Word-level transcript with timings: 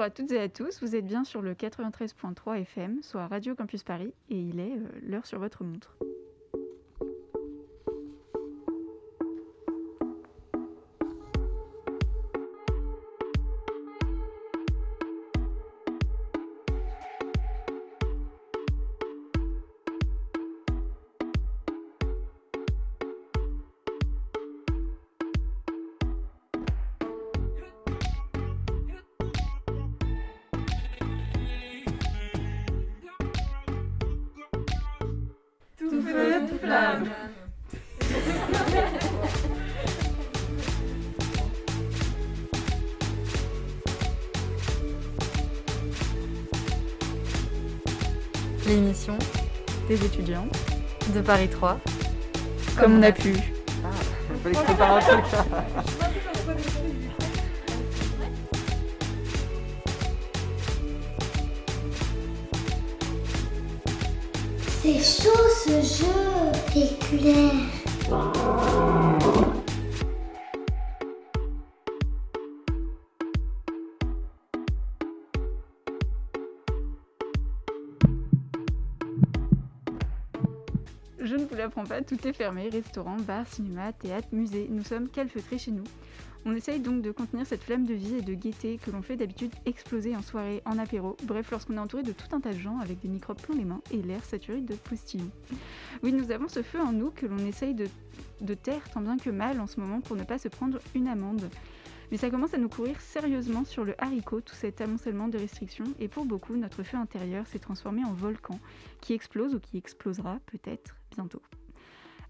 Bonjour 0.00 0.12
à 0.12 0.16
toutes 0.16 0.32
et 0.32 0.40
à 0.40 0.48
tous, 0.48 0.80
vous 0.80 0.96
êtes 0.96 1.04
bien 1.04 1.24
sur 1.24 1.42
le 1.42 1.52
93.3 1.52 2.62
FM, 2.62 3.02
soit 3.02 3.26
Radio 3.26 3.54
Campus 3.54 3.82
Paris, 3.82 4.14
et 4.30 4.40
il 4.40 4.58
est 4.58 4.72
euh, 4.72 4.88
l'heure 5.02 5.26
sur 5.26 5.38
votre 5.38 5.62
montre. 5.62 5.94
De 51.14 51.20
Paris 51.20 51.48
3. 51.48 51.78
Comme 52.78 52.98
on 52.98 53.02
a 53.02 53.12
pu. 53.12 53.34
Ah, 53.84 53.88
il 54.32 54.40
fallait 54.40 54.54
que 54.54 54.60
je 54.60 54.64
prépare 54.64 54.96
un 54.96 55.00
truc. 55.00 55.24
C'est 64.82 65.22
chaud 65.22 65.30
ce 65.64 65.82
jeu, 65.82 66.52
péculaire. 66.72 67.52
Pas, 81.70 82.02
tout 82.02 82.26
est 82.26 82.32
fermé, 82.32 82.68
restaurant, 82.68 83.16
bar, 83.16 83.46
cinéma, 83.46 83.92
théâtre, 83.92 84.28
musée, 84.32 84.66
nous 84.68 84.82
sommes 84.82 85.08
calfeutrés 85.08 85.56
chez 85.56 85.70
nous. 85.70 85.84
On 86.44 86.54
essaye 86.54 86.80
donc 86.80 87.02
de 87.02 87.10
contenir 87.10 87.46
cette 87.46 87.62
flamme 87.62 87.86
de 87.86 87.94
vie 87.94 88.16
et 88.16 88.22
de 88.22 88.34
gaieté 88.34 88.78
que 88.78 88.90
l'on 88.90 89.02
fait 89.02 89.16
d'habitude 89.16 89.52
exploser 89.66 90.16
en 90.16 90.22
soirée, 90.22 90.62
en 90.64 90.78
apéro, 90.78 91.16
bref 91.24 91.50
lorsqu'on 91.50 91.76
est 91.76 91.80
entouré 91.80 92.02
de 92.02 92.12
tout 92.12 92.34
un 92.34 92.40
tas 92.40 92.52
de 92.52 92.58
gens 92.58 92.78
avec 92.78 93.00
des 93.00 93.08
microbes 93.08 93.40
plein 93.40 93.56
les 93.56 93.64
mains 93.64 93.82
et 93.92 94.02
l'air 94.02 94.24
saturé 94.24 94.60
de 94.60 94.74
postillons. 94.74 95.30
Oui, 96.02 96.12
nous 96.12 96.30
avons 96.30 96.48
ce 96.48 96.62
feu 96.62 96.80
en 96.80 96.92
nous 96.92 97.10
que 97.10 97.26
l'on 97.26 97.38
essaye 97.38 97.74
de, 97.74 97.86
de 98.40 98.54
taire 98.54 98.82
tant 98.92 99.00
bien 99.00 99.16
que 99.16 99.30
mal 99.30 99.60
en 99.60 99.66
ce 99.66 99.80
moment 99.80 100.00
pour 100.00 100.16
ne 100.16 100.24
pas 100.24 100.38
se 100.38 100.48
prendre 100.48 100.78
une 100.94 101.08
amende. 101.08 101.48
Mais 102.10 102.16
ça 102.16 102.30
commence 102.30 102.54
à 102.54 102.58
nous 102.58 102.68
courir 102.68 103.00
sérieusement 103.00 103.64
sur 103.64 103.84
le 103.84 103.94
haricot, 104.02 104.40
tout 104.40 104.54
cet 104.54 104.80
amoncellement 104.80 105.28
de 105.28 105.38
restrictions, 105.38 105.92
et 106.00 106.08
pour 106.08 106.24
beaucoup, 106.24 106.56
notre 106.56 106.82
feu 106.82 106.96
intérieur 106.96 107.46
s'est 107.46 107.60
transformé 107.60 108.04
en 108.04 108.12
volcan, 108.12 108.58
qui 109.00 109.12
explose 109.12 109.54
ou 109.54 109.60
qui 109.60 109.76
explosera 109.76 110.40
peut-être 110.46 110.96
bientôt. 111.14 111.42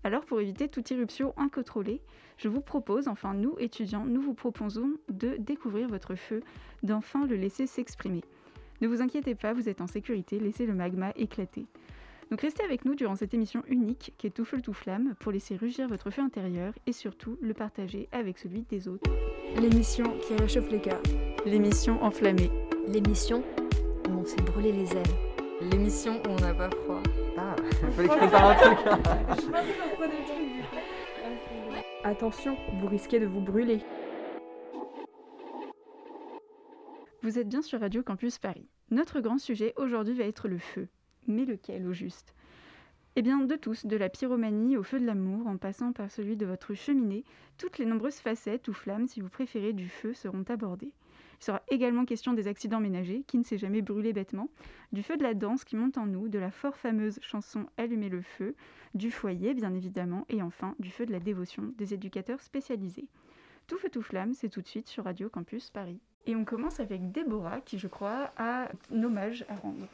Alors 0.02 0.24
pour 0.24 0.40
éviter 0.40 0.68
toute 0.68 0.90
irruption 0.90 1.34
incontrôlée, 1.36 2.00
je 2.38 2.48
vous 2.48 2.60
propose, 2.60 3.08
enfin 3.08 3.34
nous 3.34 3.54
étudiants, 3.58 4.04
nous 4.06 4.22
vous 4.22 4.34
proposons 4.34 4.92
de 5.10 5.36
découvrir 5.38 5.88
votre 5.88 6.14
feu, 6.14 6.42
d'enfin 6.82 7.26
le 7.26 7.36
laisser 7.36 7.66
s'exprimer. 7.66 8.22
Ne 8.80 8.88
vous 8.88 9.02
inquiétez 9.02 9.34
pas, 9.34 9.52
vous 9.52 9.68
êtes 9.68 9.82
en 9.82 9.86
sécurité, 9.86 10.38
laissez 10.38 10.64
le 10.64 10.74
magma 10.74 11.12
éclater. 11.16 11.66
Donc 12.30 12.42
restez 12.42 12.62
avec 12.62 12.84
nous 12.84 12.94
durant 12.94 13.16
cette 13.16 13.34
émission 13.34 13.62
unique 13.66 14.14
qui 14.16 14.28
est 14.28 14.30
tout 14.30 14.44
feu 14.44 14.62
tout 14.62 14.72
flamme 14.72 15.14
pour 15.18 15.32
laisser 15.32 15.56
rugir 15.56 15.88
votre 15.88 16.10
feu 16.10 16.22
intérieur 16.22 16.72
et 16.86 16.92
surtout 16.92 17.36
le 17.42 17.52
partager 17.54 18.08
avec 18.12 18.38
celui 18.38 18.62
des 18.62 18.86
autres. 18.86 19.10
L'émission 19.60 20.04
qui 20.20 20.34
réchauffe 20.34 20.70
les 20.70 20.80
cœurs. 20.80 21.02
L'émission 21.44 22.00
enflammée. 22.02 22.50
L'émission 22.86 23.42
où 24.08 24.12
on 24.12 24.24
s'est 24.24 24.42
brûlé 24.42 24.70
les 24.70 24.92
ailes. 24.96 25.70
L'émission 25.72 26.22
où 26.22 26.30
on 26.30 26.36
n'a 26.36 26.54
pas 26.54 26.70
froid. 26.70 27.02
Il 27.82 27.90
fallait 27.92 28.08
que 28.08 28.14
je 28.14 28.18
prépare 28.18 28.50
un 28.50 28.54
truc. 28.54 28.78
Attention, 32.04 32.56
vous 32.80 32.86
risquez 32.86 33.20
de 33.20 33.26
vous 33.26 33.40
brûler. 33.40 33.80
Vous 37.22 37.38
êtes 37.38 37.48
bien 37.48 37.62
sur 37.62 37.80
Radio 37.80 38.02
Campus 38.02 38.38
Paris. 38.38 38.68
Notre 38.90 39.20
grand 39.20 39.38
sujet 39.38 39.72
aujourd'hui 39.76 40.14
va 40.14 40.24
être 40.24 40.48
le 40.48 40.58
feu. 40.58 40.88
Mais 41.26 41.44
lequel 41.44 41.86
au 41.86 41.92
juste? 41.92 42.34
Eh 43.16 43.22
bien 43.22 43.38
de 43.38 43.56
tous, 43.56 43.86
de 43.86 43.96
la 43.96 44.08
pyromanie 44.08 44.76
au 44.76 44.82
feu 44.82 45.00
de 45.00 45.06
l'amour, 45.06 45.46
en 45.46 45.56
passant 45.56 45.92
par 45.92 46.10
celui 46.10 46.36
de 46.36 46.46
votre 46.46 46.74
cheminée, 46.74 47.24
toutes 47.58 47.78
les 47.78 47.84
nombreuses 47.84 48.20
facettes 48.20 48.68
ou 48.68 48.72
flammes, 48.72 49.06
si 49.06 49.20
vous 49.20 49.28
préférez, 49.28 49.72
du 49.72 49.88
feu 49.88 50.14
seront 50.14 50.44
abordées. 50.48 50.92
Il 51.40 51.44
sera 51.44 51.62
également 51.68 52.04
question 52.04 52.34
des 52.34 52.48
accidents 52.48 52.80
ménagers, 52.80 53.24
qui 53.26 53.38
ne 53.38 53.44
s'est 53.44 53.56
jamais 53.56 53.80
brûlé 53.80 54.12
bêtement, 54.12 54.50
du 54.92 55.02
feu 55.02 55.16
de 55.16 55.22
la 55.22 55.32
danse 55.32 55.64
qui 55.64 55.74
monte 55.74 55.96
en 55.96 56.04
nous, 56.04 56.28
de 56.28 56.38
la 56.38 56.50
fort 56.50 56.76
fameuse 56.76 57.18
chanson 57.22 57.64
Allumer 57.78 58.10
le 58.10 58.20
feu, 58.20 58.54
du 58.94 59.10
foyer 59.10 59.54
bien 59.54 59.74
évidemment, 59.74 60.26
et 60.28 60.42
enfin 60.42 60.74
du 60.78 60.90
feu 60.90 61.06
de 61.06 61.12
la 61.12 61.18
dévotion 61.18 61.72
des 61.78 61.94
éducateurs 61.94 62.42
spécialisés. 62.42 63.06
Tout 63.66 63.78
feu 63.78 63.88
tout 63.88 64.02
flamme, 64.02 64.34
c'est 64.34 64.50
tout 64.50 64.60
de 64.60 64.66
suite 64.66 64.88
sur 64.88 65.04
Radio 65.04 65.30
Campus 65.30 65.70
Paris. 65.70 65.98
Et 66.26 66.36
on 66.36 66.44
commence 66.44 66.78
avec 66.78 67.10
Déborah, 67.10 67.62
qui 67.62 67.78
je 67.78 67.88
crois 67.88 68.32
a 68.36 68.68
un 68.92 69.02
hommage 69.02 69.46
à 69.48 69.54
rendre. 69.54 69.86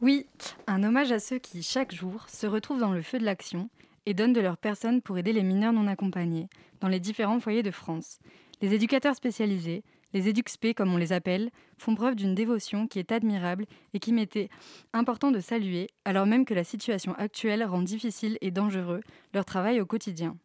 Oui, 0.00 0.26
un 0.66 0.82
hommage 0.82 1.12
à 1.12 1.18
ceux 1.18 1.38
qui, 1.38 1.62
chaque 1.62 1.94
jour, 1.94 2.28
se 2.30 2.46
retrouvent 2.46 2.80
dans 2.80 2.92
le 2.92 3.02
feu 3.02 3.18
de 3.18 3.24
l'action 3.24 3.68
et 4.06 4.14
donnent 4.14 4.32
de 4.32 4.40
leur 4.40 4.56
personne 4.56 5.02
pour 5.02 5.18
aider 5.18 5.32
les 5.34 5.42
mineurs 5.42 5.72
non 5.74 5.86
accompagnés 5.86 6.48
dans 6.80 6.88
les 6.88 7.00
différents 7.00 7.40
foyers 7.40 7.62
de 7.62 7.70
France. 7.70 8.20
Les 8.62 8.72
éducateurs 8.72 9.16
spécialisés, 9.16 9.82
les 10.12 10.28
EduxP 10.28 10.74
comme 10.74 10.92
on 10.92 10.96
les 10.96 11.12
appelle, 11.12 11.50
font 11.78 11.94
preuve 11.94 12.14
d'une 12.14 12.34
dévotion 12.34 12.86
qui 12.86 12.98
est 12.98 13.12
admirable 13.12 13.66
et 13.92 13.98
qui 13.98 14.12
m'était 14.12 14.48
important 14.92 15.30
de 15.30 15.40
saluer, 15.40 15.88
alors 16.04 16.26
même 16.26 16.44
que 16.44 16.54
la 16.54 16.64
situation 16.64 17.14
actuelle 17.14 17.64
rend 17.64 17.82
difficile 17.82 18.38
et 18.40 18.50
dangereux 18.50 19.00
leur 19.34 19.44
travail 19.44 19.80
au 19.80 19.86
quotidien. 19.86 20.36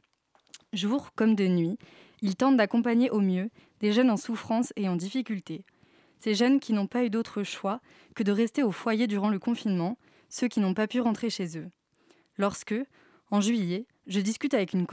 Jour 0.73 1.11
comme 1.15 1.35
de 1.35 1.47
nuit, 1.47 1.77
ils 2.21 2.35
tentent 2.35 2.57
d'accompagner 2.57 3.09
au 3.09 3.19
mieux 3.19 3.49
des 3.79 3.91
jeunes 3.91 4.11
en 4.11 4.17
souffrance 4.17 4.73
et 4.75 4.87
en 4.87 4.95
difficulté. 4.95 5.65
Ces 6.19 6.35
jeunes 6.35 6.59
qui 6.59 6.73
n'ont 6.73 6.87
pas 6.87 7.03
eu 7.03 7.09
d'autre 7.09 7.43
choix 7.43 7.81
que 8.15 8.23
de 8.23 8.31
rester 8.31 8.63
au 8.63 8.71
foyer 8.71 9.07
durant 9.07 9.29
le 9.29 9.39
confinement, 9.39 9.97
ceux 10.29 10.47
qui 10.47 10.59
n'ont 10.59 10.75
pas 10.75 10.87
pu 10.87 11.01
rentrer 11.01 11.29
chez 11.29 11.57
eux. 11.57 11.69
Lorsque, 12.37 12.75
en 13.31 13.41
juillet, 13.41 13.85
je 14.11 14.19
discute 14.19 14.53
avec 14.53 14.73
une, 14.73 14.85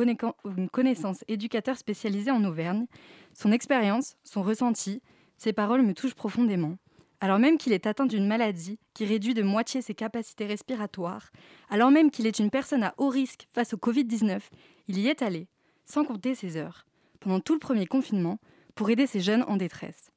connaissance 0.71 1.25
éducateur 1.27 1.77
spécialisée 1.77 2.31
en 2.31 2.45
Auvergne, 2.45 2.87
son 3.35 3.51
expérience, 3.51 4.17
son 4.23 4.43
ressenti, 4.43 5.03
ses 5.37 5.53
paroles 5.53 5.83
me 5.83 5.93
touchent 5.93 6.15
profondément. 6.15 6.77
Alors 7.21 7.41
même 7.41 7.59
qu'il 7.59 7.73
est 7.73 7.89
atteint 7.89 8.07
d'une 8.07 8.29
maladie 8.29 8.79
qui 8.95 9.05
réduit 9.05 9.35
de 9.35 9.43
moitié 9.43 9.83
ses 9.83 9.95
capacités 9.95 10.47
respiratoires, 10.47 11.33
alors 11.69 11.91
même 11.91 12.13
qu'il 12.13 12.29
est 12.29 12.39
une 12.39 12.51
personne 12.51 12.85
à 12.85 12.95
haut 12.97 13.09
risque 13.09 13.49
face 13.51 13.75
au 13.75 13.77
Covid-19, 13.77 14.41
il 14.87 15.01
y 15.01 15.09
est 15.09 15.21
allé, 15.21 15.49
sans 15.85 16.05
compter 16.05 16.37
ses 16.37 16.57
heures, 16.57 16.87
pendant 17.19 17.41
tout 17.41 17.55
le 17.55 17.59
premier 17.59 17.87
confinement, 17.87 18.39
pour 18.77 18.89
aider 18.89 19.09
ces 19.09 19.21
jeunes 19.21 19.45
en 19.49 19.57
détresse. 19.57 20.13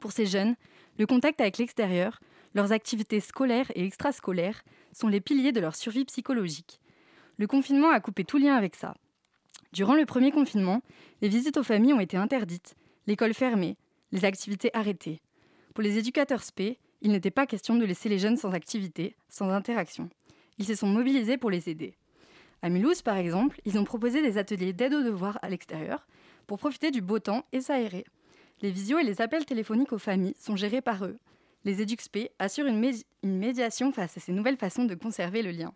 Pour 0.00 0.12
ces 0.12 0.26
jeunes, 0.26 0.54
le 0.98 1.06
contact 1.06 1.40
avec 1.40 1.56
l'extérieur, 1.56 2.20
leurs 2.52 2.72
activités 2.72 3.20
scolaires 3.20 3.72
et 3.74 3.86
extrascolaires 3.86 4.64
sont 4.92 5.08
les 5.08 5.22
piliers 5.22 5.52
de 5.52 5.60
leur 5.60 5.74
survie 5.74 6.04
psychologique. 6.04 6.78
Le 7.38 7.46
confinement 7.46 7.90
a 7.90 8.00
coupé 8.00 8.24
tout 8.24 8.36
lien 8.36 8.56
avec 8.56 8.74
ça. 8.74 8.94
Durant 9.72 9.94
le 9.94 10.06
premier 10.06 10.32
confinement, 10.32 10.82
les 11.22 11.28
visites 11.28 11.56
aux 11.56 11.62
familles 11.62 11.92
ont 11.92 12.00
été 12.00 12.16
interdites, 12.16 12.74
l'école 13.06 13.32
fermée, 13.32 13.76
les 14.10 14.24
activités 14.24 14.70
arrêtées. 14.74 15.20
Pour 15.72 15.82
les 15.82 15.98
éducateurs 15.98 16.42
SP, 16.42 16.82
il 17.00 17.12
n'était 17.12 17.30
pas 17.30 17.46
question 17.46 17.76
de 17.76 17.84
laisser 17.84 18.08
les 18.08 18.18
jeunes 18.18 18.36
sans 18.36 18.52
activité, 18.54 19.14
sans 19.28 19.50
interaction. 19.50 20.10
Ils 20.58 20.64
se 20.64 20.74
sont 20.74 20.88
mobilisés 20.88 21.38
pour 21.38 21.50
les 21.50 21.68
aider. 21.68 21.94
À 22.60 22.70
Mulhouse, 22.70 23.02
par 23.02 23.16
exemple, 23.16 23.60
ils 23.64 23.78
ont 23.78 23.84
proposé 23.84 24.20
des 24.20 24.36
ateliers 24.36 24.72
d'aide 24.72 24.94
aux 24.94 25.04
devoirs 25.04 25.38
à 25.42 25.48
l'extérieur 25.48 26.08
pour 26.48 26.58
profiter 26.58 26.90
du 26.90 27.00
beau 27.00 27.20
temps 27.20 27.44
et 27.52 27.60
s'aérer. 27.60 28.04
Les 28.62 28.72
visios 28.72 28.98
et 28.98 29.04
les 29.04 29.20
appels 29.20 29.44
téléphoniques 29.44 29.92
aux 29.92 29.98
familles 29.98 30.34
sont 30.40 30.56
gérés 30.56 30.80
par 30.80 31.04
eux. 31.04 31.18
Les 31.64 31.80
EduxP 31.80 32.30
assurent 32.40 32.66
une, 32.66 32.80
mé 32.80 32.94
une 33.22 33.38
médiation 33.38 33.92
face 33.92 34.16
à 34.16 34.20
ces 34.20 34.32
nouvelles 34.32 34.56
façons 34.56 34.86
de 34.86 34.96
conserver 34.96 35.42
le 35.42 35.52
lien. 35.52 35.72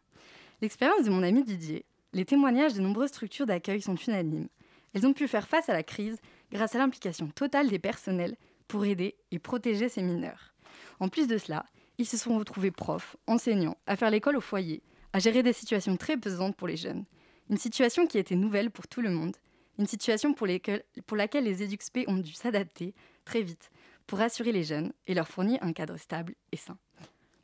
L'expérience 0.63 1.05
de 1.05 1.11
mon 1.11 1.25
ami 1.25 1.43
Didier, 1.43 1.85
les 2.13 2.25
témoignages 2.25 2.75
de 2.75 2.81
nombreuses 2.81 3.09
structures 3.09 3.47
d'accueil 3.47 3.83
sont 3.83 3.97
unanimes. 3.97 4.47
Elles 4.95 5.05
ont 5.09 5.13
pu 5.13 5.27
faire 5.27 5.49
face 5.49 5.69
à 5.69 5.73
la 5.73 5.83
crise 5.83 6.21
grâce 6.53 6.77
à 6.77 6.79
l'implication 6.79 7.27
totale 7.31 7.69
des 7.69 7.81
personnels 7.81 8.37
pour 8.69 8.85
aider 8.85 9.17
et 9.33 9.41
protéger 9.41 9.89
ces 9.89 10.03
mineurs. 10.03 10.55
En 11.01 11.09
plus 11.09 11.27
de 11.27 11.37
cela, 11.37 11.67
ils 11.99 12.07
se 12.07 12.17
sont 12.17 12.39
retrouvés 12.39 12.71
profs, 12.71 13.17
enseignants, 13.27 13.77
à 13.89 13.97
faire 13.97 14.13
l'école 14.13 14.37
au 14.37 14.41
foyer, 14.41 14.85
à 15.13 15.19
gérer 15.19 15.43
des 15.43 15.53
situations 15.53 15.97
très 15.97 16.17
pesantes 16.17 16.55
pour 16.55 16.69
les 16.69 16.77
jeunes. 16.77 17.07
Une 17.51 17.59
situation 17.59 18.07
qui 18.07 18.19
était 18.19 18.37
nouvelle 18.37 18.71
pour 18.71 18.87
tout 18.87 19.01
le 19.01 19.11
monde, 19.11 19.37
une 19.81 19.89
situation 19.89 20.33
pour, 20.33 20.47
laquelle 20.47 21.45
les 21.45 21.63
EduxP 21.65 22.05
ont 22.07 22.19
dû 22.19 22.35
s'adapter 22.35 22.95
très 23.25 23.43
vite 23.43 23.73
pour 24.07 24.21
assurer 24.21 24.53
les 24.53 24.63
jeunes 24.63 24.93
et 25.09 25.15
leur 25.15 25.27
fournir 25.27 25.59
un 25.61 25.73
cadre 25.73 25.97
stable 25.97 26.37
et 26.53 26.57
sain. 26.57 26.79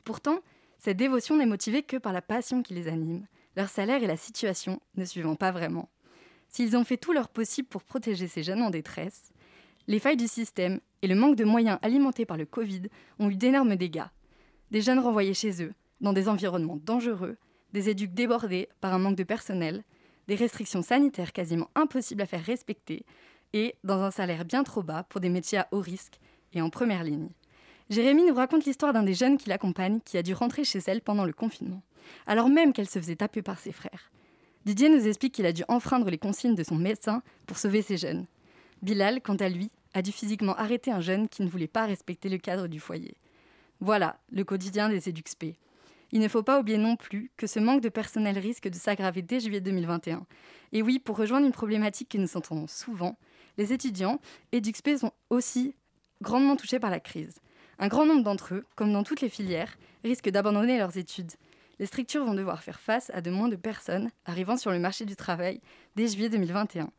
Pourtant, 0.05 0.39
cette 0.79 0.97
dévotion 0.97 1.37
n'est 1.37 1.45
motivée 1.45 1.83
que 1.83 1.97
par 1.97 2.13
la 2.13 2.21
passion 2.21 2.63
qui 2.63 2.73
les 2.73 2.87
anime, 2.87 3.27
leur 3.55 3.69
salaire 3.69 4.01
et 4.01 4.07
la 4.07 4.17
situation 4.17 4.81
ne 4.95 5.05
suivant 5.05 5.35
pas 5.35 5.51
vraiment. 5.51 5.89
S'ils 6.47 6.77
ont 6.77 6.85
fait 6.85 6.97
tout 6.97 7.11
leur 7.11 7.27
possible 7.27 7.67
pour 7.67 7.83
protéger 7.83 8.27
ces 8.27 8.43
jeunes 8.43 8.63
en 8.63 8.69
détresse, 8.69 9.31
les 9.87 9.99
failles 9.99 10.17
du 10.17 10.27
système 10.27 10.79
et 11.01 11.07
le 11.07 11.15
manque 11.15 11.35
de 11.35 11.43
moyens 11.43 11.79
alimentés 11.81 12.25
par 12.25 12.37
le 12.37 12.45
Covid 12.45 12.83
ont 13.19 13.29
eu 13.29 13.35
d'énormes 13.35 13.75
dégâts. 13.75 14.07
Des 14.71 14.81
jeunes 14.81 14.99
renvoyés 14.99 15.33
chez 15.33 15.61
eux, 15.61 15.73
dans 15.99 16.13
des 16.13 16.29
environnements 16.29 16.79
dangereux, 16.83 17.37
des 17.73 17.89
éduques 17.89 18.13
débordés 18.13 18.69
par 18.81 18.93
un 18.93 18.99
manque 18.99 19.17
de 19.17 19.23
personnel, 19.23 19.83
des 20.27 20.35
restrictions 20.35 20.81
sanitaires 20.81 21.33
quasiment 21.33 21.69
impossibles 21.75 22.21
à 22.21 22.25
faire 22.25 22.43
respecter, 22.43 23.05
et 23.51 23.75
dans 23.83 24.01
un 24.01 24.11
salaire 24.11 24.45
bien 24.45 24.63
trop 24.63 24.83
bas 24.83 25.03
pour 25.03 25.19
des 25.19 25.29
métiers 25.29 25.57
à 25.57 25.67
haut 25.71 25.81
risque 25.81 26.19
et 26.53 26.61
en 26.61 26.69
première 26.69 27.03
ligne. 27.03 27.29
Jérémy 27.89 28.23
nous 28.25 28.35
raconte 28.35 28.65
l'histoire 28.65 28.93
d'un 28.93 29.01
des 29.01 29.15
jeunes 29.15 29.37
qui 29.37 29.49
l'accompagne 29.49 29.99
qui 30.05 30.17
a 30.17 30.23
dû 30.23 30.33
rentrer 30.33 30.63
chez 30.63 30.79
elle 30.85 31.01
pendant 31.01 31.25
le 31.25 31.33
confinement, 31.33 31.81
alors 32.27 32.47
même 32.47 32.71
qu'elle 32.71 32.89
se 32.89 32.99
faisait 32.99 33.15
taper 33.15 33.41
par 33.41 33.57
ses 33.57 33.71
frères. 33.71 34.11
Didier 34.65 34.89
nous 34.89 35.07
explique 35.07 35.33
qu'il 35.33 35.47
a 35.47 35.53
dû 35.53 35.63
enfreindre 35.67 36.09
les 36.11 36.19
consignes 36.19 36.53
de 36.53 36.63
son 36.63 36.75
médecin 36.75 37.23
pour 37.47 37.57
sauver 37.57 37.81
ses 37.81 37.97
jeunes. 37.97 38.27
Bilal, 38.83 39.21
quant 39.21 39.37
à 39.37 39.49
lui, 39.49 39.71
a 39.95 40.03
dû 40.03 40.11
physiquement 40.11 40.55
arrêter 40.55 40.91
un 40.91 41.01
jeune 41.01 41.27
qui 41.27 41.41
ne 41.41 41.49
voulait 41.49 41.67
pas 41.67 41.87
respecter 41.87 42.29
le 42.29 42.37
cadre 42.37 42.67
du 42.67 42.79
foyer. 42.79 43.15
Voilà 43.79 44.19
le 44.31 44.43
quotidien 44.43 44.89
des 44.89 45.09
EduxP. 45.09 45.55
Il 46.11 46.19
ne 46.19 46.27
faut 46.27 46.43
pas 46.43 46.59
oublier 46.59 46.77
non 46.77 46.95
plus 46.95 47.31
que 47.37 47.47
ce 47.47 47.59
manque 47.59 47.81
de 47.81 47.89
personnel 47.89 48.37
risque 48.37 48.67
de 48.67 48.75
s'aggraver 48.75 49.23
dès 49.23 49.39
juillet 49.39 49.61
2021. 49.61 50.25
Et 50.73 50.83
oui, 50.83 50.99
pour 50.99 51.17
rejoindre 51.17 51.47
une 51.47 51.51
problématique 51.51 52.09
que 52.09 52.17
nous 52.19 52.37
entendons 52.37 52.67
souvent, 52.67 53.17
les 53.57 53.73
étudiants 53.73 54.19
EduxP 54.53 54.97
sont 54.97 55.11
aussi 55.31 55.75
grandement 56.21 56.55
touchés 56.55 56.79
par 56.79 56.91
la 56.91 56.99
crise. 56.99 57.39
Un 57.79 57.87
grand 57.87 58.05
nombre 58.05 58.23
d'entre 58.23 58.55
eux, 58.55 58.65
comme 58.75 58.91
dans 58.91 59.03
toutes 59.03 59.21
les 59.21 59.29
filières, 59.29 59.77
risquent 60.03 60.29
d'abandonner 60.29 60.77
leurs 60.77 60.97
études. 60.97 61.31
Les 61.79 61.85
structures 61.85 62.25
vont 62.25 62.33
devoir 62.33 62.61
faire 62.61 62.79
face 62.79 63.09
à 63.13 63.21
de 63.21 63.31
moins 63.31 63.47
de 63.47 63.55
personnes 63.55 64.09
arrivant 64.25 64.57
sur 64.57 64.71
le 64.71 64.79
marché 64.79 65.05
du 65.05 65.15
travail 65.15 65.61
dès 65.95 66.07
juillet 66.07 66.27
2021, 66.27 66.91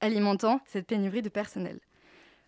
alimentant 0.00 0.62
cette 0.66 0.86
pénurie 0.86 1.20
de 1.20 1.28
personnel. 1.28 1.80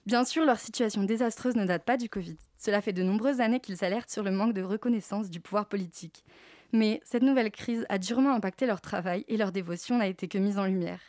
Bien 0.07 0.25
sûr, 0.25 0.47
leur 0.47 0.59
situation 0.59 1.03
désastreuse 1.03 1.57
ne 1.57 1.67
date 1.67 1.85
pas 1.85 1.99
du 1.99 2.09
Covid. 2.09 2.37
Cela 2.59 2.81
fait 2.81 2.93
de 2.95 3.03
nombreuses 3.03 3.41
années 3.41 3.61
qu'ils 3.61 3.85
alertent 3.85 4.11
sur 4.11 4.23
le 4.23 4.31
manque 4.31 4.55
de 4.55 4.63
reconnaissance 4.63 5.29
du 5.29 5.41
pouvoir 5.41 5.67
politique. 5.67 6.25
Mais 6.73 7.01
cette 7.05 7.23
nouvelle 7.23 7.51
crise 7.51 7.87
a 7.91 7.99
durement 7.99 8.35
impacté 8.35 8.67
leur 8.67 8.81
travail 8.81 9.25
et 9.29 9.37
leur 9.37 9.53
dévotion 9.53 9.99
n'a 9.99 10.09
été 10.09 10.27
que 10.27 10.39
mise 10.39 10.59
en 10.59 10.65
lumière. 10.65 11.01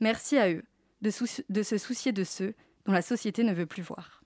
Merci 0.00 0.36
à 0.36 0.50
eux 0.50 0.62
de, 1.00 1.10
se 1.10 1.78
soucier 1.78 2.12
de 2.12 2.24
ceux 2.24 2.54
dont 2.86 2.92
la 2.92 3.02
société 3.02 3.42
ne 3.42 3.52
veut 3.52 3.66
plus 3.66 3.82
voir. 3.82 4.22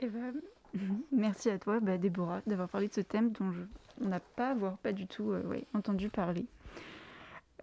Eh 0.00 0.08
ben, 0.08 0.34
merci 1.12 1.50
à 1.50 1.58
toi, 1.58 1.80
bah, 1.80 1.98
Déborah, 1.98 2.40
d'avoir 2.46 2.68
parlé 2.68 2.88
de 2.88 2.94
ce 2.94 3.00
thème 3.00 3.30
dont 3.30 3.50
je, 3.52 3.62
on 4.00 4.08
n'a 4.08 4.20
pas, 4.20 4.54
voire 4.54 4.78
pas 4.78 4.92
du 4.92 5.06
tout 5.06 5.32
euh, 5.32 5.60
entendu 5.74 6.08
parler. 6.08 6.46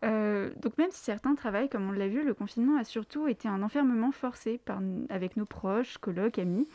Euh, 0.04 0.50
donc 0.58 0.78
même 0.78 0.92
si 0.92 1.02
certains 1.02 1.34
travaillent, 1.36 1.70
comme 1.70 1.88
on 1.88 1.92
l'a 1.92 2.10
vu, 2.10 2.24
le 2.24 2.34
confinement 2.34 2.78
a 2.78 2.84
surtout 2.84 3.28
été 3.28 3.48
un 3.48 3.64
enfermement 3.64 4.12
forcé 4.12 4.60
avec 5.10 5.38
nos 5.38 5.46
proches, 5.46 5.98
colocs, 5.98 6.40
amis, 6.40 6.68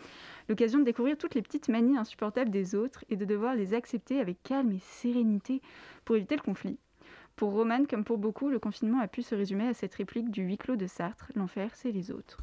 l'occasion 0.49 0.79
de 0.79 0.85
découvrir 0.85 1.19
toutes 1.19 1.35
les 1.35 1.43
petites 1.43 1.69
manies 1.69 1.99
insupportables 1.99 2.51
des 2.51 2.75
autres 2.75 3.05
et 3.11 3.17
de 3.17 3.27
devoir 3.27 3.55
les 3.55 3.75
accepter 3.75 4.21
avec 4.21 4.43
calme 4.43 4.73
et 4.73 4.81
sérénité 4.81 5.61
pour 6.07 6.17
éviter 6.17 6.37
le 6.37 6.43
conflit. 6.43 6.79
Pour 7.37 7.53
Romane, 7.53 7.87
comme 7.87 8.05
pour 8.05 8.19
beaucoup, 8.19 8.49
le 8.49 8.59
confinement 8.59 9.01
a 9.01 9.09
pu 9.09 9.23
se 9.23 9.35
résumer 9.35 9.69
à 9.69 9.75
cette 9.75 9.95
réplique 9.95 10.31
du 10.31 10.43
huis 10.43 10.59
clos 10.59 10.77
de 10.77 10.87
Sartre, 10.87 11.31
l'enfer, 11.37 11.71
c'est 11.75 11.93
les 11.93 12.11
autres. 12.11 12.39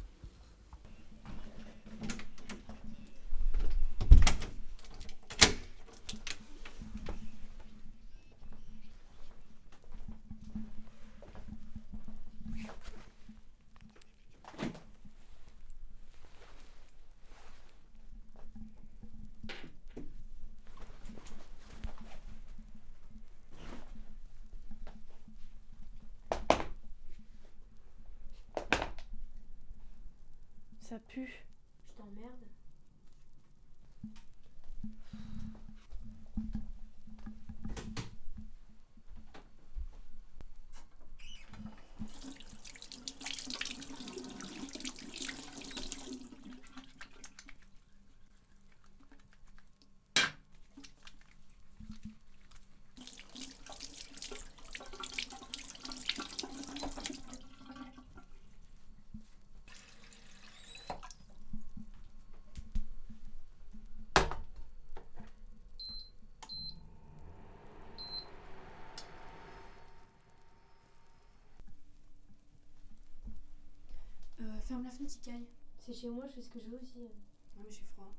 Ferme 74.76 74.84
la 74.84 74.90
fenêtre, 74.90 75.14
Ikaï. 75.16 75.46
C'est 75.78 75.94
chez 75.94 76.08
moi, 76.08 76.26
je 76.26 76.34
fais 76.34 76.42
ce 76.42 76.50
que 76.50 76.60
je 76.60 76.66
veux 76.66 76.78
aussi. 76.82 76.98
Non, 76.98 77.62
mais 77.64 77.70
j'ai 77.70 77.84
froid. 77.94 78.12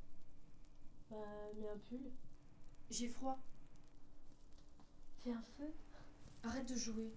Bah, 1.09 1.18
mets 1.59 1.69
un 1.69 1.77
pull. 1.77 2.12
J'ai 2.89 3.09
froid. 3.09 3.38
Fais 5.24 5.31
un 5.31 5.42
feu. 5.42 5.71
Arrête 6.44 6.68
de 6.68 6.75
jouer. 6.75 7.13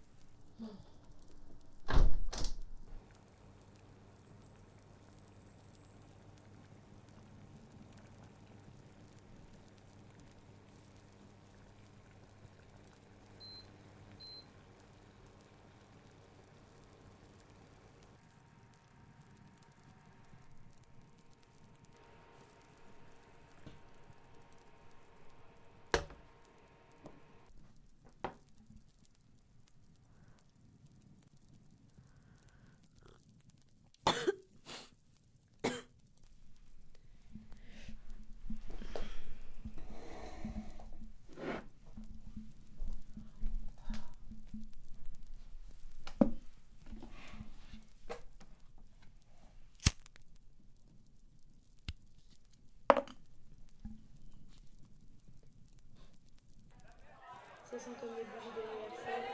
Les 57.88 58.24
bougies 58.24 58.52
d'anniversaire. 58.52 59.24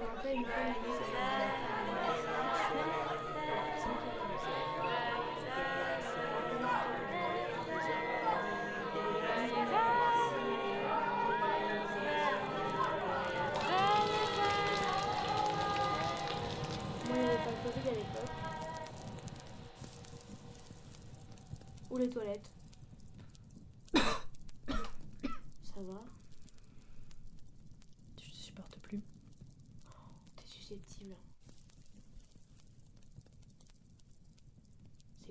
Je 0.00 0.04
me 0.04 0.10
rappelle 0.10 0.36
une 0.36 0.44
fois, 0.44 0.64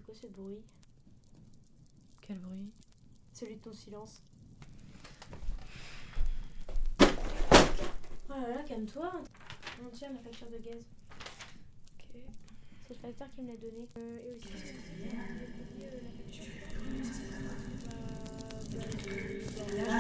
quoi 0.08 0.16
ce 0.16 0.28
bruit? 0.28 0.64
Quel 2.22 2.38
bruit? 2.40 2.72
Celui 3.34 3.56
de 3.58 3.62
ton 3.62 3.74
silence. 3.74 4.22
Oh 7.02 8.34
là 8.42 8.50
là, 8.50 8.64
calme-toi. 8.66 9.12
On 9.86 9.90
tient 9.90 10.12
la 10.14 10.20
facture 10.20 10.48
de 10.50 10.58
gaz. 10.60 10.82
Ok. 12.00 12.22
C'est 12.88 12.94
le 12.94 13.00
facteur 13.00 13.30
qui 13.36 13.42
me 13.42 13.50
l'a 13.50 13.58
donné. 13.58 13.86
Euh, 13.98 14.20
et 14.24 14.38
aussi. 14.38 14.48
euh. 14.48 15.08
Euh, 19.80 20.00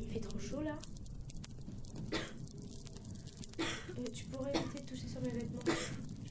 Il 0.00 0.12
fait 0.12 0.20
trop 0.20 0.38
chaud 0.38 0.62
là. 0.62 0.74
Euh, 3.98 4.04
tu 4.14 4.24
pourrais 4.26 4.54
éviter 4.54 4.78
de 4.80 4.86
toucher 4.88 5.08
sur 5.08 5.20
mes 5.20 5.30
vêtements. 5.30 5.60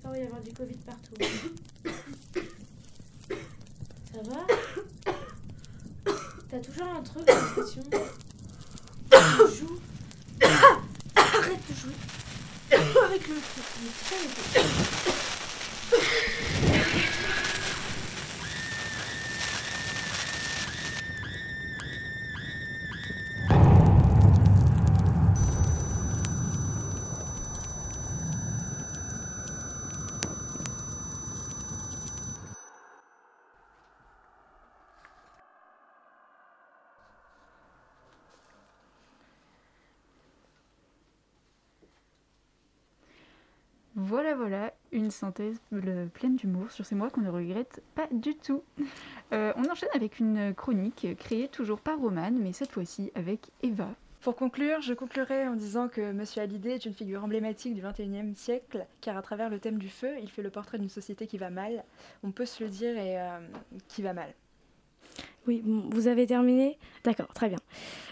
Crois 0.07 0.19
qu'il 0.19 0.23
va 0.23 0.29
y 0.29 0.31
avoir 0.31 0.41
du 0.41 0.53
Covid 0.53 0.77
partout. 0.85 1.15
Ça 4.13 4.21
va 4.23 4.47
T'as 6.49 6.59
toujours 6.59 6.87
un 6.87 7.03
truc, 7.03 7.27
l'impression. 7.27 7.83
Tu 9.11 9.17
joues. 9.57 9.79
Arrête 11.13 11.59
de 11.69 11.75
jouer. 11.75 11.97
Avec 12.71 13.27
le 13.27 13.35
putain, 13.35 14.15
mais 14.55 14.96
Voilà, 44.07 44.35
voilà, 44.35 44.73
une 44.93 45.11
synthèse 45.11 45.59
pleine 46.13 46.37
d'humour 46.37 46.71
sur 46.71 46.85
ces 46.85 46.95
mois 46.95 47.09
qu'on 47.09 47.19
ne 47.19 47.29
regrette 47.29 47.83
pas 47.93 48.07
du 48.09 48.35
tout. 48.35 48.63
Euh, 49.33 49.51
on 49.57 49.69
enchaîne 49.69 49.89
avec 49.93 50.19
une 50.19 50.53
chronique 50.53 51.07
créée 51.17 51.49
toujours 51.49 51.81
par 51.81 51.99
Romane, 51.99 52.39
mais 52.39 52.53
cette 52.53 52.71
fois-ci 52.71 53.11
avec 53.15 53.49
Eva. 53.63 53.89
Pour 54.21 54.37
conclure, 54.37 54.79
je 54.79 54.93
conclurai 54.93 55.45
en 55.49 55.55
disant 55.55 55.89
que 55.89 56.13
Monsieur 56.13 56.41
Hallyday 56.41 56.75
est 56.75 56.85
une 56.85 56.93
figure 56.93 57.21
emblématique 57.21 57.73
du 57.73 57.81
XXIe 57.81 58.33
siècle, 58.33 58.85
car 59.01 59.17
à 59.17 59.21
travers 59.21 59.49
le 59.49 59.59
thème 59.59 59.77
du 59.77 59.89
feu, 59.89 60.13
il 60.21 60.29
fait 60.29 60.41
le 60.41 60.51
portrait 60.51 60.79
d'une 60.79 60.87
société 60.87 61.27
qui 61.27 61.37
va 61.37 61.49
mal, 61.49 61.83
on 62.23 62.31
peut 62.31 62.45
se 62.45 62.63
le 62.63 62.69
dire, 62.69 62.97
et 62.97 63.19
euh, 63.19 63.39
qui 63.89 64.03
va 64.03 64.13
mal. 64.13 64.33
Oui, 65.47 65.63
vous 65.65 66.07
avez 66.07 66.27
terminé? 66.27 66.77
D'accord, 67.05 67.27
très 67.33 67.47
bien. 67.47 67.59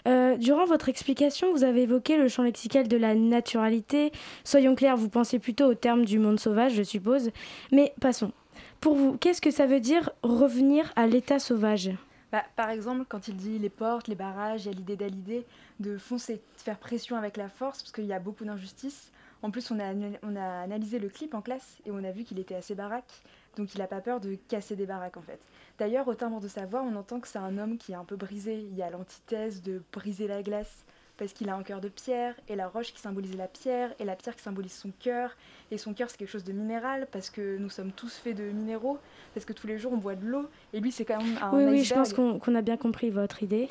Euh, 0.08 0.38
durant 0.38 0.64
votre 0.64 0.88
explication, 0.88 1.52
vous 1.52 1.64
avez 1.64 1.82
évoqué 1.82 2.16
le 2.16 2.28
champ 2.28 2.42
lexical 2.42 2.88
de 2.88 2.96
la 2.96 3.14
naturalité. 3.14 4.10
Soyons 4.42 4.74
clairs, 4.74 4.96
vous 4.96 5.10
pensez 5.10 5.38
plutôt 5.38 5.66
au 5.66 5.74
terme 5.74 6.06
du 6.06 6.18
monde 6.18 6.40
sauvage, 6.40 6.72
je 6.72 6.82
suppose. 6.82 7.30
Mais 7.72 7.92
passons. 8.00 8.32
Pour 8.80 8.94
vous, 8.94 9.18
qu'est-ce 9.18 9.42
que 9.42 9.50
ça 9.50 9.66
veut 9.66 9.80
dire 9.80 10.10
revenir 10.22 10.92
à 10.96 11.06
l'état 11.06 11.38
sauvage? 11.38 11.90
Bah, 12.32 12.44
par 12.56 12.70
exemple, 12.70 13.04
quand 13.08 13.28
il 13.28 13.36
dit 13.36 13.58
les 13.58 13.68
portes, 13.68 14.08
les 14.08 14.14
barrages, 14.14 14.64
il 14.64 14.72
y 14.72 14.74
a 14.74 14.76
l'idée 14.76 14.96
d'Hallyday 14.96 15.44
de 15.78 15.98
foncer, 15.98 16.34
de 16.34 16.60
faire 16.62 16.78
pression 16.78 17.16
avec 17.16 17.36
la 17.36 17.48
force, 17.48 17.82
parce 17.82 17.92
qu'il 17.92 18.06
y 18.06 18.12
a 18.14 18.18
beaucoup 18.18 18.44
d'injustices. 18.44 19.12
En 19.42 19.50
plus, 19.50 19.70
on 19.70 19.78
a, 19.78 19.92
on 20.22 20.34
a 20.36 20.62
analysé 20.62 20.98
le 20.98 21.08
clip 21.08 21.34
en 21.34 21.42
classe 21.42 21.76
et 21.84 21.90
on 21.90 22.02
a 22.02 22.10
vu 22.10 22.24
qu'il 22.24 22.38
était 22.38 22.54
assez 22.54 22.74
baraque, 22.74 23.22
donc 23.56 23.74
il 23.74 23.78
n'a 23.78 23.86
pas 23.86 24.00
peur 24.00 24.20
de 24.20 24.36
casser 24.48 24.76
des 24.76 24.86
baraques 24.86 25.16
en 25.16 25.22
fait. 25.22 25.40
D'ailleurs, 25.78 26.08
au 26.08 26.14
timbre 26.14 26.40
de 26.40 26.48
sa 26.48 26.66
voix, 26.66 26.82
on 26.82 26.96
entend 26.96 27.20
que 27.20 27.28
c'est 27.28 27.38
un 27.38 27.58
homme 27.58 27.76
qui 27.78 27.92
est 27.92 27.96
un 27.96 28.04
peu 28.04 28.16
brisé. 28.16 28.54
Il 28.58 28.74
y 28.74 28.82
a 28.82 28.90
l'antithèse 28.90 29.62
de 29.62 29.82
briser 29.92 30.26
la 30.26 30.42
glace, 30.42 30.84
parce 31.18 31.32
qu'il 31.32 31.48
a 31.48 31.54
un 31.56 31.62
cœur 31.62 31.80
de 31.80 31.88
pierre, 31.88 32.34
et 32.48 32.56
la 32.56 32.68
roche 32.68 32.92
qui 32.92 33.00
symbolise 33.00 33.36
la 33.36 33.48
pierre, 33.48 33.94
et 33.98 34.04
la 34.04 34.16
pierre 34.16 34.36
qui 34.36 34.42
symbolise 34.42 34.72
son 34.72 34.90
cœur. 35.00 35.30
Et 35.70 35.78
son 35.78 35.94
cœur, 35.94 36.10
c'est 36.10 36.16
quelque 36.16 36.30
chose 36.30 36.44
de 36.44 36.52
minéral, 36.52 37.08
parce 37.10 37.30
que 37.30 37.56
nous 37.58 37.70
sommes 37.70 37.90
tous 37.90 38.14
faits 38.16 38.36
de 38.36 38.44
minéraux, 38.44 38.98
parce 39.34 39.44
que 39.46 39.52
tous 39.52 39.66
les 39.66 39.78
jours 39.78 39.92
on 39.92 39.96
boit 39.96 40.14
de 40.14 40.24
l'eau, 40.24 40.46
et 40.72 40.80
lui, 40.80 40.92
c'est 40.92 41.04
quand 41.04 41.18
même 41.18 41.38
un 41.40 41.56
Oui, 41.56 41.64
oui, 41.64 41.84
je 41.84 41.94
pense 41.94 42.12
qu'on 42.12 42.38
qu'on 42.38 42.54
a 42.54 42.62
bien 42.62 42.76
compris 42.76 43.10
votre 43.10 43.42
idée. 43.42 43.68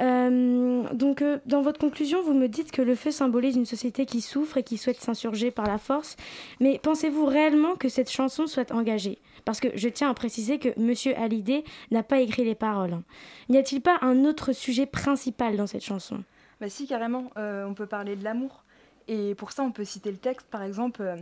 Euh, 0.00 0.82
donc, 0.92 1.22
euh, 1.22 1.38
dans 1.46 1.62
votre 1.62 1.78
conclusion, 1.78 2.22
vous 2.22 2.34
me 2.34 2.48
dites 2.48 2.70
que 2.70 2.82
le 2.82 2.94
feu 2.94 3.10
symbolise 3.10 3.56
une 3.56 3.66
société 3.66 4.06
qui 4.06 4.20
souffre 4.20 4.58
et 4.58 4.62
qui 4.62 4.78
souhaite 4.78 5.00
s'insurger 5.00 5.50
par 5.50 5.66
la 5.66 5.78
force. 5.78 6.16
Mais 6.60 6.78
pensez-vous 6.82 7.26
réellement 7.26 7.74
que 7.76 7.88
cette 7.88 8.10
chanson 8.10 8.46
soit 8.46 8.70
engagée? 8.72 9.18
Parce 9.44 9.60
que 9.60 9.68
je 9.74 9.88
tiens 9.88 10.10
à 10.10 10.14
préciser 10.14 10.58
que 10.58 10.68
Monsieur 10.78 11.16
Hallyday 11.16 11.64
n'a 11.90 12.02
pas 12.02 12.20
écrit 12.20 12.44
les 12.44 12.54
paroles. 12.54 12.94
hein. 12.94 13.02
N'y 13.48 13.58
a-t-il 13.58 13.80
pas 13.80 13.98
un 14.02 14.24
autre 14.24 14.52
sujet 14.52 14.86
principal 14.86 15.56
dans 15.56 15.66
cette 15.66 15.84
chanson? 15.84 16.22
Bah 16.60 16.68
si, 16.70 16.86
carrément, 16.86 17.30
euh, 17.36 17.66
on 17.66 17.74
peut 17.74 17.86
parler 17.86 18.16
de 18.16 18.24
l'amour. 18.24 18.64
Et 19.08 19.34
pour 19.34 19.52
ça, 19.52 19.62
on 19.62 19.70
peut 19.70 19.84
citer 19.84 20.10
le 20.10 20.16
texte, 20.16 20.48
par 20.50 20.62
exemple 20.62 21.02
euh, 21.02 21.16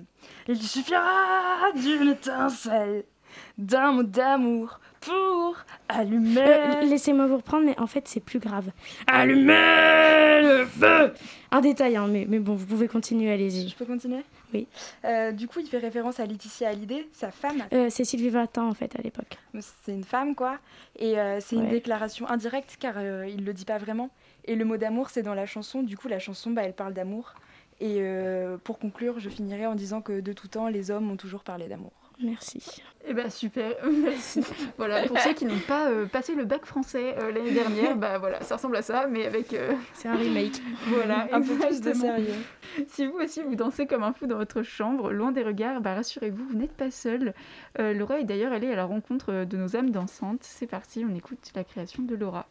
Il 0.48 0.62
suffira 0.62 1.72
d'une 1.74 2.10
étincelle, 2.10 3.04
d'un 3.58 3.92
mot 3.92 4.02
d'amour 4.04 4.80
pour 5.00 5.56
allumer... 5.88 6.40
Euh, 6.40 6.80
Laissez-moi 6.82 7.26
vous 7.26 7.36
reprendre, 7.36 7.66
mais 7.66 7.78
en 7.78 7.86
fait, 7.86 8.08
c'est 8.08 8.20
plus 8.20 8.38
grave. 8.38 8.70
allumer 9.06 10.40
le 10.40 10.64
feu 10.64 11.12
Un 11.50 11.60
détail, 11.60 11.96
hein, 11.96 12.06
mais, 12.08 12.24
mais 12.26 12.38
bon, 12.38 12.54
vous 12.54 12.64
pouvez 12.64 12.88
continuer, 12.88 13.30
allez-y. 13.30 13.68
Je 13.68 13.76
peux 13.76 13.84
continuer? 13.84 14.22
Oui. 14.54 14.66
Euh, 15.04 15.32
du 15.32 15.46
coup, 15.46 15.58
il 15.60 15.66
fait 15.66 15.78
référence 15.78 16.20
à 16.20 16.26
Laetitia 16.26 16.70
Hallyday, 16.70 17.06
sa 17.12 17.32
femme. 17.32 17.64
C'est 17.90 18.04
Sylvie 18.04 18.30
Vartan, 18.30 18.68
en 18.68 18.74
fait, 18.74 18.96
à 18.98 19.02
l'époque. 19.02 19.36
C'est 19.60 19.92
une 19.92 20.04
femme, 20.04 20.34
quoi. 20.34 20.58
Et 20.98 21.16
c'est 21.40 21.56
une 21.56 21.68
déclaration 21.68 22.26
indirecte, 22.30 22.76
car 22.78 22.94
il 23.26 23.44
le 23.44 23.52
dit 23.52 23.64
pas 23.66 23.78
vraiment. 23.78 24.10
Et 24.44 24.56
le 24.56 24.64
mot 24.64 24.76
d'amour, 24.76 25.10
c'est 25.10 25.22
dans 25.22 25.34
la 25.34 25.46
chanson. 25.46 25.82
Du 25.82 25.96
coup, 25.96 26.08
la 26.08 26.18
chanson, 26.18 26.50
bah, 26.50 26.62
elle 26.64 26.74
parle 26.74 26.94
d'amour. 26.94 27.34
Et 27.80 27.96
euh, 28.00 28.56
pour 28.58 28.78
conclure, 28.78 29.18
je 29.18 29.28
finirai 29.28 29.66
en 29.66 29.74
disant 29.74 30.00
que 30.00 30.20
de 30.20 30.32
tout 30.32 30.48
temps, 30.48 30.68
les 30.68 30.90
hommes 30.90 31.10
ont 31.10 31.16
toujours 31.16 31.42
parlé 31.42 31.66
d'amour. 31.66 31.92
Merci. 32.22 32.62
Eh 33.06 33.12
ben 33.12 33.28
super, 33.28 33.74
merci. 34.02 34.40
voilà, 34.78 35.06
pour 35.06 35.18
ceux 35.18 35.34
qui 35.34 35.44
n'ont 35.44 35.58
pas 35.66 35.90
euh, 35.90 36.06
passé 36.06 36.34
le 36.34 36.44
bac 36.44 36.64
français 36.64 37.16
euh, 37.18 37.32
l'année 37.32 37.52
dernière, 37.52 37.96
bah 37.96 38.18
voilà, 38.18 38.40
ça 38.42 38.56
ressemble 38.56 38.76
à 38.76 38.82
ça, 38.82 39.06
mais 39.08 39.26
avec 39.26 39.52
euh, 39.52 39.74
C'est 39.94 40.08
un 40.08 40.14
remake. 40.14 40.62
voilà, 40.86 41.28
Un 41.32 41.42
peu 41.42 41.56
plus 41.58 41.80
de 41.80 41.92
sérieux. 41.92 42.34
Si 42.86 43.06
vous 43.06 43.18
aussi 43.18 43.42
vous 43.42 43.56
dansez 43.56 43.86
comme 43.86 44.04
un 44.04 44.12
fou 44.12 44.26
dans 44.26 44.36
votre 44.36 44.62
chambre, 44.62 45.12
loin 45.12 45.32
des 45.32 45.42
regards, 45.42 45.80
bah 45.80 45.94
rassurez-vous, 45.94 46.46
vous 46.46 46.56
n'êtes 46.56 46.72
pas 46.72 46.90
seul. 46.90 47.34
Euh, 47.78 47.92
Laura 47.92 48.20
est 48.20 48.24
d'ailleurs 48.24 48.52
allée 48.52 48.70
à 48.70 48.76
la 48.76 48.84
rencontre 48.84 49.44
de 49.44 49.56
nos 49.56 49.76
âmes 49.76 49.90
dansantes. 49.90 50.42
C'est 50.42 50.68
parti, 50.68 51.04
on 51.08 51.14
écoute 51.14 51.50
la 51.54 51.64
création 51.64 52.04
de 52.04 52.14
Laura. 52.14 52.46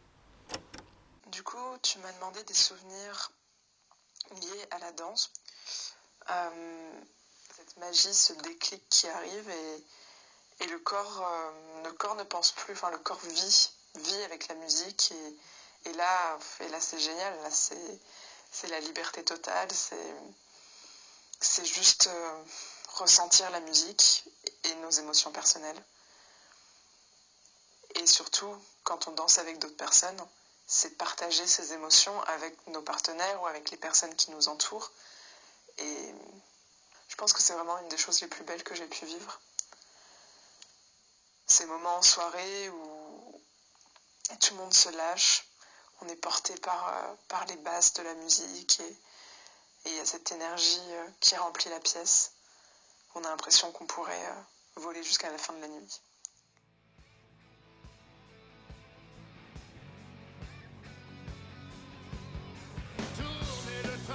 Du 1.34 1.42
coup, 1.42 1.78
tu 1.82 1.98
m'as 1.98 2.12
demandé 2.12 2.44
des 2.44 2.54
souvenirs 2.54 3.32
liés 4.40 4.68
à 4.70 4.78
la 4.78 4.92
danse. 4.92 5.32
Euh, 6.30 7.02
cette 7.56 7.76
magie, 7.78 8.14
ce 8.14 8.34
déclic 8.34 8.88
qui 8.88 9.08
arrive 9.08 9.50
et, 9.50 9.84
et 10.60 10.66
le 10.68 10.78
corps, 10.78 11.26
euh, 11.26 11.82
le 11.82 11.92
corps 11.94 12.14
ne 12.14 12.22
pense 12.22 12.52
plus, 12.52 12.74
enfin 12.74 12.88
le 12.92 12.98
corps 12.98 13.18
vit, 13.18 13.70
vit 13.96 14.22
avec 14.22 14.46
la 14.46 14.54
musique 14.54 15.10
et, 15.10 15.90
et 15.90 15.92
là, 15.94 16.38
là 16.70 16.80
c'est 16.80 17.00
génial, 17.00 17.42
là 17.42 17.50
c'est, 17.50 18.68
la 18.68 18.78
liberté 18.78 19.24
totale, 19.24 19.72
c'est, 19.72 20.14
c'est 21.40 21.66
juste 21.66 22.06
euh, 22.06 22.44
ressentir 22.94 23.50
la 23.50 23.58
musique 23.58 24.24
et 24.62 24.74
nos 24.76 24.90
émotions 24.90 25.32
personnelles. 25.32 25.84
Et 27.96 28.06
surtout, 28.06 28.56
quand 28.84 29.08
on 29.08 29.12
danse 29.12 29.38
avec 29.38 29.58
d'autres 29.58 29.76
personnes, 29.76 30.24
c'est 30.66 30.90
de 30.90 30.94
partager 30.94 31.46
ces 31.46 31.72
émotions 31.72 32.20
avec 32.22 32.66
nos 32.68 32.82
partenaires 32.82 33.42
ou 33.42 33.46
avec 33.46 33.70
les 33.70 33.76
personnes 33.76 34.14
qui 34.16 34.30
nous 34.30 34.48
entourent. 34.48 34.90
Et 35.78 36.14
je 37.08 37.16
pense 37.16 37.32
que 37.32 37.42
c'est 37.42 37.52
vraiment 37.54 37.78
une 37.78 37.88
des 37.88 37.98
choses 37.98 38.20
les 38.20 38.28
plus 38.28 38.44
belles 38.44 38.64
que 38.64 38.74
j'ai 38.74 38.86
pu 38.86 39.04
vivre. 39.04 39.40
Ces 41.46 41.66
moments 41.66 41.96
en 41.96 42.02
soirée 42.02 42.68
où 42.70 43.40
tout 44.40 44.54
le 44.54 44.60
monde 44.60 44.74
se 44.74 44.88
lâche, 44.88 45.46
on 46.00 46.08
est 46.08 46.16
porté 46.16 46.54
par, 46.56 46.88
euh, 46.88 47.44
les 47.48 47.56
basses 47.56 47.92
de 47.94 48.02
la 48.02 48.14
musique 48.14 48.80
et 48.80 48.96
et 49.84 49.90
il 49.90 49.96
y 49.96 50.00
a 50.00 50.06
cette 50.06 50.32
énergie 50.32 50.80
euh, 50.92 51.08
qui 51.20 51.36
remplit 51.36 51.70
la 51.70 51.80
pièce. 51.80 52.32
On 53.14 53.24
a 53.24 53.28
l'impression 53.28 53.70
qu'on 53.72 53.86
pourrait 53.86 54.26
euh, 54.26 54.42
voler 54.76 55.02
jusqu'à 55.02 55.30
la 55.30 55.38
fin 55.38 55.52
de 55.52 55.60
la 55.60 55.68
nuit. 55.68 56.00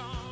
come. 0.00 0.29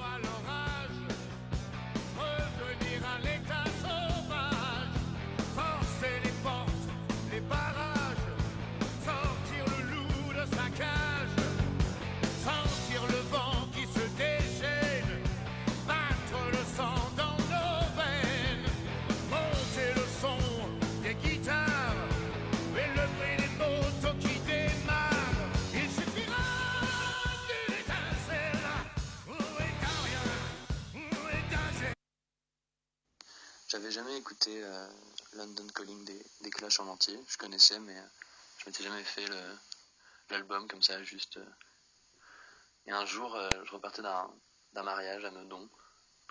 Euh, 34.63 34.89
London 35.35 35.67
Calling 35.75 36.05
des, 36.05 36.27
des 36.41 36.51
Clash 36.51 36.81
en 36.81 36.89
entier. 36.89 37.19
Je 37.29 37.37
connaissais, 37.37 37.79
mais 37.81 37.97
euh, 37.97 38.07
je 38.59 38.67
m'étais 38.67 38.83
jamais 38.83 39.05
fait 39.05 39.27
l'album 40.31 40.67
comme 40.69 40.83
ça, 40.83 41.03
juste. 41.03 41.37
euh. 41.37 41.47
Et 42.87 42.91
un 42.93 43.05
jour, 43.05 43.39
je 43.65 43.71
repartais 43.73 44.01
d'un 44.01 44.83
mariage 44.83 45.23
à 45.25 45.31
Meudon. 45.31 45.69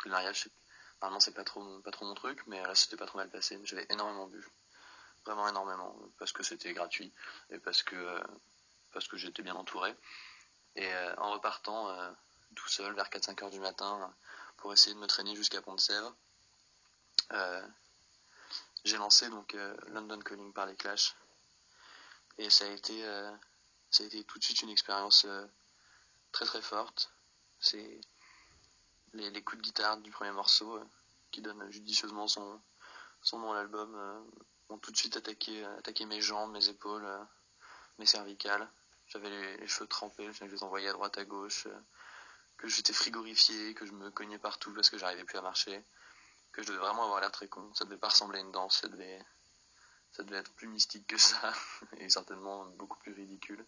Le 0.05 0.12
mariage, 0.12 0.50
normalement, 1.01 1.19
c'est 1.19 1.33
pas 1.33 1.43
trop, 1.43 1.62
mon 1.62 2.13
truc, 2.15 2.41
mais 2.47 2.62
là, 2.63 2.74
c'était 2.74 2.97
pas 2.97 3.05
trop 3.05 3.19
mal 3.19 3.29
passé. 3.29 3.59
J'avais 3.63 3.86
énormément 3.89 4.25
bu. 4.25 4.43
Vraiment 5.25 5.47
énormément. 5.47 5.95
Parce 6.17 6.31
que 6.31 6.41
c'était 6.41 6.74
gratuit 6.74 7.13
et 7.51 7.59
parce 7.59 7.83
que, 7.83 8.19
parce 8.91 9.07
que 9.07 9.17
j'étais 9.17 9.43
bien 9.43 9.53
entouré. 9.53 9.95
Et 10.75 10.91
en 11.17 11.31
repartant 11.33 11.95
tout 12.55 12.67
seul 12.69 12.95
vers 12.95 13.09
4-5 13.09 13.43
heures 13.43 13.51
du 13.51 13.59
matin 13.59 14.12
pour 14.57 14.74
essayer 14.74 14.95
de 14.95 15.00
me 15.00 15.05
traîner 15.07 15.36
jusqu'à 15.36 15.62
Pont-de-Sèvres, 15.62 16.15
j'ai 18.88 18.98
lancé 18.98 19.29
donc 19.29 19.53
euh, 19.53 19.75
London 19.88 20.20
Calling 20.20 20.53
par 20.53 20.65
les 20.65 20.75
Clash. 20.75 21.15
Et 22.38 22.50
ça 22.50 22.65
a 22.65 22.70
été, 22.70 23.06
euh, 23.06 23.32
ça 23.89 24.03
a 24.03 24.06
été 24.06 24.24
tout 24.24 24.39
de 24.39 24.44
suite 24.44 24.62
une 24.62 24.70
expérience 24.70 25.25
euh, 25.25 25.46
très 26.32 26.46
très 26.46 26.62
forte. 26.62 27.12
C'est 27.60 28.00
les, 29.13 29.44
coups 29.44 29.58
de 29.58 29.63
guitare 29.63 29.98
du 29.98 30.12
premier 30.12 30.32
morceau 30.32 30.79
qui 31.32 31.41
donne 31.41 31.70
judicieusement 31.72 32.27
son, 32.27 32.62
son 33.22 33.39
nom 33.39 33.51
à 33.51 33.56
l'album 33.56 34.29
ont 34.70 34.77
tout 34.77 34.91
de 34.91 34.98
suite 34.98 35.17
attaqué, 35.17 35.65
attaqué 35.65 36.06
mes 36.06 36.22
jambes, 36.22 36.51
mes 36.51 36.70
épaules, 36.70 37.08
mes 37.98 38.06
cervicales. 38.06 38.70
J'avais 39.08 39.29
les, 39.29 39.67
cheveux 39.67 39.88
trempés, 39.88 40.32
je 40.32 40.46
les 40.46 40.63
envoyais 40.63 40.89
à 40.89 40.94
droite 40.94 41.17
à 41.17 41.25
gauche, 41.25 41.67
que 42.58 42.67
j'étais 42.67 42.94
frigorifié, 42.94 43.74
que 43.74 43.86
je 43.88 43.94
me 43.94 44.12
cognais 44.12 44.38
partout 44.38 44.72
parce 44.74 44.89
que 44.91 44.98
j'arrivais 45.00 45.24
plus 45.24 45.39
à 45.39 45.41
marcher, 45.41 45.84
que 46.57 46.63
je 46.63 46.69
devais 46.69 46.79
vraiment 46.79 47.03
avoir 47.03 47.21
l'air 47.21 47.31
très 47.31 47.47
con. 47.47 47.71
Ça 47.75 47.85
devait 47.85 47.97
pas 47.97 48.09
ressembler 48.09 48.39
à 48.39 48.41
une 48.41 48.51
danse, 48.51 48.81
ça 48.81 48.87
devait, 48.87 49.21
être 50.39 50.51
plus 50.53 50.67
mystique 50.67 51.05
que 51.05 51.17
ça 51.17 51.53
et 51.97 52.09
certainement 52.09 52.65
beaucoup 52.77 52.97
plus 52.97 53.13
ridicule. 53.13 53.63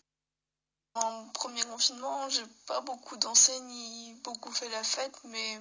En 0.96 1.28
premier 1.30 1.62
confinement, 1.66 2.28
j'ai 2.30 2.44
pas 2.66 2.82
beaucoup 2.82 3.16
dansé 3.18 3.58
ni 3.62 4.16
beaucoup 4.24 4.52
fait 4.52 4.70
la 4.70 4.84
fête, 4.84 5.16
mais 5.26 5.60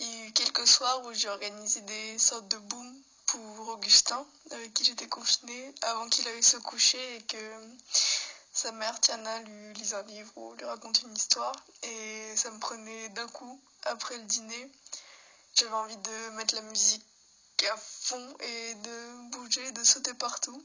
il 0.00 0.06
y 0.06 0.22
a 0.22 0.26
eu 0.26 0.32
quelques 0.32 0.66
soirs 0.66 1.02
où 1.06 1.12
j'ai 1.14 1.30
organisé 1.30 1.80
des 1.80 2.18
sortes 2.18 2.48
de 2.48 2.58
booms 2.58 3.02
pour 3.24 3.68
Augustin, 3.70 4.26
avec 4.50 4.74
qui 4.74 4.84
j'étais 4.84 5.08
confinée, 5.08 5.74
avant 5.82 6.06
qu'il 6.10 6.28
aille 6.28 6.42
se 6.42 6.58
coucher 6.58 7.16
et 7.16 7.22
que 7.22 7.76
sa 8.52 8.72
mère 8.72 9.00
Tiana 9.00 9.40
lui 9.40 9.72
lise 9.72 9.94
un 9.94 10.02
livre 10.02 10.32
ou 10.36 10.52
lui 10.52 10.66
raconte 10.66 11.00
une 11.02 11.16
histoire. 11.16 11.56
Et 11.82 12.36
ça 12.36 12.50
me 12.50 12.58
prenait 12.58 13.08
d'un 13.10 13.28
coup, 13.28 13.58
après 13.84 14.18
le 14.18 14.24
dîner, 14.24 14.70
j'avais 15.58 15.74
envie 15.74 15.96
de 15.96 16.30
mettre 16.36 16.54
la 16.54 16.60
musique 16.62 17.04
à 17.68 17.76
fond 17.76 18.36
et 18.40 18.74
de 18.74 19.30
bouger, 19.30 19.72
de 19.72 19.82
sauter 19.82 20.14
partout. 20.14 20.62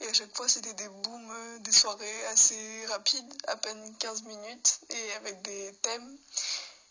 Et 0.00 0.08
à 0.08 0.12
chaque 0.12 0.36
fois, 0.36 0.46
c'était 0.46 0.74
des 0.74 0.88
booms, 0.88 1.30
euh, 1.30 1.58
des 1.60 1.72
soirées 1.72 2.26
assez 2.26 2.86
rapides, 2.86 3.34
à 3.46 3.56
peine 3.56 3.96
15 3.98 4.24
minutes, 4.24 4.80
et 4.90 5.12
avec 5.14 5.40
des 5.42 5.72
thèmes. 5.80 6.18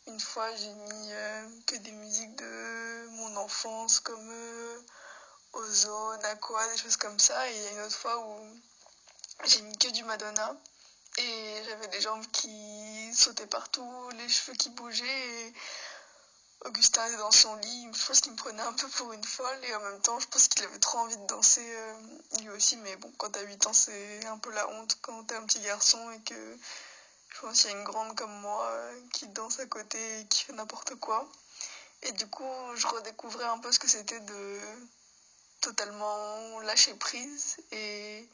Une 0.07 0.19
fois, 0.19 0.49
j'ai 0.55 0.73
mis 0.73 1.11
euh, 1.11 1.49
que 1.67 1.75
des 1.75 1.91
musiques 1.91 2.35
de 2.37 3.07
mon 3.11 3.35
enfance, 3.37 3.99
comme 3.99 4.31
euh, 4.31 4.79
Ozone, 5.53 6.25
Aqua, 6.25 6.67
des 6.69 6.77
choses 6.77 6.97
comme 6.97 7.19
ça. 7.19 7.49
Et 7.51 7.55
il 7.55 7.61
y 7.61 7.67
a 7.67 7.71
une 7.73 7.81
autre 7.81 7.97
fois 7.97 8.17
où 8.17 8.59
j'ai 9.45 9.61
mis 9.61 9.77
que 9.77 9.89
du 9.89 10.03
Madonna. 10.03 10.55
Et 11.19 11.61
j'avais 11.65 11.87
des 11.87 12.01
jambes 12.01 12.25
qui 12.31 13.13
sautaient 13.13 13.47
partout, 13.47 14.09
les 14.17 14.29
cheveux 14.29 14.53
qui 14.53 14.69
bougeaient. 14.69 15.53
Augustin 16.65 17.05
était 17.07 17.17
dans 17.17 17.31
son 17.31 17.55
lit. 17.55 17.87
Je 17.93 18.05
pense 18.07 18.21
qu'il 18.21 18.31
me 18.31 18.37
prenait 18.37 18.61
un 18.61 18.73
peu 18.73 18.87
pour 18.89 19.13
une 19.13 19.23
folle. 19.23 19.59
Et 19.63 19.75
en 19.75 19.81
même 19.81 20.01
temps, 20.01 20.19
je 20.19 20.27
pense 20.27 20.47
qu'il 20.47 20.63
avait 20.63 20.79
trop 20.79 20.99
envie 20.99 21.17
de 21.17 21.25
danser 21.27 21.65
euh, 21.65 21.93
lui 22.39 22.49
aussi. 22.49 22.77
Mais 22.77 22.95
bon, 22.97 23.11
quand 23.17 23.31
t'as 23.31 23.43
8 23.43 23.67
ans, 23.67 23.73
c'est 23.73 24.25
un 24.25 24.37
peu 24.37 24.51
la 24.51 24.67
honte 24.69 24.97
quand 25.01 25.23
t'es 25.25 25.35
un 25.35 25.45
petit 25.45 25.61
garçon 25.61 26.11
et 26.11 26.19
que 26.21 26.57
je 27.29 27.41
pense 27.41 27.61
qu'il 27.61 27.71
y 27.71 27.73
a 27.73 27.77
une 27.77 27.83
grande 27.83 28.15
comme 28.15 28.33
moi 28.41 28.65
euh, 28.71 29.01
qui 29.13 29.27
danse 29.27 29.59
à 29.59 29.65
côté 29.67 30.19
et 30.19 30.25
qui 30.27 30.43
fait 30.43 30.53
n'importe 30.53 30.95
quoi. 30.95 31.29
Et 32.03 32.11
du 32.13 32.27
coup, 32.27 32.43
je 32.75 32.87
redécouvrais 32.87 33.45
un 33.45 33.59
peu 33.59 33.71
ce 33.71 33.79
que 33.79 33.87
c'était 33.87 34.19
de 34.19 34.59
totalement 35.61 36.59
lâcher 36.61 36.93
prise. 36.95 37.57
Et 37.71 38.27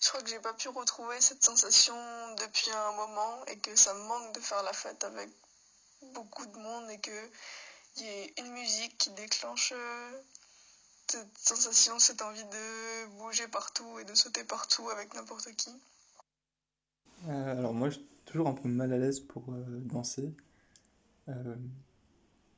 je 0.00 0.08
crois 0.08 0.22
que 0.22 0.28
j'ai 0.28 0.40
pas 0.40 0.54
pu 0.54 0.68
retrouver 0.68 1.20
cette 1.20 1.44
sensation 1.44 1.94
depuis 2.36 2.70
un 2.70 2.92
moment 2.92 3.44
et 3.46 3.58
que 3.58 3.74
ça 3.76 3.92
me 3.94 4.02
manque 4.04 4.32
de 4.34 4.40
faire 4.40 4.62
la 4.62 4.72
fête 4.72 5.04
avec 5.04 5.28
beaucoup 6.14 6.46
de 6.46 6.56
monde 6.56 6.90
et 6.90 6.98
que 6.98 7.10
il 7.96 8.02
y 8.04 8.06
ait 8.06 8.34
une 8.38 8.52
musique 8.52 8.96
qui 8.98 9.10
déclenche 9.10 9.72
euh, 9.76 10.10
cette 11.08 11.36
sensation, 11.36 11.98
cette 11.98 12.22
envie 12.22 12.44
de 12.44 13.18
bouger 13.18 13.48
partout 13.48 13.98
et 13.98 14.04
de 14.04 14.14
sauter 14.14 14.44
partout 14.44 14.88
avec 14.90 15.14
n'importe 15.14 15.50
qui. 15.56 15.70
Euh, 17.28 17.58
alors 17.58 17.74
moi, 17.74 17.90
j'ai 17.90 18.00
toujours 18.24 18.48
un 18.48 18.54
peu 18.54 18.68
mal 18.68 18.92
à 18.92 18.98
l'aise 18.98 19.20
pour 19.20 19.52
euh, 19.52 19.64
danser. 19.80 20.34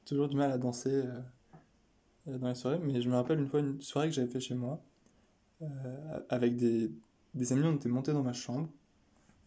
Toujours 0.06 0.28
du 0.28 0.36
mal 0.36 0.50
à 0.50 0.56
danser 0.56 1.02
dans 2.24 2.48
les 2.48 2.54
soirées, 2.54 2.78
mais 2.78 3.02
je 3.02 3.08
me 3.10 3.14
rappelle 3.14 3.38
une 3.38 3.48
fois 3.48 3.60
une 3.60 3.82
soirée 3.82 4.08
que 4.08 4.14
j'avais 4.14 4.30
fait 4.30 4.40
chez 4.40 4.54
moi 4.54 4.82
avec 6.30 6.56
des, 6.56 6.90
des 7.34 7.52
amis. 7.52 7.66
On 7.66 7.76
était 7.76 7.90
montés 7.90 8.14
dans 8.14 8.22
ma 8.22 8.32
chambre, 8.32 8.70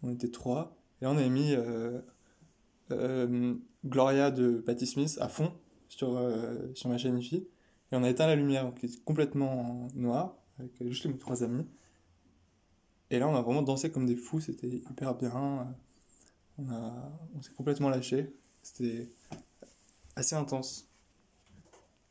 on 0.04 0.12
était 0.12 0.30
trois, 0.30 0.78
et 1.02 1.08
on 1.08 1.18
avait 1.18 1.30
mis 1.30 1.56
Gloria 2.90 4.32
de 4.32 4.58
Patti 4.58 4.86
Smith 4.88 5.18
à 5.22 5.28
fond 5.28 5.54
sur, 5.88 6.18
euh, 6.18 6.74
sur 6.74 6.90
ma 6.90 6.98
chaîne 6.98 7.18
IFI, 7.18 7.48
et 7.92 7.96
on 7.96 8.04
a 8.04 8.10
éteint 8.10 8.28
la 8.28 8.36
lumière 8.36 8.74
qui 8.80 8.88
était 8.88 9.00
complètement 9.06 9.88
noire 9.94 10.36
avec 10.60 10.72
juste 10.88 11.06
mes 11.06 11.18
trois 11.18 11.44
amis. 11.44 11.66
Et 13.12 13.20
là, 13.20 13.28
on 13.28 13.36
a 13.36 13.42
vraiment 13.42 13.62
dansé 13.62 13.92
comme 13.92 14.06
des 14.06 14.16
fous, 14.16 14.40
c'était 14.40 14.68
hyper 14.68 15.16
bien. 15.16 15.76
On, 16.58 16.70
a, 16.70 17.12
on 17.36 17.42
s'est 17.42 17.54
complètement 17.54 17.90
lâché. 17.90 18.34
C'était 18.64 19.10
assez 20.16 20.36
intense. 20.36 20.90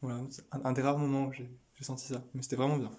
Voilà, 0.03 0.23
un, 0.53 0.73
des 0.73 0.83
rares 0.83 0.99
moments 0.99 1.27
où 1.27 1.33
j'ai 1.33 1.49
senti 1.81 2.07
ça. 2.07 2.23
Mais 2.35 2.43
c'était 2.43 2.57
vraiment 2.57 2.77
bien. 2.77 2.93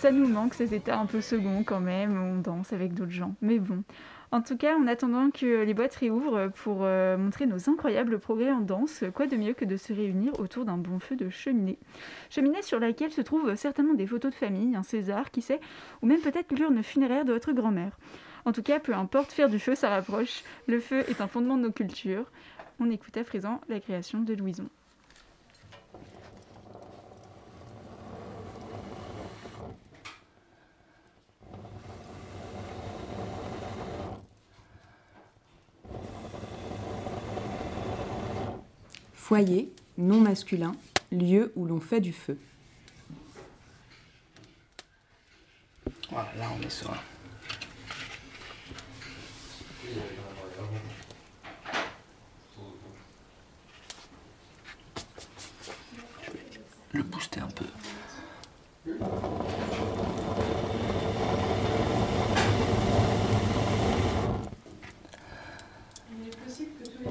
Ça 0.00 0.12
nous 0.12 0.26
manque 0.26 0.54
ces 0.54 0.74
états 0.74 0.98
un 0.98 1.04
peu 1.04 1.20
seconds 1.20 1.62
quand 1.62 1.78
même, 1.78 2.18
on 2.18 2.38
danse 2.38 2.72
avec 2.72 2.94
d'autres 2.94 3.10
gens. 3.10 3.34
Mais 3.42 3.58
bon. 3.58 3.84
En 4.32 4.40
tout 4.40 4.56
cas, 4.56 4.74
en 4.74 4.86
attendant 4.86 5.30
que 5.30 5.62
les 5.62 5.74
boîtes 5.74 5.94
réouvrent 5.96 6.50
pour 6.54 6.84
euh, 6.84 7.18
montrer 7.18 7.44
nos 7.44 7.68
incroyables 7.68 8.18
progrès 8.18 8.50
en 8.50 8.62
danse, 8.62 9.04
quoi 9.14 9.26
de 9.26 9.36
mieux 9.36 9.52
que 9.52 9.66
de 9.66 9.76
se 9.76 9.92
réunir 9.92 10.40
autour 10.40 10.64
d'un 10.64 10.78
bon 10.78 11.00
feu 11.00 11.16
de 11.16 11.28
cheminée? 11.28 11.78
Cheminée 12.30 12.62
sur 12.62 12.80
laquelle 12.80 13.10
se 13.10 13.20
trouvent 13.20 13.54
certainement 13.56 13.92
des 13.92 14.06
photos 14.06 14.30
de 14.30 14.36
famille, 14.36 14.74
un 14.74 14.82
César, 14.82 15.30
qui 15.30 15.42
sait, 15.42 15.60
ou 16.00 16.06
même 16.06 16.22
peut-être 16.22 16.50
l'urne 16.56 16.82
funéraire 16.82 17.26
de 17.26 17.34
votre 17.34 17.52
grand-mère. 17.52 17.98
En 18.46 18.52
tout 18.52 18.62
cas, 18.62 18.80
peu 18.80 18.94
importe, 18.94 19.32
faire 19.32 19.50
du 19.50 19.58
feu, 19.58 19.74
ça 19.74 19.90
rapproche. 19.90 20.44
Le 20.66 20.80
feu 20.80 21.04
est 21.10 21.20
un 21.20 21.28
fondement 21.28 21.58
de 21.58 21.64
nos 21.64 21.72
cultures. 21.72 22.24
On 22.78 22.90
écoute 22.90 23.18
à 23.18 23.24
présent 23.24 23.60
la 23.68 23.80
création 23.80 24.20
de 24.20 24.32
Louison. 24.32 24.70
Foyer, 39.30 39.70
nom 39.96 40.18
masculin, 40.18 40.74
lieu 41.12 41.52
où 41.54 41.64
l'on 41.64 41.78
fait 41.78 42.00
du 42.00 42.12
feu. 42.12 42.36
Voilà, 46.10 46.34
là 46.36 46.48
on 46.58 46.62
est 46.66 46.68
sur. 46.68 46.92
Je 49.84 49.90
vais 56.92 56.94
le 56.94 57.02
booster 57.04 57.38
un 57.38 57.50
peu. 57.50 57.66
Il 58.84 58.94
est 66.26 66.36
possible 66.44 66.72
que 66.82 66.88
tous 66.88 67.04
les 67.04 67.10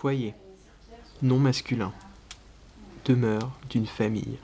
Foyer, 0.00 0.32
nom 1.22 1.40
masculin, 1.40 1.92
demeure 3.04 3.50
d'une 3.68 3.88
famille. 3.88 4.38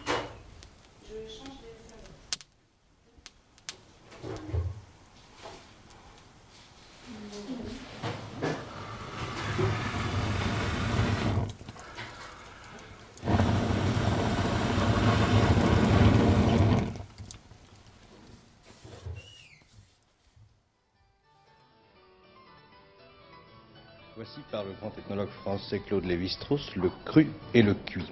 Grand 25.09 25.27
français 25.27 25.81
Claude 25.87 26.05
Lévi-Strauss 26.05 26.77
le 26.77 26.91
cru 27.05 27.27
et 27.55 27.63
le 27.63 27.75
cuit. 27.75 28.11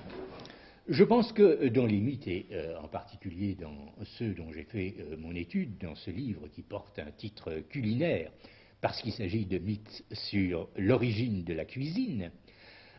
Je 0.89 1.05
pense 1.05 1.33
que 1.33 1.69
dans 1.69 1.87
les 1.87 2.01
mythes, 2.01 2.27
et 2.27 2.47
euh, 2.53 2.79
en 2.83 2.89
particulier 2.89 3.55
dans 3.55 3.93
ceux 4.19 4.35
dont 4.35 4.53
j'ai 4.53 4.65
fait 4.65 4.95
euh, 4.99 5.17
mon 5.19 5.35
étude, 5.35 5.79
dans 5.79 5.95
ce 5.95 6.11
livre 6.11 6.49
qui 6.49 6.63
porte 6.63 6.99
un 6.99 7.11
titre 7.13 7.63
culinaire, 7.69 8.31
parce 8.81 9.01
qu'il 9.01 9.13
s'agit 9.13 9.45
de 9.45 9.59
mythes 9.59 10.05
sur 10.13 10.69
l'origine 10.77 11.45
de 11.45 11.55
la 11.55 11.65
cuisine, 11.65 12.31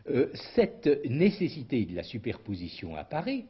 euh, 0.08 0.28
cette 0.54 0.88
nécessité 1.08 1.84
de 1.84 1.96
la 1.96 2.02
superposition 2.02 2.96
apparaît, 2.96 3.44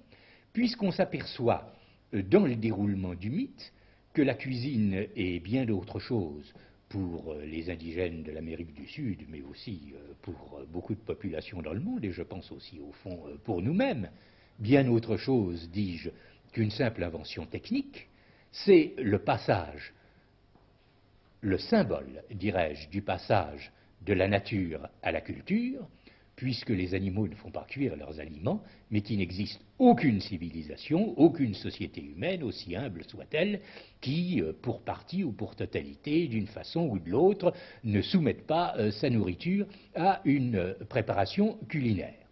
puisqu'on 0.52 0.90
s'aperçoit 0.90 1.72
euh, 2.14 2.22
dans 2.22 2.46
le 2.46 2.56
déroulement 2.56 3.14
du 3.14 3.30
mythe 3.30 3.72
que 4.14 4.22
la 4.22 4.34
cuisine 4.34 5.06
est 5.16 5.40
bien 5.40 5.64
d'autre 5.64 5.98
chose 5.98 6.54
pour 6.94 7.32
euh, 7.32 7.44
les 7.44 7.70
indigènes 7.70 8.22
de 8.22 8.30
l'Amérique 8.30 8.72
du 8.72 8.86
Sud, 8.86 9.24
mais 9.28 9.42
aussi 9.42 9.94
euh, 9.94 10.12
pour 10.22 10.60
euh, 10.60 10.64
beaucoup 10.72 10.94
de 10.94 11.00
populations 11.00 11.60
dans 11.60 11.72
le 11.72 11.80
monde, 11.80 12.04
et 12.04 12.12
je 12.12 12.22
pense 12.22 12.52
aussi 12.52 12.78
au 12.78 12.92
fond 12.92 13.24
pour 13.42 13.60
nous-mêmes, 13.60 14.08
bien 14.60 14.86
autre 14.86 15.16
chose, 15.16 15.68
dis-je, 15.72 16.10
qu'une 16.52 16.70
simple 16.70 17.02
invention 17.02 17.46
technique, 17.46 18.06
c'est 18.52 18.94
le 18.98 19.18
passage, 19.18 19.92
le 21.40 21.58
symbole, 21.58 22.22
dirais-je, 22.30 22.88
du 22.90 23.02
passage 23.02 23.72
de 24.02 24.12
la 24.12 24.28
nature 24.28 24.88
à 25.02 25.10
la 25.10 25.20
culture, 25.20 25.88
puisque 26.36 26.70
les 26.70 26.94
animaux 26.94 27.28
ne 27.28 27.34
font 27.34 27.50
pas 27.50 27.66
cuire 27.68 27.96
leurs 27.96 28.20
aliments, 28.20 28.62
mais 28.90 29.00
qu'il 29.00 29.18
n'existe 29.18 29.60
aucune 29.78 30.20
civilisation, 30.20 31.18
aucune 31.18 31.54
société 31.54 32.02
humaine, 32.02 32.42
aussi 32.42 32.76
humble 32.76 33.04
soit-elle, 33.04 33.60
qui, 34.00 34.40
euh, 34.40 34.52
pour 34.62 34.82
partie 34.82 35.24
ou 35.24 35.32
pour 35.32 35.56
totalité, 35.56 36.26
d'une 36.28 36.46
façon 36.46 36.88
ou 36.88 36.98
de 36.98 37.10
l'autre, 37.10 37.52
ne 37.84 38.02
soumette 38.02 38.46
pas 38.46 38.74
euh, 38.76 38.90
sa 38.90 39.10
nourriture 39.10 39.66
à 39.94 40.20
une 40.24 40.56
euh, 40.56 40.74
préparation 40.88 41.58
culinaire. 41.68 42.23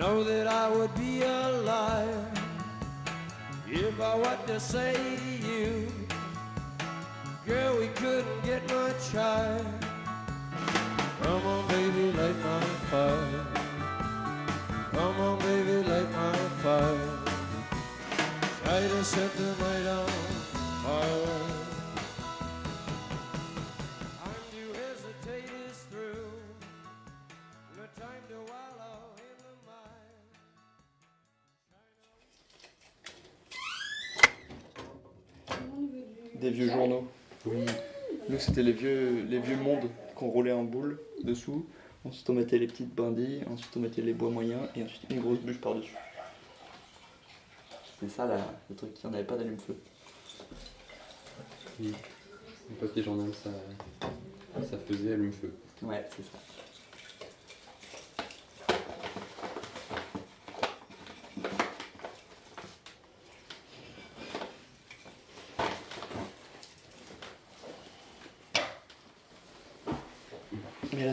Know 0.00 0.24
that 0.24 0.46
I 0.46 0.66
would 0.70 0.94
be 0.94 1.20
a 1.24 1.48
liar 1.62 2.24
if 3.68 4.00
I 4.00 4.14
what 4.14 4.46
to 4.46 4.58
say 4.58 4.94
to 4.94 5.46
you. 5.46 5.88
Girl, 7.46 7.78
we 7.78 7.88
couldn't 7.88 8.42
get 8.42 8.62
much 8.72 9.12
higher. 9.12 9.66
Come 11.20 11.46
on, 11.46 11.68
baby, 11.68 12.12
light 12.12 12.38
my 12.42 12.60
fire. 12.90 13.46
Come 14.90 15.20
on, 15.20 15.38
baby, 15.40 15.86
light 15.86 16.10
my 16.12 16.36
fire. 16.64 17.10
Try 18.64 18.80
to 18.80 19.04
set 19.04 19.30
the 19.34 19.54
night 19.62 19.86
on 19.86 20.08
fire. 20.82 21.29
Des 36.40 36.50
vieux 36.50 36.68
journaux. 36.68 37.06
Oui. 37.44 37.66
Nous, 38.28 38.38
c'était 38.38 38.62
les 38.62 38.72
vieux, 38.72 39.26
les 39.28 39.38
vieux 39.40 39.56
mondes 39.56 39.90
qu'on 40.14 40.28
roulait 40.28 40.52
en 40.52 40.64
boule 40.64 40.98
dessous. 41.22 41.66
Ensuite, 42.04 42.30
on 42.30 42.32
mettait 42.32 42.58
les 42.58 42.66
petites 42.66 42.94
brindilles. 42.94 43.42
Ensuite, 43.50 43.76
on 43.76 43.80
mettait 43.80 44.00
les 44.00 44.14
bois 44.14 44.30
moyens. 44.30 44.62
Et 44.74 44.82
ensuite, 44.82 45.02
une 45.10 45.20
grosse 45.20 45.40
bûche 45.40 45.60
par-dessus. 45.60 45.94
C'était 47.92 48.10
ça, 48.10 48.26
là, 48.26 48.38
le 48.70 48.76
truc. 48.76 48.90
Il 48.96 49.06
n'y 49.06 49.12
en 49.12 49.14
avait 49.18 49.26
pas 49.26 49.36
d'allume-feu. 49.36 49.76
Oui. 51.80 51.92
Le 52.70 52.76
papier 52.76 53.02
journal, 53.02 53.30
ça, 53.34 53.50
ça 54.62 54.78
faisait 54.78 55.12
allume-feu. 55.12 55.52
Ouais, 55.82 56.06
c'est 56.16 56.22
ça. 56.22 56.38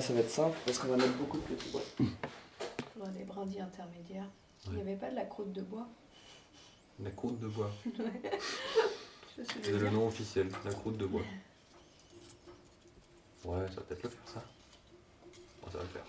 Ça 0.08 0.14
va 0.14 0.22
être 0.22 0.30
simple 0.30 0.58
parce 0.66 0.80
qu'on 0.80 0.88
va 0.88 0.96
mettre 0.96 1.18
beaucoup 1.18 1.38
de 1.38 1.44
petits 1.44 1.70
bois. 1.70 1.82
Il 2.00 2.08
faudra 2.94 3.10
des 3.10 3.26
brindilles 3.26 3.60
intermédiaires. 3.60 4.30
Il 4.68 4.76
n'y 4.76 4.82
avait 4.82 4.96
pas 4.96 5.10
de 5.10 5.16
la 5.16 5.26
croûte 5.26 5.52
de 5.52 5.62
bois 5.62 5.86
La 7.04 7.12
croûte 7.12 7.38
de 7.42 7.48
bois. 7.48 7.70
C'est 9.36 9.72
le 9.72 9.90
nom 9.90 10.08
officiel, 10.08 10.50
la 10.64 10.74
croûte 10.74 10.98
de 10.98 11.06
bois. 11.06 11.22
Ouais, 13.44 13.68
ça 13.68 13.76
va 13.76 13.82
peut-être 13.82 14.04
le 14.04 14.10
faire 14.10 14.28
ça. 14.34 14.44
Bon, 15.62 15.72
ça 15.72 15.78
va 15.78 15.84
le 15.84 15.90
faire. 15.90 16.06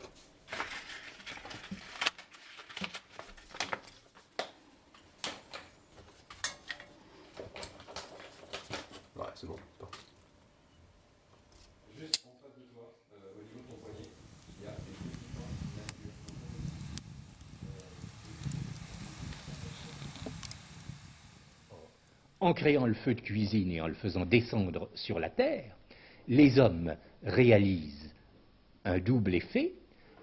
Ouais, 9.17 9.27
c'est 9.35 9.47
bon, 9.47 9.57
c'est 9.59 9.79
parti. 9.85 9.99
Juste 11.99 12.27
en 12.27 12.31
face 12.41 12.57
de 12.57 12.63
toi, 12.73 12.95
au 13.13 13.43
niveau 13.43 13.61
de 13.61 13.69
ton 13.69 13.77
poignet, 13.83 14.09
il 14.61 14.65
y 14.65 14.69
a 14.69 14.71
des 14.71 14.77
petits 14.77 15.27
points 15.35 15.45
En 22.49 22.55
créant 22.55 22.87
le 22.87 22.95
feu 22.95 23.15
de 23.15 23.21
cuisine 23.21 23.71
et 23.73 23.83
en 23.83 23.89
le 23.89 23.93
faisant 23.93 24.25
descendre 24.25 24.89
sur 24.95 25.21
la 25.21 25.29
terre, 25.29 25.77
les 26.29 26.59
hommes 26.59 26.97
réalisent 27.23 28.11
un 28.87 28.99
double 29.01 29.35
effet, 29.35 29.75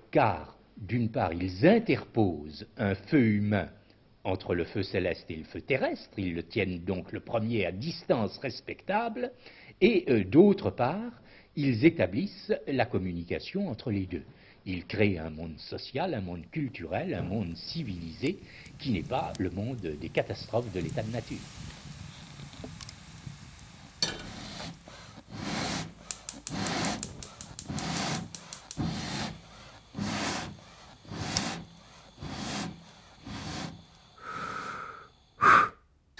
car 0.09 0.57
d'une 0.75 1.11
part, 1.11 1.33
ils 1.33 1.67
interposent 1.67 2.65
un 2.77 2.95
feu 2.95 3.21
humain 3.21 3.69
entre 4.23 4.55
le 4.55 4.63
feu 4.63 4.81
céleste 4.81 5.29
et 5.29 5.35
le 5.35 5.43
feu 5.43 5.61
terrestre, 5.61 6.17
ils 6.17 6.33
le 6.33 6.41
tiennent 6.41 6.79
donc 6.79 7.11
le 7.11 7.19
premier 7.19 7.67
à 7.67 7.71
distance 7.71 8.39
respectable, 8.39 9.31
et 9.79 10.05
euh, 10.09 10.23
d'autre 10.23 10.71
part, 10.71 11.21
ils 11.55 11.85
établissent 11.85 12.51
la 12.65 12.87
communication 12.87 13.69
entre 13.69 13.91
les 13.91 14.07
deux. 14.07 14.25
Ils 14.65 14.87
créent 14.87 15.19
un 15.19 15.29
monde 15.29 15.59
social, 15.59 16.15
un 16.15 16.21
monde 16.21 16.49
culturel, 16.49 17.13
un 17.13 17.21
monde 17.21 17.55
civilisé, 17.55 18.39
qui 18.79 18.89
n'est 18.89 19.03
pas 19.03 19.31
le 19.37 19.51
monde 19.51 19.77
des 20.01 20.09
catastrophes 20.09 20.73
de 20.73 20.79
l'état 20.79 21.03
de 21.03 21.11
nature. 21.11 21.37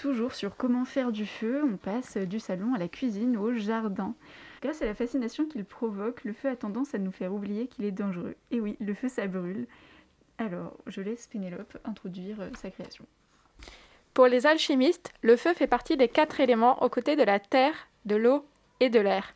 Toujours 0.06 0.35
comment 0.54 0.84
faire 0.84 1.12
du 1.12 1.26
feu, 1.26 1.62
on 1.64 1.76
passe 1.76 2.16
du 2.16 2.38
salon 2.38 2.74
à 2.74 2.78
la 2.78 2.88
cuisine, 2.88 3.36
au 3.36 3.54
jardin. 3.54 4.14
Grâce 4.62 4.82
à 4.82 4.86
la 4.86 4.94
fascination 4.94 5.46
qu'il 5.46 5.64
provoque, 5.64 6.24
le 6.24 6.32
feu 6.32 6.48
a 6.48 6.56
tendance 6.56 6.94
à 6.94 6.98
nous 6.98 7.12
faire 7.12 7.32
oublier 7.32 7.66
qu'il 7.66 7.84
est 7.84 7.92
dangereux. 7.92 8.36
Et 8.50 8.60
oui, 8.60 8.76
le 8.80 8.94
feu 8.94 9.08
ça 9.08 9.26
brûle. 9.26 9.66
Alors, 10.38 10.76
je 10.86 11.00
laisse 11.00 11.26
Pénélope 11.26 11.78
introduire 11.84 12.40
euh, 12.40 12.50
sa 12.56 12.70
création. 12.70 13.06
Pour 14.12 14.26
les 14.26 14.46
alchimistes, 14.46 15.12
le 15.22 15.36
feu 15.36 15.54
fait 15.54 15.66
partie 15.66 15.96
des 15.96 16.08
quatre 16.08 16.40
éléments 16.40 16.82
aux 16.82 16.88
côtés 16.88 17.16
de 17.16 17.22
la 17.22 17.38
terre, 17.38 17.88
de 18.04 18.16
l'eau 18.16 18.46
et 18.80 18.90
de 18.90 19.00
l'air. 19.00 19.34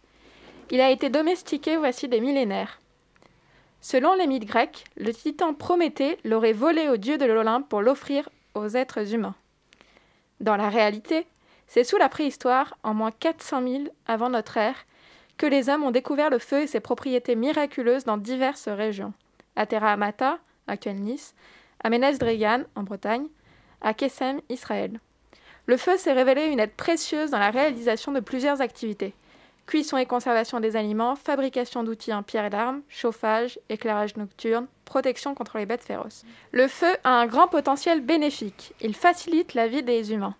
Il 0.71 0.81
a 0.81 0.91
été 0.91 1.11
domestiqué 1.11 1.77
voici 1.77 2.09
des 2.09 2.21
millénaires. 2.21 2.81
Selon 3.81 4.15
les 4.15 4.27
mythes 4.27 4.47
grecs, 4.47 4.85
le 4.97 5.13
titan 5.13 5.55
Prométhée 5.55 6.19
l'aurait 6.25 6.53
volé 6.53 6.89
au 6.89 6.97
dieu 6.97 7.19
de 7.19 7.25
l'Olympe 7.25 7.69
pour 7.69 7.81
l'offrir 7.81 8.29
aux 8.55 8.69
êtres 8.69 9.15
humains. 9.15 9.35
Dans 10.41 10.57
la 10.57 10.71
réalité, 10.71 11.27
c'est 11.67 11.85
sous 11.85 11.99
la 11.99 12.09
préhistoire, 12.09 12.77
en 12.83 12.95
moins 12.95 13.13
400 13.13 13.63
000 13.63 13.85
avant 14.07 14.31
notre 14.31 14.57
ère, 14.57 14.87
que 15.37 15.47
les 15.47 15.69
hommes 15.69 15.85
ont 15.85 15.91
découvert 15.91 16.31
le 16.31 16.39
feu 16.39 16.63
et 16.63 16.67
ses 16.67 16.81
propriétés 16.81 17.37
miraculeuses 17.37 18.05
dans 18.05 18.17
diverses 18.17 18.69
régions. 18.69 19.13
À 19.57 19.67
Terra 19.67 19.93
Amata, 19.93 20.39
actuelle 20.67 21.01
Nice, 21.01 21.35
à 21.83 21.91
Ménez 21.91 22.19
Dregan, 22.19 22.65
en 22.75 22.83
Bretagne, 22.83 23.27
à 23.81 23.95
Kessem, 23.95 24.41
Israël. 24.49 24.99
Le 25.67 25.77
feu 25.77 25.97
s'est 25.97 26.13
révélé 26.13 26.47
une 26.47 26.61
aide 26.61 26.73
précieuse 26.73 27.31
dans 27.31 27.39
la 27.39 27.51
réalisation 27.51 28.13
de 28.13 28.21
plusieurs 28.21 28.61
activités. 28.61 29.15
Cuisson 29.71 29.99
et 29.99 30.05
conservation 30.05 30.59
des 30.59 30.75
aliments, 30.75 31.15
fabrication 31.15 31.85
d'outils 31.85 32.13
en 32.13 32.25
pierre 32.25 32.47
et 32.47 32.51
d'armes, 32.51 32.83
chauffage, 32.89 33.61
éclairage 33.69 34.17
nocturne, 34.17 34.67
protection 34.85 35.37
contre 35.37 35.59
les 35.59 35.65
bêtes 35.65 35.85
féroces. 35.85 36.25
Le 36.51 36.67
feu 36.67 36.93
a 37.05 37.11
un 37.11 37.27
grand 37.29 37.47
potentiel 37.47 38.01
bénéfique. 38.01 38.75
Il 38.81 38.97
facilite 38.97 39.55
la 39.55 39.69
vie 39.69 39.85
des 39.85 40.13
humains. 40.13 40.35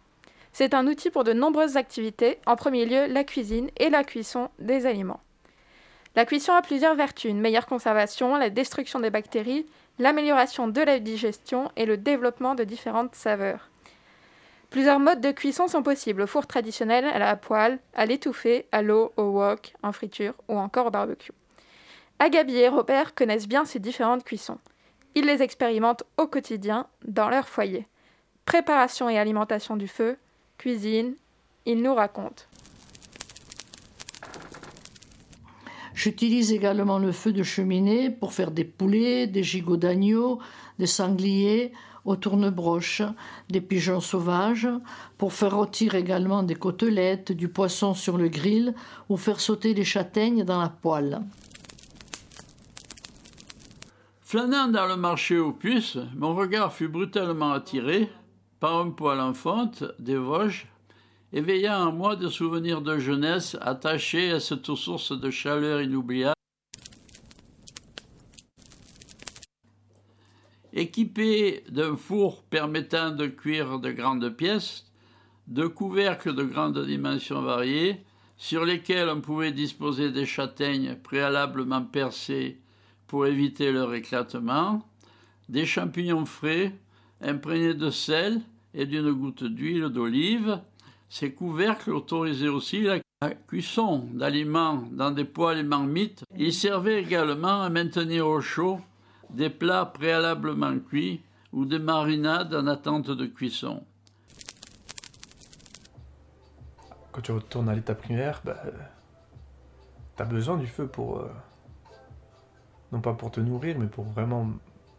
C'est 0.53 0.75
un 0.75 0.85
outil 0.89 1.11
pour 1.11 1.23
de 1.23 1.33
nombreuses 1.33 1.77
activités, 1.77 2.41
en 2.45 2.57
premier 2.57 2.87
lieu 2.87 3.07
la 3.07 3.23
cuisine 3.23 3.71
et 3.77 3.89
la 3.89 4.03
cuisson 4.03 4.49
des 4.59 4.85
aliments. 4.85 5.21
La 6.17 6.25
cuisson 6.27 6.53
a 6.53 6.61
plusieurs 6.61 6.97
vertus, 6.97 7.31
une 7.31 7.41
meilleure 7.41 7.67
conservation, 7.67 8.35
la 8.35 8.51
destruction 8.51 8.99
des 8.99 9.11
bactéries, 9.11 9.65
l'amélioration 10.01 10.67
de 10.67 10.81
la 10.81 10.99
digestion 10.99 11.71
et 11.77 11.87
le 11.87 11.97
développement 11.97 12.57
de 12.57 12.65
différentes 12.65 13.15
saveurs. 13.15 13.70
Plusieurs 14.71 15.01
modes 15.01 15.21
de 15.21 15.33
cuisson 15.33 15.67
sont 15.67 15.83
possibles, 15.83 16.23
au 16.23 16.27
four 16.29 16.47
traditionnel, 16.47 17.05
à 17.05 17.19
la 17.19 17.35
poêle, 17.35 17.81
à 17.93 18.07
l'étouffée, 18.07 18.67
à 18.71 18.83
l'eau, 18.83 19.13
au 19.17 19.25
wok, 19.25 19.75
en 19.83 19.91
friture 19.91 20.35
ou 20.49 20.57
encore 20.57 20.87
au 20.87 20.91
barbecue. 20.91 21.33
Agabi 22.21 22.57
et 22.57 22.69
Robert 22.69 23.17
connaissent 23.17 23.49
bien 23.49 23.65
ces 23.65 23.81
différentes 23.81 24.23
cuissons. 24.23 24.59
Ils 25.17 25.27
les 25.27 25.43
expérimentent 25.43 26.05
au 26.19 26.29
quotidien 26.29 26.87
dans 27.05 27.29
leur 27.29 27.49
foyer. 27.49 27.89
Préparation 28.45 29.09
et 29.09 29.19
alimentation 29.19 29.77
du 29.77 29.89
feu, 29.89 30.17
cuisine, 30.57 31.15
ils 31.67 31.83
nous 31.83 31.95
racontent. 31.95 32.45
J'utilise 35.95 36.53
également 36.53 36.99
le 36.99 37.11
feu 37.11 37.33
de 37.33 37.43
cheminée 37.43 38.09
pour 38.09 38.33
faire 38.33 38.53
des 38.53 38.65
poulets, 38.65 39.27
des 39.27 39.43
gigots 39.43 39.77
d'agneau, 39.77 40.39
des 40.79 40.87
sangliers 40.87 41.73
au 42.05 42.17
tournebroche, 42.17 43.03
des 43.49 43.61
pigeons 43.61 44.01
sauvages, 44.01 44.69
pour 45.19 45.33
faire 45.33 45.57
rôtir 45.57 45.95
également 45.95 46.43
des 46.43 46.55
côtelettes, 46.55 47.33
du 47.33 47.49
poisson 47.49 47.95
sur 47.95 48.17
le 48.17 48.29
grill 48.29 48.75
ou 49.09 49.17
faire 49.17 49.41
sauter 49.41 49.75
les 49.75 49.85
châtaignes 49.85 50.45
dans 50.45 50.61
la 50.61 50.69
poêle. 50.69 51.21
Flânant 54.21 54.69
dans 54.69 54.87
le 54.87 54.97
marché 54.97 55.39
aux 55.39 55.53
puces, 55.53 55.99
mon 56.17 56.35
regard 56.35 56.73
fut 56.73 56.89
brutalement 56.89 57.53
attiré 57.53 58.09
par 58.61 58.79
un 58.79 58.91
poêle 58.91 59.21
en 59.21 59.35
fonte 59.35 59.85
des 59.99 60.17
Vosges 60.17 60.69
éveillant 61.33 61.89
en 61.89 61.93
moi 61.93 62.17
des 62.17 62.31
souvenirs 62.31 62.81
de 62.81 62.99
jeunesse 62.99 63.57
attachés 63.61 64.33
à 64.33 64.41
cette 64.41 64.75
source 64.75 65.13
de 65.19 65.31
chaleur 65.31 65.81
inoubliable. 65.81 66.40
Équipé 70.81 71.63
d'un 71.69 71.95
four 71.95 72.43
permettant 72.43 73.11
de 73.11 73.27
cuire 73.27 73.81
de 73.81 73.91
grandes 73.91 74.31
pièces, 74.31 74.87
de 75.47 75.67
couvercles 75.67 76.35
de 76.35 76.43
grandes 76.43 76.87
dimensions 76.87 77.43
variées, 77.43 78.03
sur 78.39 78.65
lesquels 78.65 79.11
on 79.11 79.21
pouvait 79.21 79.53
disposer 79.53 80.11
des 80.11 80.25
châtaignes 80.25 80.97
préalablement 80.97 81.83
percées 81.83 82.63
pour 83.07 83.27
éviter 83.27 83.73
leur 83.73 83.93
éclatement, 83.93 84.89
des 85.51 85.67
champignons 85.67 86.25
frais 86.25 86.73
imprégnés 87.21 87.75
de 87.75 87.91
sel 87.91 88.41
et 88.73 88.87
d'une 88.87 89.13
goutte 89.13 89.45
d'huile 89.45 89.91
d'olive, 89.91 90.63
ces 91.11 91.35
couvercles 91.35 91.91
autorisaient 91.91 92.49
aussi 92.49 92.85
la 92.85 93.31
cuisson 93.47 94.09
d'aliments 94.15 94.89
dans 94.93 95.11
des 95.11 95.27
poêles 95.27 95.59
et 95.59 95.63
marmites. 95.63 96.25
Ils 96.39 96.55
servaient 96.55 97.03
également 97.03 97.61
à 97.61 97.69
maintenir 97.69 98.27
au 98.27 98.41
chaud 98.41 98.81
des 99.35 99.51
plats 99.51 99.87
préalablement 99.87 100.79
cuits 100.79 101.23
ou 101.53 101.65
des 101.65 101.79
marinades 101.79 102.55
en 102.55 102.67
attente 102.67 103.11
de 103.11 103.27
cuisson. 103.27 103.85
Quand 107.13 107.23
tu 107.23 107.33
retournes 107.33 107.69
à 107.69 107.75
l'état 107.75 107.95
primaire, 107.95 108.41
bah, 108.45 108.63
tu 110.17 110.23
as 110.23 110.27
besoin 110.27 110.57
du 110.57 110.67
feu 110.67 110.87
pour. 110.87 111.19
euh, 111.19 111.31
non 112.93 113.01
pas 113.01 113.15
pour 113.15 113.31
te 113.31 113.41
nourrir, 113.41 113.79
mais 113.79 113.87
pour 113.87 114.05
vraiment 114.05 114.49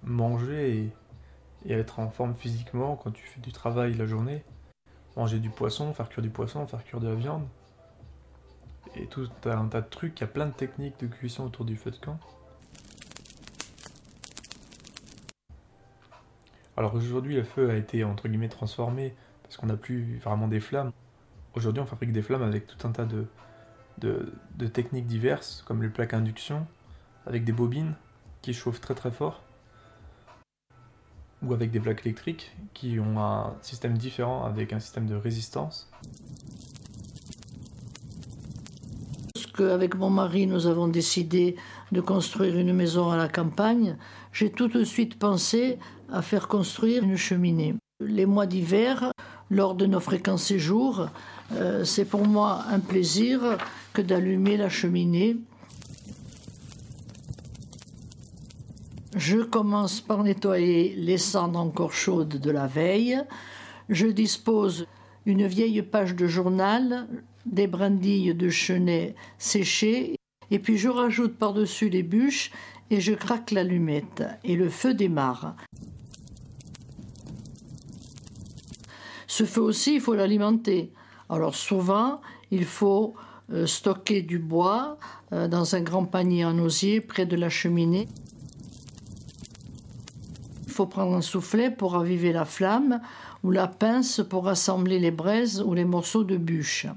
manger 0.03 0.77
et, 0.77 0.93
et 1.65 1.73
être 1.73 1.99
en 1.99 2.09
forme 2.09 2.33
physiquement 2.35 2.95
quand 2.95 3.11
tu 3.11 3.25
fais 3.25 3.39
du 3.41 3.51
travail 3.51 3.93
la 3.93 4.05
journée. 4.05 4.43
Manger 5.17 5.39
du 5.39 5.49
poisson, 5.49 5.93
faire 5.93 6.07
cuire 6.07 6.23
du 6.23 6.29
poisson, 6.29 6.65
faire 6.67 6.83
cuire 6.83 7.01
de 7.01 7.09
la 7.09 7.15
viande. 7.15 7.45
Et 8.95 9.07
tout 9.07 9.29
un 9.45 9.67
tas 9.67 9.81
de 9.81 9.89
trucs, 9.89 10.19
il 10.19 10.21
y 10.21 10.23
a 10.23 10.27
plein 10.27 10.47
de 10.47 10.53
techniques 10.53 10.99
de 10.99 11.07
cuisson 11.07 11.45
autour 11.45 11.65
du 11.65 11.75
feu 11.75 11.91
de 11.91 11.97
camp. 11.97 12.19
Alors 16.77 16.95
aujourd'hui, 16.95 17.35
le 17.35 17.43
feu 17.43 17.69
a 17.69 17.75
été 17.75 18.03
entre 18.03 18.27
guillemets 18.27 18.49
transformé 18.49 19.13
parce 19.43 19.57
qu'on 19.57 19.67
n'a 19.67 19.77
plus 19.77 20.17
vraiment 20.19 20.47
des 20.47 20.59
flammes. 20.59 20.91
Aujourd'hui, 21.53 21.81
on 21.81 21.85
fabrique 21.85 22.13
des 22.13 22.21
flammes 22.21 22.43
avec 22.43 22.65
tout 22.65 22.87
un 22.87 22.91
tas 22.91 23.05
de, 23.05 24.27
techniques 24.69 25.05
diverses, 25.05 25.63
comme 25.67 25.83
les 25.83 25.89
plaques 25.89 26.13
induction, 26.13 26.65
avec 27.25 27.43
des 27.43 27.51
bobines 27.51 27.93
qui 28.41 28.53
chauffent 28.53 28.79
très 28.79 28.95
très 28.95 29.11
fort, 29.11 29.43
ou 31.43 31.53
avec 31.53 31.71
des 31.71 31.79
plaques 31.79 32.05
électriques 32.05 32.55
qui 32.73 32.99
ont 32.99 33.19
un 33.19 33.53
système 33.61 33.97
différent 33.97 34.45
avec 34.45 34.71
un 34.71 34.79
système 34.79 35.07
de 35.07 35.15
résistance. 35.15 35.91
Avec 39.59 39.95
mon 39.95 40.09
mari, 40.09 40.47
nous 40.47 40.67
avons 40.67 40.87
décidé 40.87 41.55
de 41.91 42.01
construire 42.01 42.57
une 42.57 42.73
maison 42.73 43.09
à 43.09 43.17
la 43.17 43.27
campagne. 43.27 43.97
J'ai 44.33 44.49
tout 44.49 44.67
de 44.67 44.83
suite 44.83 45.17
pensé 45.19 45.77
à 46.11 46.21
faire 46.21 46.47
construire 46.47 47.03
une 47.03 47.17
cheminée. 47.17 47.75
Les 47.99 48.25
mois 48.25 48.45
d'hiver, 48.45 49.11
lors 49.49 49.75
de 49.75 49.85
nos 49.85 49.99
fréquents 49.99 50.37
séjours, 50.37 51.07
euh, 51.53 51.83
c'est 51.83 52.05
pour 52.05 52.25
moi 52.25 52.63
un 52.69 52.79
plaisir 52.79 53.57
que 53.93 54.01
d'allumer 54.01 54.57
la 54.57 54.69
cheminée. 54.69 55.37
Je 59.15 59.37
commence 59.37 60.01
par 60.01 60.23
nettoyer 60.23 60.95
les 60.95 61.17
cendres 61.17 61.59
encore 61.59 61.93
chaudes 61.93 62.39
de 62.39 62.51
la 62.51 62.67
veille. 62.67 63.19
Je 63.89 64.07
dispose 64.07 64.87
une 65.25 65.45
vieille 65.45 65.81
page 65.81 66.15
de 66.15 66.27
journal, 66.27 67.07
des 67.45 67.67
brindilles 67.67 68.33
de 68.33 68.49
chenet 68.49 69.15
séchées, 69.37 70.15
et 70.51 70.59
puis 70.59 70.77
je 70.77 70.89
rajoute 70.89 71.37
par-dessus 71.37 71.89
les 71.89 72.03
bûches 72.03 72.51
et 72.89 72.99
je 72.99 73.13
craque 73.13 73.51
l'allumette, 73.51 74.23
et 74.43 74.55
le 74.55 74.69
feu 74.69 74.93
démarre. 74.93 75.55
Ce 79.27 79.45
feu 79.45 79.61
aussi, 79.61 79.95
il 79.95 80.01
faut 80.01 80.13
l'alimenter. 80.13 80.91
Alors 81.29 81.55
souvent, 81.55 82.19
il 82.51 82.65
faut 82.65 83.13
euh, 83.53 83.65
stocker 83.65 84.21
du 84.21 84.39
bois 84.39 84.97
euh, 85.31 85.47
dans 85.47 85.73
un 85.73 85.79
grand 85.79 86.03
panier 86.03 86.43
en 86.43 86.59
osier 86.59 86.99
près 86.99 87.25
de 87.25 87.37
la 87.37 87.47
cheminée. 87.47 88.09
Il 90.67 90.73
faut 90.73 90.85
prendre 90.85 91.15
un 91.15 91.21
soufflet 91.21 91.71
pour 91.71 91.93
raviver 91.93 92.33
la 92.33 92.43
flamme 92.43 92.99
ou 93.43 93.51
la 93.51 93.67
pince 93.67 94.21
pour 94.29 94.45
rassembler 94.45 94.99
les 94.99 95.11
braises 95.11 95.61
ou 95.61 95.73
les 95.73 95.85
morceaux 95.85 96.25
de 96.25 96.35
bûche. 96.35 96.87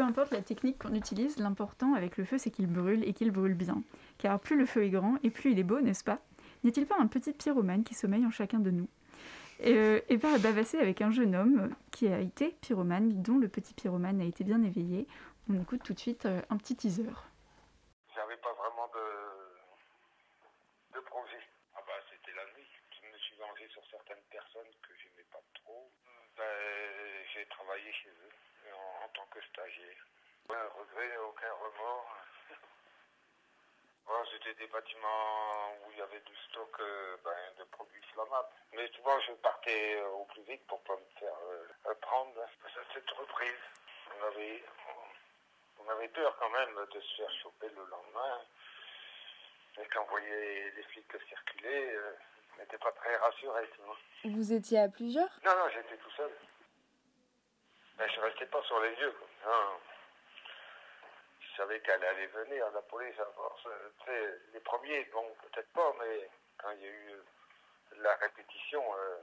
Peu 0.00 0.06
importe 0.06 0.30
la 0.30 0.40
technique 0.40 0.78
qu'on 0.78 0.94
utilise, 0.94 1.36
l'important 1.36 1.92
avec 1.92 2.16
le 2.16 2.24
feu, 2.24 2.38
c'est 2.38 2.50
qu'il 2.50 2.66
brûle 2.66 3.06
et 3.06 3.12
qu'il 3.12 3.30
brûle 3.30 3.52
bien. 3.52 3.82
Car 4.16 4.40
plus 4.40 4.56
le 4.56 4.64
feu 4.64 4.82
est 4.82 4.88
grand 4.88 5.18
et 5.22 5.28
plus 5.28 5.52
il 5.52 5.58
est 5.58 5.62
beau, 5.62 5.78
n'est-ce 5.82 6.04
pas? 6.04 6.20
N'y 6.64 6.70
a-t-il 6.70 6.86
pas 6.86 6.96
un 6.98 7.06
petit 7.06 7.34
pyromane 7.34 7.84
qui 7.84 7.92
sommeille 7.92 8.24
en 8.24 8.30
chacun 8.30 8.60
de 8.60 8.70
nous? 8.70 8.88
Et, 9.58 9.76
euh, 9.76 10.00
et 10.08 10.16
va 10.16 10.38
bavasser 10.38 10.78
avec 10.78 11.02
un 11.02 11.10
jeune 11.10 11.36
homme 11.36 11.76
qui 11.90 12.08
a 12.08 12.18
été 12.18 12.56
pyromane, 12.62 13.20
dont 13.20 13.36
le 13.36 13.48
petit 13.48 13.74
pyromane 13.74 14.22
a 14.22 14.24
été 14.24 14.42
bien 14.42 14.62
éveillé. 14.62 15.06
On 15.50 15.60
écoute 15.60 15.82
tout 15.84 15.92
de 15.92 16.00
suite 16.00 16.24
euh, 16.24 16.40
un 16.48 16.56
petit 16.56 16.76
teaser. 16.76 17.12
J'avais 18.14 18.38
pas 18.38 18.54
vraiment 18.54 18.88
de, 18.94 19.04
de 20.96 21.00
projet. 21.04 21.44
Ah 21.76 21.82
bah 21.86 21.92
c'était 22.08 22.34
la 22.34 22.46
nuit. 22.56 22.70
Je 22.88 23.06
me 23.06 23.18
suis 23.18 23.36
vengé 23.36 23.68
sur 23.68 23.82
certaines 23.90 24.24
personnes 24.30 24.72
que 24.80 24.94
j'aimais 24.96 25.28
pas 25.30 25.42
trop. 25.62 25.92
Ben, 26.38 26.44
j'ai 27.34 27.44
travaillé 27.50 27.92
chez 27.92 28.08
eux 28.08 28.32
en, 29.02 29.08
tant 29.08 29.26
que 29.30 29.40
stagiaire. 29.42 30.06
Aucun 30.48 30.68
regret, 30.78 31.16
aucun 31.18 31.52
remords. 31.52 32.16
Voilà, 34.06 34.24
c'était 34.32 34.54
des 34.54 34.66
bâtiments 34.66 35.72
où 35.84 35.92
il 35.92 35.98
y 35.98 36.02
avait 36.02 36.20
du 36.20 36.36
stock 36.48 36.74
euh, 36.80 37.16
ben, 37.24 37.54
de 37.58 37.64
produits 37.64 38.02
flammables. 38.12 38.48
Mais 38.72 38.88
souvent 38.96 39.18
je 39.20 39.32
partais 39.34 39.96
euh, 40.00 40.08
au 40.08 40.24
plus 40.24 40.42
vite 40.42 40.66
pour 40.66 40.80
pas 40.82 40.96
me 40.96 41.20
faire 41.20 41.36
euh, 41.50 41.94
prendre. 42.00 42.34
Ça, 42.74 42.80
Cette 42.92 43.10
reprise, 43.10 43.62
on 44.18 44.26
avait, 44.26 44.64
on 45.78 45.88
avait 45.90 46.08
peur 46.08 46.36
quand 46.40 46.50
même 46.50 46.74
de 46.92 47.00
se 47.00 47.16
faire 47.16 47.30
choper 47.42 47.68
le 47.68 47.84
lendemain. 47.84 48.40
Et 49.78 49.86
quand 49.92 50.02
on 50.02 50.10
voyait 50.10 50.72
les 50.76 50.82
flics 50.84 51.06
circuler, 51.28 51.94
euh, 51.94 52.12
on 52.56 52.60
n'était 52.60 52.78
pas 52.78 52.92
très 52.92 53.16
rassurés. 53.16 53.70
Vous 54.24 54.52
étiez 54.52 54.80
à 54.80 54.88
plusieurs? 54.88 55.30
Non, 55.44 55.52
non, 55.56 55.68
j'étais 55.72 55.96
tout 55.96 56.10
seul. 56.10 56.30
Mais 58.00 58.08
je 58.08 58.20
restais 58.20 58.46
pas 58.46 58.62
sur 58.62 58.80
les 58.80 58.96
lieux. 58.96 59.14
Non. 59.44 59.78
Je 61.40 61.56
savais 61.56 61.80
qu'elle 61.80 62.02
allait 62.02 62.26
venir, 62.28 62.70
la 62.70 62.80
police, 62.82 63.14
à 63.20 63.26
les 64.54 64.60
premiers, 64.60 65.04
bon, 65.12 65.26
peut-être 65.42 65.70
pas, 65.74 65.92
mais 66.00 66.30
quand 66.58 66.70
il 66.70 66.80
y 66.80 66.86
a 66.86 66.90
eu 66.90 67.10
euh, 67.12 67.22
la 67.98 68.14
répétition, 68.16 68.82
euh, 68.96 69.16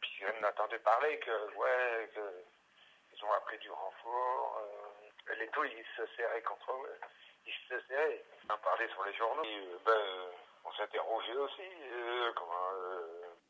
puis 0.00 0.24
on 0.26 0.44
entendait 0.44 0.80
parler 0.80 1.18
que, 1.20 1.54
ouais, 1.54 2.10
ils 3.12 3.24
ont 3.24 3.32
appris 3.32 3.58
du 3.58 3.70
renfort. 3.70 4.58
euh, 5.28 5.34
les 5.36 5.48
taux, 5.50 5.64
ils 5.64 5.86
se 5.96 6.04
serraient 6.16 6.42
contre 6.42 6.72
eux. 6.72 6.98
Ils 7.46 7.52
se 7.68 7.80
serraient. 7.86 8.24
On 8.50 8.56
parlait 8.58 8.88
sur 8.88 9.04
les 9.04 9.14
journaux. 9.14 9.44
Et, 9.44 9.56
euh, 9.56 9.78
ben, 9.84 10.32
on 10.64 10.72
s'interrogeait 10.72 11.36
aussi. 11.36 11.62
euh, 11.92 12.32
comment, 12.34 12.70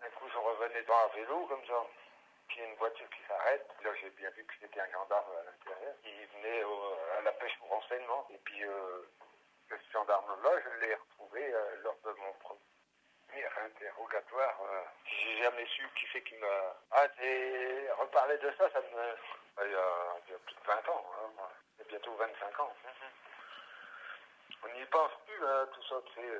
un 0.02 0.10
coup, 0.10 0.28
je 0.30 0.38
revenais 0.38 0.82
dans 0.82 0.98
un 0.98 1.08
vélo, 1.14 1.46
comme 1.46 1.64
ça. 1.66 1.86
Puis 2.48 2.56
il 2.58 2.62
y 2.62 2.66
a 2.66 2.68
une 2.70 2.76
voiture 2.76 3.08
qui 3.10 3.20
s'arrête. 3.28 3.66
Là, 3.84 3.90
j'ai 4.00 4.10
bien 4.10 4.30
vu 4.30 4.44
que 4.44 4.54
c'était 4.60 4.80
un 4.80 4.90
gendarme 4.90 5.30
à 5.38 5.42
l'intérieur. 5.44 5.94
Il 6.04 6.26
venait 6.38 6.62
à 7.18 7.20
la 7.22 7.32
pêche 7.32 7.56
pour 7.58 7.68
renseignement. 7.68 8.26
Et 8.30 8.38
puis, 8.38 8.64
euh, 8.64 9.02
ce 9.70 9.92
gendarme-là, 9.92 10.50
je 10.64 10.80
l'ai 10.86 10.94
retrouvé 10.94 11.52
euh, 11.54 11.76
lors 11.82 11.96
de 12.04 12.10
mon 12.12 12.32
premier 12.34 13.44
interrogatoire. 13.64 14.58
euh, 14.62 14.82
j'ai 15.04 15.42
jamais 15.42 15.66
su 15.66 15.86
qui 15.94 16.06
c'est 16.12 16.22
qui 16.22 16.34
m'a... 16.36 16.76
Ah, 16.92 17.08
t'es... 17.10 17.90
reparler 17.98 18.38
de 18.38 18.50
ça, 18.58 18.70
ça 18.70 18.80
me... 18.80 19.14
Il 19.64 19.72
y, 19.72 19.74
a, 19.74 20.16
il 20.26 20.32
y 20.32 20.34
a 20.34 20.38
plus 20.38 20.54
de 20.54 20.60
20 20.66 20.88
ans. 20.88 21.04
Hein, 21.18 21.30
moi. 21.36 21.50
Il 21.76 21.82
y 21.82 21.86
a 21.86 21.88
bientôt 21.90 22.14
25 22.14 22.60
ans. 22.60 22.74
On 24.64 24.68
n'y 24.68 24.84
pense 24.86 25.12
plus, 25.26 25.46
hein, 25.46 25.68
tout 25.74 25.82
ça, 25.82 25.96
tu 26.06 26.20
sais. 26.20 26.38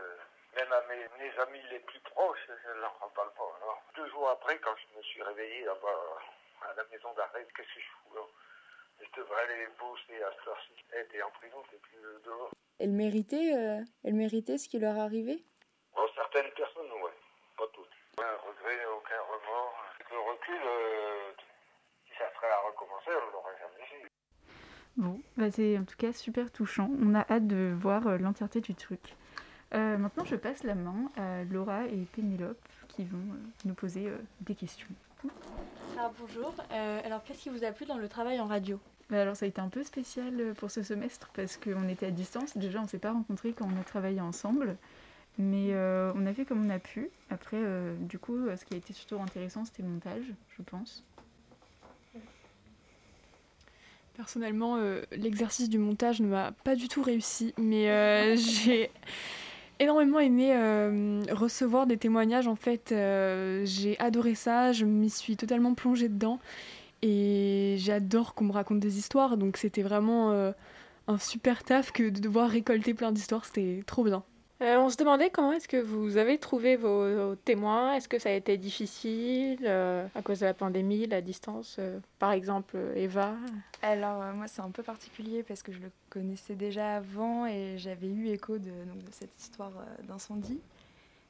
Euh, 0.55 0.61
même 0.61 0.73
à 0.73 0.83
mes, 0.89 1.09
mes 1.19 1.39
amis 1.41 1.63
les 1.71 1.81
plus 1.81 2.01
proches, 2.01 2.39
je 2.47 2.69
ne 2.69 2.81
leur 2.81 2.97
en 3.03 3.09
parle 3.11 3.33
pas. 3.35 3.57
Alors, 3.63 3.83
deux 3.97 4.09
jours 4.11 4.29
après, 4.31 4.59
quand 4.59 4.75
je 4.77 4.99
me 4.99 5.03
suis 5.03 5.23
réveillé 5.23 5.65
là-bas 5.65 5.99
à 6.71 6.75
la 6.75 6.85
maison 6.93 7.13
d'arrêt, 7.15 7.47
qu'est-ce 7.57 7.69
que 7.75 7.81
je 7.81 7.87
fous 7.87 8.15
là? 8.15 8.23
Je 9.01 9.21
devrais 9.21 9.43
aller 9.43 9.69
bosser 9.79 10.23
à 10.23 10.31
cette 10.33 10.49
heure-ci. 10.49 10.73
Eh, 10.93 11.23
en 11.23 11.31
prison, 11.31 11.63
t'es 11.71 11.77
plus 11.77 12.01
dehors. 12.25 12.51
Elles 12.81 12.91
méritaient, 12.91 13.55
euh, 13.55 13.81
elles 14.05 14.15
méritaient 14.15 14.59
ce 14.59 14.69
qui 14.69 14.79
leur 14.79 14.99
arrivait? 14.99 15.45
Bon, 15.95 16.03
certaines 16.15 16.51
personnes, 16.53 16.91
ouais. 17.03 17.13
Pas 17.57 17.67
toutes. 17.73 17.89
Aucun 18.17 18.37
regret, 18.47 18.87
aucun 18.87 19.21
remords. 19.23 19.85
Avec 19.95 20.11
le 20.11 20.19
recul, 20.19 20.61
euh, 20.65 21.33
si 22.07 22.13
ça 22.19 22.25
serait 22.35 22.51
à 22.51 22.61
recommencer, 22.67 23.11
on 23.11 23.33
l'aurait 23.33 23.59
jamais 23.61 23.87
fait. 23.87 24.09
Bon, 24.97 25.21
bah 25.37 25.51
c'est 25.53 25.79
en 25.79 25.85
tout 25.85 25.97
cas 25.97 26.13
super 26.13 26.51
touchant. 26.51 26.91
On 27.01 27.15
a 27.15 27.25
hâte 27.31 27.47
de 27.47 27.73
voir 27.81 28.09
euh, 28.09 28.19
l'entièreté 28.19 28.61
du 28.61 28.75
truc. 28.75 29.15
Euh, 29.75 29.99
maintenant, 29.99 30.25
je 30.25 30.37
passe 30.37 30.63
la 30.65 30.75
main 30.75 31.11
à 31.17 31.45
Laura 31.45 31.87
et 31.87 32.07
Pénélope 32.13 32.59
qui 32.89 33.05
vont 33.05 33.19
euh, 33.19 33.39
nous 33.67 33.75
poser 33.75 34.07
euh, 34.09 34.17
des 34.41 34.55
questions. 34.55 34.89
Alors 35.97 36.13
bonjour, 36.19 36.55
Euh, 36.73 37.01
alors 37.05 37.23
qu'est-ce 37.25 37.43
qui 37.43 37.49
vous 37.49 37.65
a 37.65 37.73
plu 37.73 37.85
dans 37.87 37.99
le 37.99 38.09
travail 38.09 38.41
en 38.41 38.47
radio? 38.47 38.79
Bah 39.11 39.23
alors 39.23 39.37
ça 39.37 39.47
a 39.47 39.49
été 39.49 39.61
un 39.61 39.69
peu 39.69 39.83
spécial 39.85 40.55
pour 40.59 40.71
ce 40.71 40.83
semestre 40.83 41.31
parce 41.35 41.57
qu'on 41.57 41.89
était 41.89 42.07
à 42.07 42.11
distance. 42.11 42.57
Déjà, 42.57 42.79
on 42.79 42.83
ne 42.83 42.89
s'est 42.89 42.99
pas 42.99 43.13
rencontrés 43.13 43.53
quand 43.53 43.67
on 43.67 43.81
a 43.81 43.85
travaillé 43.85 44.21
ensemble. 44.21 44.77
Mais 45.39 45.69
euh, 45.73 46.13
on 46.17 46.27
a 46.27 46.35
fait 46.35 46.45
comme 46.45 46.65
on 46.67 46.71
a 46.71 46.79
pu. 46.79 47.11
Après, 47.31 47.57
euh, 47.59 47.95
du 48.01 48.19
coup, 48.19 48.37
ce 48.57 48.65
qui 48.65 48.75
a 48.75 48.77
été 48.77 48.93
surtout 48.93 49.21
intéressant, 49.21 49.65
c'était 49.65 49.83
le 49.83 49.89
montage, 49.89 50.25
je 50.57 50.63
pense. 50.63 51.05
Personnellement, 54.17 54.77
euh, 54.79 55.03
l'exercice 55.13 55.69
du 55.71 55.79
montage 55.79 56.21
ne 56.21 56.27
m'a 56.27 56.51
pas 56.65 56.75
du 56.75 56.89
tout 56.89 57.03
réussi, 57.03 57.55
mais 57.57 57.89
euh, 57.89 58.35
j'ai 58.65 58.91
énormément 59.81 60.21
aimé 60.21 60.53
euh, 60.55 61.23
recevoir 61.31 61.87
des 61.87 61.97
témoignages. 61.97 62.49
En 62.49 62.57
fait, 62.57 62.93
euh, 62.93 63.63
j'ai 63.65 63.99
adoré 63.99 64.35
ça, 64.35 64.73
je 64.73 64.85
m'y 64.85 65.11
suis 65.11 65.37
totalement 65.37 65.75
plongée 65.75 66.09
dedans 66.09 66.39
et 67.03 67.77
j'adore 67.79 68.35
qu'on 68.35 68.45
me 68.45 68.53
raconte 68.53 68.81
des 68.81 68.99
histoires. 68.99 69.37
Donc 69.37 69.57
c'était 69.57 69.83
vraiment 69.83 70.33
euh, 70.33 70.53
un 71.07 71.19
super 71.19 71.65
taf 71.65 71.93
que 71.93 72.11
de 72.11 72.21
devoir 72.21 72.51
récolter 72.51 72.95
plein 72.95 73.13
d'histoires, 73.13 73.45
c'était 73.45 73.83
trop 73.87 74.05
bien. 74.05 74.23
Euh, 74.61 74.77
on 74.79 74.89
se 74.89 74.97
demandait 74.97 75.31
comment 75.31 75.53
est-ce 75.53 75.69
que 75.69 75.77
vous 75.77 76.17
avez 76.17 76.37
trouvé 76.39 76.75
vos, 76.75 77.37
témoins. 77.37 77.95
Est-ce 77.95 78.09
que 78.09 78.19
ça 78.19 78.31
a 78.31 78.33
été 78.33 78.57
difficile 78.57 79.61
euh, 79.63 80.07
à 80.17 80.23
cause 80.23 80.41
de 80.41 80.47
la 80.47 80.55
pandémie, 80.55 81.07
la 81.07 81.21
distance 81.21 81.77
euh, 81.79 82.01
Par 82.19 82.33
exemple, 82.33 82.77
Eva? 82.97 83.37
Alors 83.83 84.25
moi 84.35 84.49
c'est 84.49 84.63
un 84.63 84.71
peu 84.71 84.83
particulier 84.83 85.45
parce 85.45 85.63
que 85.63 85.71
je 85.71 85.79
le 85.79 85.93
connaissais 86.11 86.57
déjà 86.57 86.97
avant 86.97 87.47
et 87.47 87.75
j'avais 87.77 88.09
eu 88.09 88.29
écho 88.29 88.59
de, 88.59 88.73
cette 89.13 89.37
histoire 89.39 89.73
d'incendie. 90.09 90.61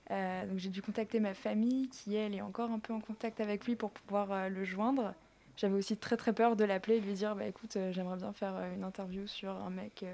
Donc 0.08 0.56
j'ai 0.56 0.70
dû 0.70 0.80
contacter 0.80 1.20
ma 1.20 1.34
famille 1.34 1.88
qui 1.90 2.16
elle 2.16 2.34
est 2.34 2.40
encore 2.40 2.70
un 2.70 2.78
peu 2.78 2.94
en 2.94 3.00
contact 3.00 3.42
avec 3.42 3.66
lui 3.66 3.76
pour 3.76 3.90
pouvoir 3.90 4.48
le 4.48 4.64
joindre. 4.64 5.12
J'avais 5.58 5.74
aussi 5.74 5.98
très 5.98 6.16
très 6.16 6.32
peur 6.32 6.56
de 6.56 6.64
l'appeler 6.64 6.96
et 6.96 7.00
de 7.00 7.06
lui 7.06 7.12
dire 7.12 7.36
bah 7.36 7.44
écoute 7.44 7.76
j'aimerais 7.90 8.16
bien 8.16 8.32
faire 8.32 8.54
une 8.74 8.84
interview 8.84 9.26
sur 9.26 9.50
un 9.50 9.68
mec 9.68 10.06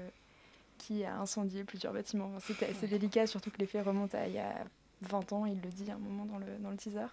qui 0.77 1.03
a 1.03 1.17
incendié 1.19 1.63
plusieurs 1.63 1.93
bâtiments. 1.93 2.31
Enfin, 2.35 2.39
C'était 2.53 2.67
assez 2.67 2.87
délicat 2.87 3.27
surtout 3.27 3.51
que 3.51 3.57
les 3.57 3.65
faits 3.65 3.85
remontent 3.85 4.17
à 4.17 4.27
il 4.27 4.33
y 4.33 4.39
a 4.39 4.65
20 5.01 5.33
ans, 5.33 5.45
il 5.45 5.61
le 5.61 5.69
dit 5.69 5.89
à 5.91 5.95
un 5.95 5.99
moment 5.99 6.25
dans 6.25 6.37
le, 6.37 6.45
dans 6.59 6.69
le 6.69 6.77
teaser. 6.77 7.07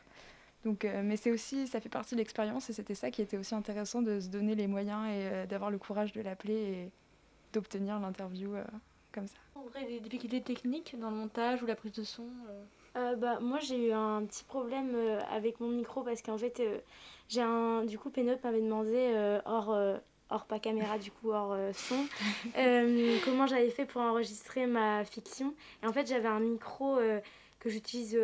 Donc, 0.64 0.84
euh, 0.84 1.02
mais 1.04 1.16
c'est 1.16 1.30
aussi, 1.32 1.66
ça 1.66 1.80
fait 1.80 1.88
partie 1.88 2.14
de 2.14 2.20
l'expérience 2.20 2.70
et 2.70 2.72
c'était 2.72 2.94
ça 2.94 3.10
qui 3.10 3.20
était 3.20 3.36
aussi 3.36 3.54
intéressant 3.54 4.00
de 4.00 4.20
se 4.20 4.28
donner 4.28 4.54
les 4.54 4.68
moyens 4.68 5.06
et 5.06 5.26
euh, 5.32 5.46
d'avoir 5.46 5.70
le 5.70 5.78
courage 5.78 6.12
de 6.12 6.20
l'appeler 6.20 6.54
et 6.54 6.90
d'obtenir 7.52 7.98
l'interview 7.98 8.54
euh, 8.54 8.62
comme 9.10 9.26
ça. 9.26 9.38
En 9.56 9.62
vrai, 9.62 9.84
des 9.86 9.98
difficultés 10.00 10.40
techniques 10.40 10.96
dans 10.98 11.10
le 11.10 11.16
montage 11.16 11.62
ou 11.62 11.66
la 11.66 11.74
prise 11.74 11.92
de 11.92 12.04
son 12.04 12.22
euh, 12.48 12.64
Euh, 12.96 13.16
bah, 13.16 13.40
moi 13.40 13.58
j'ai 13.58 13.88
eu 13.88 13.92
un 13.92 14.22
petit 14.26 14.44
problème 14.44 14.92
euh, 14.94 15.18
avec 15.30 15.60
mon 15.60 15.68
micro 15.68 16.02
parce 16.02 16.20
qu'en 16.20 16.36
fait 16.36 16.60
euh, 16.60 16.78
j'ai 17.28 17.40
un 17.40 17.84
du 17.86 17.98
coup 17.98 18.10
Pénélope 18.10 18.44
m'avait 18.44 18.60
demandé 18.60 18.94
euh, 18.94 19.40
hors 19.46 19.72
euh, 19.72 19.96
hors 20.32 20.46
pas 20.46 20.58
caméra 20.58 20.98
du 20.98 21.10
coup 21.10 21.30
hors 21.30 21.52
euh, 21.52 21.72
son. 21.72 22.06
Euh, 22.58 23.16
comment 23.24 23.46
j'avais 23.46 23.70
fait 23.70 23.86
pour 23.86 24.00
enregistrer 24.02 24.66
ma 24.66 25.04
fiction. 25.04 25.54
Et 25.82 25.86
en 25.86 25.92
fait 25.92 26.06
j'avais 26.06 26.28
un 26.28 26.40
micro 26.40 26.98
euh, 26.98 27.20
que 27.60 27.70
j'utilise 27.70 28.18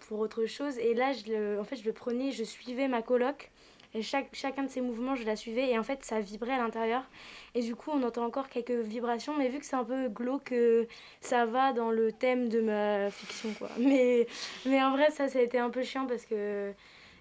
pour 0.00 0.18
autre 0.18 0.46
chose. 0.46 0.78
Et 0.78 0.94
là 0.94 1.12
je 1.12 1.32
le, 1.32 1.60
en 1.60 1.64
fait 1.64 1.76
je 1.76 1.84
le 1.84 1.92
prenais 1.92 2.32
je 2.32 2.44
suivais 2.44 2.88
ma 2.88 3.02
coloc. 3.02 3.50
Et 3.94 4.02
chaque, 4.02 4.28
chacun 4.32 4.64
de 4.64 4.68
ces 4.68 4.80
mouvements 4.80 5.14
je 5.14 5.24
la 5.24 5.36
suivais. 5.36 5.70
Et 5.70 5.78
en 5.78 5.82
fait 5.82 6.04
ça 6.04 6.20
vibrait 6.20 6.52
à 6.52 6.58
l'intérieur. 6.58 7.02
Et 7.54 7.62
du 7.62 7.74
coup 7.76 7.90
on 7.92 8.02
entend 8.02 8.24
encore 8.24 8.48
quelques 8.48 8.70
vibrations. 8.70 9.36
Mais 9.36 9.48
vu 9.48 9.58
que 9.58 9.64
c'est 9.64 9.76
un 9.76 9.84
peu 9.84 10.08
glauque 10.08 10.54
ça 11.20 11.46
va 11.46 11.72
dans 11.72 11.90
le 11.90 12.12
thème 12.12 12.48
de 12.48 12.60
ma 12.60 13.10
fiction 13.10 13.50
quoi. 13.58 13.68
Mais 13.78 14.26
mais 14.66 14.82
en 14.82 14.92
vrai 14.92 15.10
ça 15.10 15.28
ça 15.28 15.38
a 15.38 15.42
été 15.42 15.58
un 15.58 15.70
peu 15.70 15.82
chiant 15.82 16.06
parce 16.06 16.24
que 16.26 16.72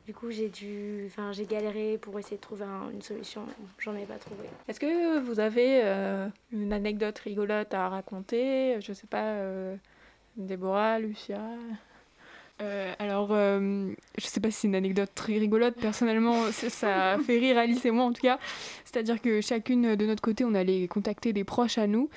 du 0.08 0.14
coup 0.14 0.32
j'ai 0.32 0.48
dû 0.50 1.04
enfin 1.08 1.32
j'ai 1.34 1.46
galéré 1.46 2.00
pour 2.02 2.18
essayer 2.18 2.38
de 2.38 2.42
trouver 2.42 2.64
un- 2.64 2.90
une 2.92 3.02
solution 3.04 3.44
j'en 3.78 3.96
ai 3.96 4.06
pas 4.06 4.16
trouvé 4.16 4.46
Est-ce 4.68 4.80
que 4.80 5.20
vous 5.20 5.40
avez 5.40 5.82
euh, 5.84 6.28
une 6.52 6.74
anecdote 6.74 7.20
rigolote 7.20 7.74
à 7.74 7.90
raconter? 7.90 8.80
Je 8.82 8.94
sais 8.94 9.06
pas, 9.08 9.24
euh, 9.34 9.76
Déborah, 10.38 11.00
Lucia? 11.00 11.42
Euh, 12.60 12.92
alors, 12.98 13.30
euh, 13.34 13.92
je 14.18 14.26
sais 14.26 14.40
pas 14.40 14.50
si 14.50 14.62
c'est 14.62 14.68
une 14.68 14.76
anecdote 14.76 15.12
très 15.14 15.38
rigolote, 15.38 15.76
personnellement, 15.76 16.42
ça- 16.52 16.70
ça 16.70 17.18
fait 17.24 17.38
rire 17.38 17.58
Alice 17.58 17.86
et 17.86 17.92
moi 17.92 18.06
en 18.06 18.14
tout 18.14 18.22
cas. 18.22 18.40
C'est-à-dire 18.84 19.22
que 19.22 19.42
chacune 19.42 19.96
de 19.96 20.06
notre 20.06 20.22
côté, 20.24 20.44
on 20.44 20.56
allait 20.56 20.88
contacter 20.88 21.34
des 21.34 21.44
proches 21.44 21.78
à 21.78 21.86
nous. 21.86 22.10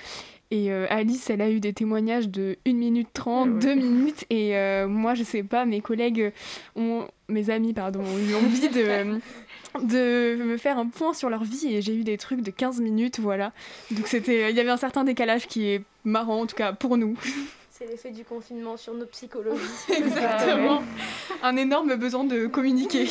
Et 0.52 0.72
euh, 0.72 0.86
Alice, 0.90 1.30
elle 1.30 1.42
a 1.42 1.50
eu 1.50 1.60
des 1.60 1.72
témoignages 1.72 2.28
de 2.28 2.56
1 2.66 2.72
minute 2.72 3.08
30, 3.14 3.60
2 3.60 3.74
minutes. 3.74 4.24
Et 4.30 4.56
euh, 4.56 4.88
moi, 4.88 5.14
je 5.14 5.22
sais 5.22 5.44
pas, 5.44 5.64
mes 5.64 5.80
collègues, 5.80 6.32
ont, 6.74 7.06
mes 7.28 7.50
amis, 7.50 7.72
pardon, 7.72 8.00
ont 8.00 8.18
eu 8.18 8.34
envie 8.34 8.68
de, 8.68 9.20
de 9.84 10.42
me 10.42 10.56
faire 10.56 10.78
un 10.78 10.86
point 10.86 11.14
sur 11.14 11.30
leur 11.30 11.44
vie. 11.44 11.74
Et 11.74 11.82
j'ai 11.82 11.94
eu 11.94 12.02
des 12.02 12.18
trucs 12.18 12.42
de 12.42 12.50
15 12.50 12.80
minutes, 12.80 13.20
voilà. 13.20 13.52
Donc 13.92 14.08
c'était, 14.08 14.50
il 14.50 14.56
y 14.56 14.60
avait 14.60 14.70
un 14.70 14.76
certain 14.76 15.04
décalage 15.04 15.46
qui 15.46 15.68
est 15.68 15.82
marrant, 16.04 16.40
en 16.40 16.46
tout 16.46 16.56
cas 16.56 16.72
pour 16.72 16.96
nous. 16.96 17.16
c'est 17.70 17.86
l'effet 17.86 18.10
du 18.10 18.24
confinement 18.24 18.76
sur 18.76 18.94
nos 18.94 19.06
psychologies 19.06 19.60
Exactement. 19.96 20.82
Un 21.44 21.56
énorme 21.56 21.94
besoin 21.94 22.24
de 22.24 22.46
communiquer. 22.46 23.06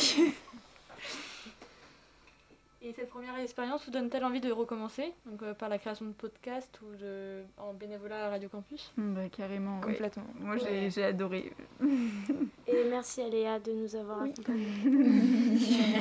Et 2.82 2.94
cette 2.94 3.10
première 3.10 3.36
expérience 3.38 3.84
vous 3.84 3.90
donne-t-elle 3.90 4.24
envie 4.24 4.40
de 4.40 4.50
recommencer 4.50 5.12
donc, 5.26 5.42
euh, 5.42 5.52
par 5.52 5.68
la 5.68 5.78
création 5.78 6.06
de 6.06 6.12
podcasts 6.12 6.80
ou 6.80 6.96
de, 6.96 7.42
en 7.58 7.74
bénévolat 7.74 8.26
à 8.26 8.30
Radio 8.30 8.48
Campus? 8.48 8.90
Mm, 8.96 9.14
bah, 9.14 9.28
carrément, 9.30 9.80
ouais. 9.80 9.92
Complètement. 9.92 10.24
Moi, 10.38 10.56
j'ai 10.56 10.64
Ouais. 10.64 10.90
j'ai 10.90 11.04
adoré. 11.04 11.52
et 12.66 12.84
merci 12.88 13.20
à 13.20 13.28
Léa 13.28 13.58
de 13.58 13.72
nous 13.72 13.96
avoir 13.96 14.22
accompagnés. 14.22 14.66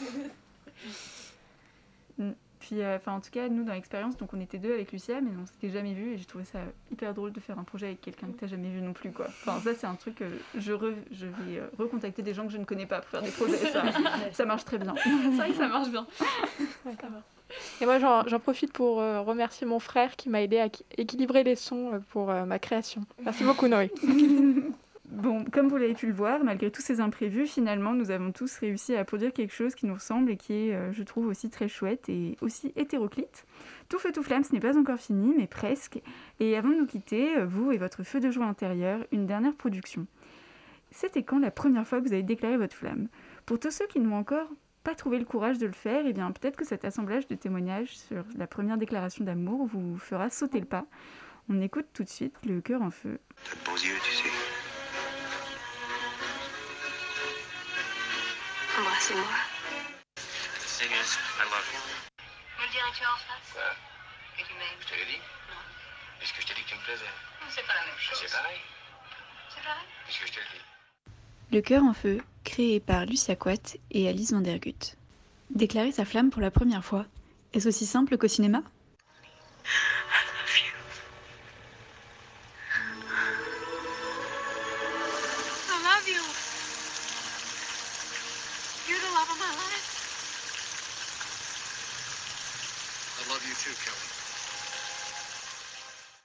Puis, 2.72 2.80
euh, 2.80 2.96
enfin, 2.96 3.12
en 3.12 3.20
tout 3.20 3.28
cas, 3.30 3.50
nous, 3.50 3.64
dans 3.64 3.74
l'expérience, 3.74 4.16
donc 4.16 4.32
on 4.32 4.40
était 4.40 4.56
deux 4.56 4.72
avec 4.72 4.92
Lucia, 4.92 5.20
mais 5.20 5.28
on 5.42 5.44
s'était 5.44 5.68
jamais 5.68 5.92
vu 5.92 6.12
et 6.14 6.16
j'ai 6.16 6.24
trouvé 6.24 6.44
ça 6.44 6.60
hyper 6.90 7.12
drôle 7.12 7.30
de 7.30 7.38
faire 7.38 7.58
un 7.58 7.64
projet 7.64 7.84
avec 7.88 8.00
quelqu'un 8.00 8.28
que 8.28 8.40
t'as 8.40 8.46
jamais 8.46 8.70
vu 8.70 8.80
non 8.80 8.94
plus, 8.94 9.12
quoi. 9.12 9.26
Enfin, 9.28 9.60
ça, 9.60 9.74
c'est 9.74 9.86
un 9.86 9.94
truc 9.94 10.14
que 10.14 10.24
je, 10.56 10.72
re- 10.72 10.94
je 11.10 11.26
vais 11.26 11.58
euh, 11.58 11.66
recontacter 11.78 12.22
des 12.22 12.32
gens 12.32 12.46
que 12.46 12.52
je 12.52 12.56
ne 12.56 12.64
connais 12.64 12.86
pas 12.86 13.00
pour 13.00 13.10
faire 13.10 13.20
des 13.20 13.30
projets. 13.30 13.58
Ça, 13.58 13.82
ça 14.32 14.46
marche 14.46 14.64
très 14.64 14.78
bien. 14.78 14.94
C'est 15.04 15.36
vrai 15.36 15.48
que 15.50 15.54
ça 15.56 15.68
marche 15.68 15.90
bien. 15.90 16.06
Et 17.82 17.84
moi, 17.84 17.98
j'en 17.98 18.38
profite 18.40 18.72
pour 18.72 19.02
euh, 19.02 19.20
remercier 19.20 19.66
mon 19.66 19.78
frère 19.78 20.16
qui 20.16 20.30
m'a 20.30 20.40
aidé 20.40 20.58
à 20.58 20.70
qui- 20.70 20.86
équilibrer 20.96 21.44
les 21.44 21.56
sons 21.56 21.92
euh, 21.92 21.98
pour 22.08 22.30
euh, 22.30 22.46
ma 22.46 22.58
création. 22.58 23.02
Merci 23.22 23.44
beaucoup, 23.44 23.68
Noé. 23.68 23.90
Bon, 25.12 25.44
comme 25.44 25.68
vous 25.68 25.76
l'avez 25.76 25.92
pu 25.92 26.06
le 26.06 26.14
voir, 26.14 26.42
malgré 26.42 26.70
tous 26.70 26.80
ces 26.80 27.00
imprévus, 27.00 27.46
finalement, 27.46 27.92
nous 27.92 28.10
avons 28.10 28.32
tous 28.32 28.56
réussi 28.56 28.96
à 28.96 29.04
produire 29.04 29.34
quelque 29.34 29.52
chose 29.52 29.74
qui 29.74 29.84
nous 29.84 29.92
ressemble 29.92 30.30
et 30.30 30.38
qui 30.38 30.54
est, 30.54 30.74
euh, 30.74 30.90
je 30.90 31.02
trouve, 31.02 31.26
aussi 31.26 31.50
très 31.50 31.68
chouette 31.68 32.08
et 32.08 32.38
aussi 32.40 32.72
hétéroclite. 32.76 33.44
Tout 33.90 33.98
feu, 33.98 34.10
tout 34.10 34.22
flamme, 34.22 34.42
ce 34.42 34.54
n'est 34.54 34.60
pas 34.60 34.78
encore 34.78 34.98
fini, 34.98 35.34
mais 35.36 35.46
presque. 35.46 36.00
Et 36.40 36.56
avant 36.56 36.70
de 36.70 36.76
nous 36.76 36.86
quitter, 36.86 37.36
euh, 37.36 37.44
vous 37.44 37.72
et 37.72 37.76
votre 37.76 38.04
feu 38.04 38.20
de 38.20 38.30
joie 38.30 38.46
intérieur, 38.46 39.04
une 39.12 39.26
dernière 39.26 39.54
production. 39.54 40.06
C'était 40.90 41.22
quand 41.22 41.38
la 41.38 41.50
première 41.50 41.86
fois 41.86 42.00
que 42.00 42.06
vous 42.06 42.14
avez 42.14 42.22
déclaré 42.22 42.56
votre 42.56 42.74
flamme? 42.74 43.08
Pour 43.44 43.60
tous 43.60 43.70
ceux 43.70 43.86
qui 43.88 44.00
n'ont 44.00 44.16
encore 44.16 44.48
pas 44.82 44.94
trouvé 44.94 45.18
le 45.18 45.26
courage 45.26 45.58
de 45.58 45.66
le 45.66 45.72
faire, 45.72 46.06
eh 46.06 46.14
bien 46.14 46.30
peut-être 46.32 46.56
que 46.56 46.64
cet 46.64 46.86
assemblage 46.86 47.26
de 47.26 47.34
témoignages 47.34 47.98
sur 47.98 48.24
la 48.34 48.46
première 48.46 48.78
déclaration 48.78 49.26
d'amour 49.26 49.66
vous 49.66 49.98
fera 49.98 50.30
sauter 50.30 50.58
le 50.58 50.66
pas. 50.66 50.86
On 51.50 51.60
écoute 51.60 51.86
tout 51.92 52.02
de 52.02 52.08
suite 52.08 52.34
le 52.46 52.62
cœur 52.62 52.80
en 52.80 52.90
feu. 52.90 53.18
De 53.44 53.70
beaux 53.70 53.76
yeux. 53.76 53.98
Embrassez-moi. 58.82 59.22
Sing 60.66 60.90
us, 60.90 61.14
I 61.38 61.44
love 61.46 61.68
you. 61.72 61.78
On 62.58 62.66
dirait 62.72 62.90
que 62.90 62.96
tu 62.98 63.02
es 63.04 63.06
en 63.06 63.20
face. 63.30 63.52
Quoi? 63.54 63.62
Que 64.36 64.42
tu 64.42 64.54
m'aimes. 64.54 64.80
Je 64.80 64.86
te 64.88 64.94
l'ai 64.98 65.06
dit? 65.06 65.20
Est-ce 66.20 66.32
que 66.34 66.42
je 66.42 66.46
t'ai 66.48 66.54
dit 66.54 66.62
que 66.64 66.70
tu 66.70 66.74
me 66.74 66.80
plaisais 66.82 67.12
C'est 67.50 67.62
pas 67.64 67.74
la 67.78 67.86
même 67.86 68.00
chose. 68.00 68.18
C'est 68.20 68.32
pareil. 68.36 68.58
C'est 69.54 69.62
pareil 69.62 69.86
Est-ce 70.08 70.18
que 70.20 70.26
je 70.26 70.32
te 70.32 70.38
le 70.40 70.46
dis 70.50 71.54
Le 71.56 71.60
cœur 71.60 71.84
en 71.84 71.94
feu, 71.94 72.22
créé 72.42 72.80
par 72.80 73.06
Lucia 73.06 73.36
Quat 73.36 73.78
et 73.92 74.08
Alice 74.08 74.32
Vandergut. 74.32 74.96
Déclarer 75.50 75.92
sa 75.92 76.04
flamme 76.04 76.30
pour 76.30 76.42
la 76.42 76.50
première 76.50 76.84
fois, 76.84 77.06
est-ce 77.52 77.68
aussi 77.68 77.86
simple 77.86 78.18
qu'au 78.18 78.26
cinéma? 78.26 78.62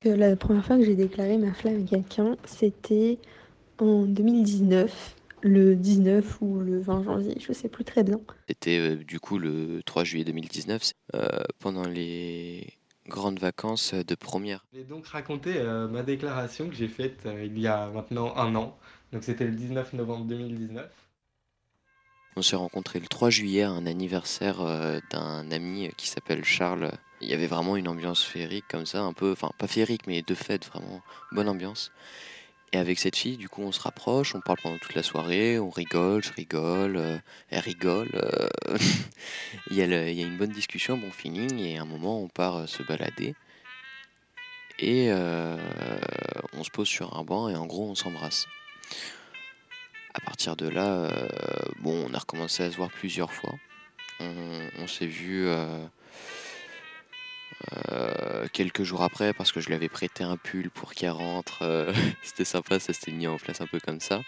La 0.06 0.36
première 0.36 0.66
fois 0.66 0.78
que 0.78 0.86
j'ai 0.86 0.96
déclaré 0.96 1.38
ma 1.38 1.54
flamme 1.54 1.84
à 1.84 1.88
quelqu'un, 1.88 2.38
c'était 2.46 3.18
en 3.80 4.04
2019, 4.04 5.16
le 5.42 5.76
19 5.76 6.42
ou 6.42 6.60
le 6.60 6.80
20 6.80 7.04
janvier, 7.04 7.38
je 7.40 7.52
sais 7.52 7.68
plus 7.68 7.84
très 7.84 8.04
bien. 8.04 8.20
C'était 8.48 8.80
euh, 8.80 8.96
du 8.96 9.20
coup 9.20 9.38
le 9.38 9.82
3 9.86 10.04
juillet 10.04 10.24
2019, 10.24 10.94
euh, 11.16 11.28
pendant 11.60 11.86
les 11.88 12.78
grandes 13.08 13.40
vacances 13.40 13.94
de 13.94 14.16
première. 14.16 14.66
Je 14.74 14.80
vais 14.80 14.84
donc 14.84 15.08
raconter 15.08 15.58
euh, 15.58 15.88
ma 15.88 16.04
déclaration 16.04 16.70
que 16.70 16.76
j'ai 16.76 16.88
faite 16.88 17.22
euh, 17.26 17.46
il 17.46 17.58
y 17.60 17.68
a 17.68 17.88
maintenant 17.90 18.36
un 18.36 18.56
an. 18.56 18.78
Donc 19.12 19.24
c'était 19.24 19.46
le 19.46 19.54
19 19.54 19.94
novembre 19.94 20.26
2019. 20.26 20.86
On 22.36 22.42
s'est 22.42 22.56
rencontrés 22.56 23.00
le 23.00 23.08
3 23.08 23.30
juillet 23.30 23.64
à 23.64 23.72
un 23.72 23.86
anniversaire 23.86 24.62
euh, 24.62 25.00
d'un 25.12 25.50
ami 25.52 25.90
qui 25.98 26.08
s'appelle 26.08 26.44
Charles. 26.44 26.92
Il 27.22 27.30
y 27.30 27.34
avait 27.34 27.48
vraiment 27.48 27.76
une 27.78 27.88
ambiance 27.88 28.24
féerique 28.24 28.66
comme 28.70 28.86
ça, 28.86 29.02
un 29.02 29.14
peu, 29.14 29.32
enfin 29.32 29.50
pas 29.58 29.68
féerique 29.68 30.06
mais 30.08 30.22
de 30.22 30.36
fête, 30.36 30.66
vraiment 30.68 31.02
bonne 31.32 31.50
ambiance. 31.50 31.92
Et 32.74 32.78
avec 32.78 33.00
cette 33.00 33.16
fille, 33.16 33.38
du 33.38 33.48
coup, 33.48 33.62
on 33.62 33.72
se 33.72 33.80
rapproche, 33.80 34.36
on 34.36 34.42
parle 34.42 34.60
pendant 34.62 34.78
toute 34.78 34.94
la 34.94 35.02
soirée, 35.02 35.58
on 35.58 35.70
rigole, 35.70 36.22
je 36.24 36.34
rigole, 36.34 36.98
euh, 36.98 37.18
elle 37.50 37.60
rigole. 37.62 38.10
euh, 38.16 38.78
il, 39.72 39.78
y 39.78 39.82
a 39.82 39.88
le- 39.88 40.10
il 40.10 40.20
y 40.20 40.24
a 40.24 40.28
une 40.28 40.38
bonne 40.38 40.52
discussion, 40.52 40.98
bon 40.98 41.10
feeling, 41.12 41.58
et 41.60 41.78
à 41.78 41.84
un 41.84 41.86
moment, 41.86 42.22
on 42.22 42.28
part 42.28 42.58
euh, 42.58 42.66
se 42.68 42.84
balader. 42.84 43.36
Et 44.80 45.10
on 46.54 46.64
se 46.64 46.70
pose 46.70 46.88
sur 46.88 47.18
un 47.18 47.24
banc, 47.24 47.50
et 47.50 47.56
en 47.56 47.66
gros, 47.66 47.90
on 47.90 47.96
s'embrasse. 47.96 48.46
À 50.14 50.20
partir 50.20 50.56
de 50.56 50.68
là, 50.68 51.10
bon, 51.80 52.06
on 52.08 52.14
a 52.14 52.20
recommencé 52.20 52.62
à 52.64 52.72
se 52.72 52.78
voir 52.78 52.92
plusieurs 52.92 53.34
fois. 53.34 53.56
On, 54.20 54.70
on 54.80 54.88
s'est 54.88 55.08
vu 55.08 55.48
euh, 57.92 58.48
quelques 58.54 58.84
jours 58.84 59.02
après 59.02 59.34
parce 59.34 59.52
que 59.52 59.60
je 59.60 59.68
lui 59.68 59.74
avais 59.74 59.90
prêté 59.90 60.24
un 60.24 60.38
pull 60.38 60.70
pour 60.70 60.94
qu'elle 60.94 61.12
rentre. 61.12 61.64
euh, 61.64 61.92
C'était 62.22 62.46
sympa, 62.46 62.80
ça 62.80 62.94
s'était 62.94 63.12
mis 63.12 63.28
en 63.28 63.38
place 63.38 63.62
un 63.62 63.68
peu 63.68 63.80
comme 63.80 64.00
ça. 64.00 64.22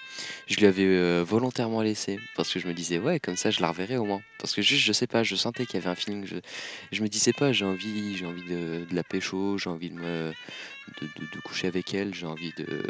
Je 0.48 0.56
lui 0.58 0.66
avais 0.66 0.86
euh, 0.86 1.24
volontairement 1.24 1.82
laissé 1.82 2.20
parce 2.36 2.52
que 2.52 2.60
je 2.60 2.68
me 2.68 2.74
disais, 2.74 2.98
ouais, 2.98 3.20
comme 3.20 3.36
ça 3.36 3.52
je 3.52 3.62
la 3.62 3.70
reverrai 3.70 3.98
au 3.98 4.06
moins. 4.06 4.22
Parce 4.40 4.56
que 4.56 4.62
juste, 4.62 4.84
je 4.84 4.94
sais 4.94 5.08
pas, 5.08 5.24
je 5.24 5.36
sentais 5.36 5.66
qu'il 5.66 5.76
y 5.76 5.78
avait 5.78 5.92
un 5.92 5.96
feeling. 5.96 6.26
Je, 6.92 7.02
me 7.02 7.08
disais 7.08 7.34
pas, 7.34 7.52
j'ai 7.52 7.66
envie, 7.66 8.18
j'ai 8.18 8.26
envie 8.26 8.46
de, 8.46 8.86
de 8.90 8.96
la 8.96 9.04
pécho, 9.04 9.58
j'ai 9.58 9.70
envie 9.70 9.90
de 9.90 9.96
me 9.96 10.34
de, 11.02 11.40
coucher 11.42 11.68
avec 11.68 11.94
elle, 11.94 12.14
j'ai 12.14 12.26
envie 12.26 12.54
de. 12.58 12.84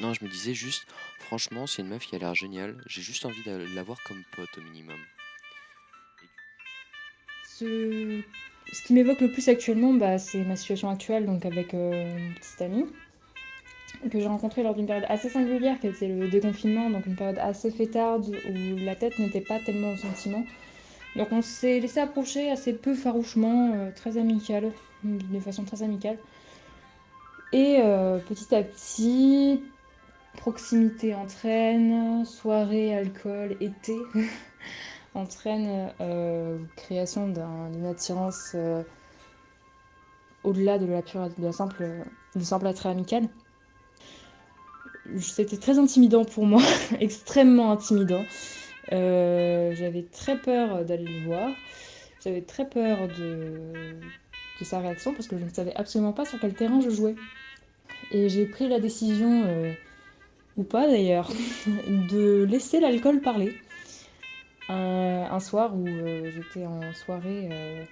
Non, 0.00 0.12
je 0.14 0.24
me 0.24 0.30
disais 0.30 0.54
juste, 0.54 0.86
franchement, 1.18 1.66
c'est 1.66 1.82
une 1.82 1.88
meuf 1.88 2.06
qui 2.06 2.16
a 2.16 2.18
l'air 2.18 2.34
géniale. 2.34 2.76
J'ai 2.86 3.02
juste 3.02 3.24
envie 3.24 3.42
de 3.44 3.66
la 3.74 3.82
voir 3.82 3.98
comme 4.04 4.22
pote 4.34 4.58
au 4.58 4.62
minimum. 4.62 4.98
Ce, 7.58 8.22
ce 8.72 8.82
qui 8.82 8.92
m'évoque 8.92 9.20
le 9.20 9.30
plus 9.30 9.48
actuellement, 9.48 9.94
bah, 9.94 10.18
c'est 10.18 10.44
ma 10.44 10.56
situation 10.56 10.90
actuelle, 10.90 11.26
donc 11.26 11.46
avec 11.46 11.74
euh, 11.74 12.18
une 12.18 12.34
petite 12.34 12.62
amie 12.62 12.86
que 14.10 14.20
j'ai 14.20 14.26
rencontrée 14.26 14.62
lors 14.62 14.74
d'une 14.74 14.86
période 14.86 15.06
assez 15.08 15.28
singulière, 15.28 15.80
qui 15.80 15.86
était 15.86 16.08
le 16.08 16.28
déconfinement, 16.28 16.90
donc 16.90 17.06
une 17.06 17.16
période 17.16 17.38
assez 17.38 17.70
fêtarde 17.70 18.26
où 18.28 18.84
la 18.84 18.94
tête 18.94 19.18
n'était 19.18 19.40
pas 19.40 19.58
tellement 19.58 19.92
au 19.92 19.96
sentiment. 19.96 20.44
Donc 21.16 21.28
on 21.32 21.40
s'est 21.40 21.80
laissé 21.80 22.00
approcher 22.00 22.50
assez 22.50 22.74
peu 22.74 22.94
farouchement, 22.94 23.72
euh, 23.74 23.90
très 23.94 24.18
amical, 24.18 24.70
de 25.02 25.40
façon 25.40 25.64
très 25.64 25.82
amicale. 25.82 26.18
Et 27.52 27.78
euh, 27.78 28.18
petit 28.18 28.54
à 28.54 28.62
petit, 28.62 29.62
proximité 30.36 31.14
entraîne, 31.14 32.24
soirée, 32.24 32.94
alcool, 32.94 33.56
été 33.60 33.96
entraîne 35.16 35.92
euh, 36.00 36.58
création 36.76 37.28
d'un- 37.28 37.70
d'une 37.70 37.86
attirance 37.86 38.52
euh, 38.54 38.82
au-delà 40.44 40.78
de 40.78 40.86
la 40.86 41.02
pure, 41.02 41.28
de 41.28 41.42
la 41.42 41.52
simple, 41.52 41.84
du 42.34 42.44
simple 42.44 42.66
attrait 42.66 42.90
amical. 42.90 43.28
C'était 45.18 45.56
très 45.56 45.78
intimidant 45.78 46.24
pour 46.24 46.46
moi, 46.46 46.62
extrêmement 47.00 47.70
intimidant. 47.72 48.26
Euh, 48.92 49.74
j'avais 49.74 50.02
très 50.02 50.36
peur 50.36 50.84
d'aller 50.84 51.06
le 51.06 51.18
voir. 51.18 51.56
J'avais 52.22 52.42
très 52.42 52.68
peur 52.68 53.08
de, 53.08 54.00
sa 54.62 54.80
réaction 54.80 55.12
parce 55.14 55.28
que 55.28 55.38
je 55.38 55.44
ne 55.44 55.50
savais 55.50 55.74
absolument 55.76 56.12
pas 56.12 56.24
sur 56.24 56.38
quel 56.40 56.54
terrain 56.54 56.80
je 56.80 56.90
jouais. 56.90 57.16
Et 58.10 58.28
j'ai 58.28 58.46
pris 58.46 58.68
la 58.68 58.80
décision, 58.80 59.76
ou 60.56 60.64
pas 60.64 60.88
d'ailleurs, 60.88 61.30
de 61.88 62.44
laisser 62.48 62.80
l'alcool 62.80 63.20
parler. 63.20 63.54
Un, 64.68 65.38
soir 65.38 65.76
où 65.76 65.86
euh, 65.86 66.32
j'étais 66.32 66.66
en 66.66 66.92
soirée 66.92 67.48
euh, 67.52 67.84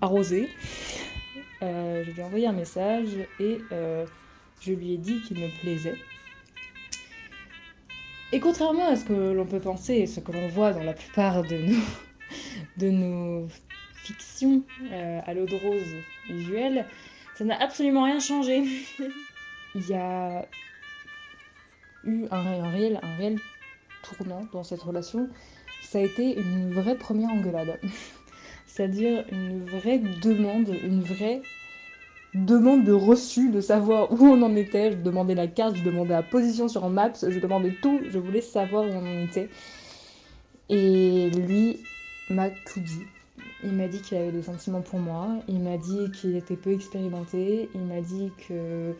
arrosée, 0.00 0.48
euh, 1.62 2.04
je 2.04 2.10
lui 2.10 2.20
ai 2.20 2.22
envoyé 2.22 2.46
un 2.46 2.52
message 2.52 3.08
et 3.40 3.60
je 4.60 4.72
lui 4.72 4.94
ai 4.94 4.98
dit 4.98 5.20
qu'il 5.22 5.38
me 5.38 5.48
plaisait. 5.60 5.98
Et 8.30 8.40
contrairement 8.40 8.88
à 8.88 8.96
ce 8.96 9.04
que 9.04 9.32
l'on 9.32 9.44
peut 9.44 9.60
penser 9.60 9.94
et 9.94 10.06
ce 10.06 10.20
que 10.20 10.32
l'on 10.32 10.48
voit 10.48 10.72
dans 10.72 10.84
la 10.84 10.94
plupart 10.94 11.42
de 11.42 11.80
nos, 12.90 13.48
fictions 13.94 14.62
à 14.90 15.34
l'eau 15.34 15.46
de 15.46 15.56
rose 15.56 15.96
visuelle, 16.28 16.86
ça 17.34 17.44
n'a 17.44 17.60
absolument 17.60 18.04
rien 18.04 18.20
changé. 18.20 18.62
Il 19.74 19.88
y 19.88 19.94
a 19.94 20.46
eu 22.04 22.26
un 22.30 22.70
réel, 22.70 23.00
un 23.02 23.16
réel 23.16 23.38
tournant 24.02 24.46
dans 24.52 24.64
cette 24.64 24.82
relation. 24.82 25.28
Ça 25.80 25.98
a 25.98 26.02
été 26.02 26.38
une 26.38 26.72
vraie 26.72 26.96
première 26.96 27.30
engueulade. 27.30 27.78
C'est-à-dire 28.66 29.24
une 29.30 29.64
vraie 29.64 29.98
demande, 29.98 30.68
une 30.82 31.02
vraie 31.02 31.42
demande 32.34 32.84
de 32.84 32.92
reçu, 32.92 33.50
de 33.50 33.60
savoir 33.60 34.10
où 34.12 34.24
on 34.24 34.42
en 34.42 34.56
était. 34.56 34.92
Je 34.92 34.96
demandais 34.96 35.34
la 35.34 35.46
carte, 35.46 35.76
je 35.76 35.82
demandais 35.82 36.14
la 36.14 36.22
position 36.22 36.68
sur 36.68 36.88
Maps, 36.88 37.12
je 37.22 37.38
demandais 37.38 37.72
tout, 37.82 38.00
je 38.08 38.18
voulais 38.18 38.40
savoir 38.40 38.84
où 38.84 38.92
on 38.92 39.02
en 39.02 39.24
était. 39.24 39.50
Et 40.68 41.30
lui 41.30 41.80
m'a 42.30 42.50
tout 42.50 42.80
dit. 42.80 43.02
Il 43.64 43.72
m'a 43.72 43.86
dit 43.86 44.00
qu'il 44.00 44.16
avait 44.16 44.32
des 44.32 44.42
sentiments 44.42 44.80
pour 44.80 44.98
moi, 44.98 45.28
il 45.48 45.60
m'a 45.60 45.76
dit 45.76 46.10
qu'il 46.10 46.34
était 46.34 46.56
peu 46.56 46.72
expérimenté, 46.72 47.70
il 47.74 47.82
m'a 47.82 48.00
dit 48.00 48.32
que 48.48 48.94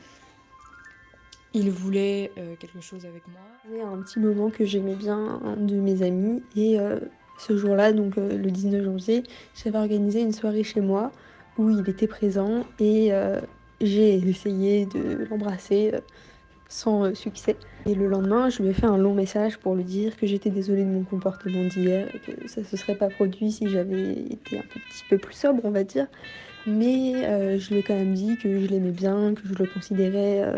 il 1.55 1.70
voulait 1.70 2.32
euh, 2.38 2.55
quelque 2.59 2.80
chose 2.80 3.05
avec 3.05 3.22
moi. 3.28 3.84
A 3.84 3.88
un 3.88 4.03
petit 4.03 4.18
moment 4.18 4.50
que 4.50 4.64
j'aimais 4.64 4.94
bien 4.94 5.40
un 5.44 5.57
de 5.57 5.76
mes 5.76 6.03
amis 6.03 6.42
et 6.57 6.78
euh, 6.78 6.98
ce 7.38 7.57
jour-là, 7.57 7.92
donc 7.92 8.16
euh, 8.18 8.36
le 8.36 8.50
19 8.50 8.84
janvier, 8.84 9.22
j'avais 9.55 9.78
organisé 9.78 10.22
une 10.22 10.32
soirée 10.32 10.64
chez 10.64 10.80
moi 10.80 11.12
où 11.59 11.68
il 11.70 11.88
était 11.88 12.07
présent 12.07 12.64
et 12.80 13.12
j'ai 13.82 14.14
essayé 14.14 14.86
de 14.86 15.26
l'embrasser 15.28 15.92
sans 16.70 17.14
succès. 17.14 17.57
Et 17.84 17.94
le 17.94 18.07
lendemain, 18.07 18.48
je 18.48 18.62
lui 18.62 18.70
ai 18.70 18.72
fait 18.72 18.86
un 18.86 18.96
long 18.96 19.12
message 19.12 19.59
pour 19.59 19.74
lui 19.74 19.84
dire 19.84 20.16
que 20.16 20.26
j'étais 20.26 20.48
désolée 20.48 20.84
de 20.84 20.88
mon 20.88 21.03
comportement 21.03 21.62
d'hier 21.64 22.09
que 22.26 22.48
ça 22.48 22.64
se 22.64 22.74
serait 22.78 22.94
pas 22.94 23.11
produit 23.11 23.53
si 23.53 23.68
j'avais 23.68 24.12
été 24.12 24.59
un 24.61 24.62
petit 24.62 25.05
peu 25.11 25.18
plus 25.18 25.34
sobre, 25.34 25.62
on 25.64 25.70
va 25.70 25.84
dire. 25.84 26.07
Mais 26.66 27.59
je 27.59 27.68
lui 27.68 27.80
ai 27.80 27.82
quand 27.82 27.96
même 27.96 28.14
dit 28.14 28.38
que 28.38 28.59
je 28.59 28.66
l'aimais 28.68 28.92
bien, 28.92 29.34
que 29.34 29.46
je 29.46 29.53
le 29.53 29.66
considérais 29.66 30.57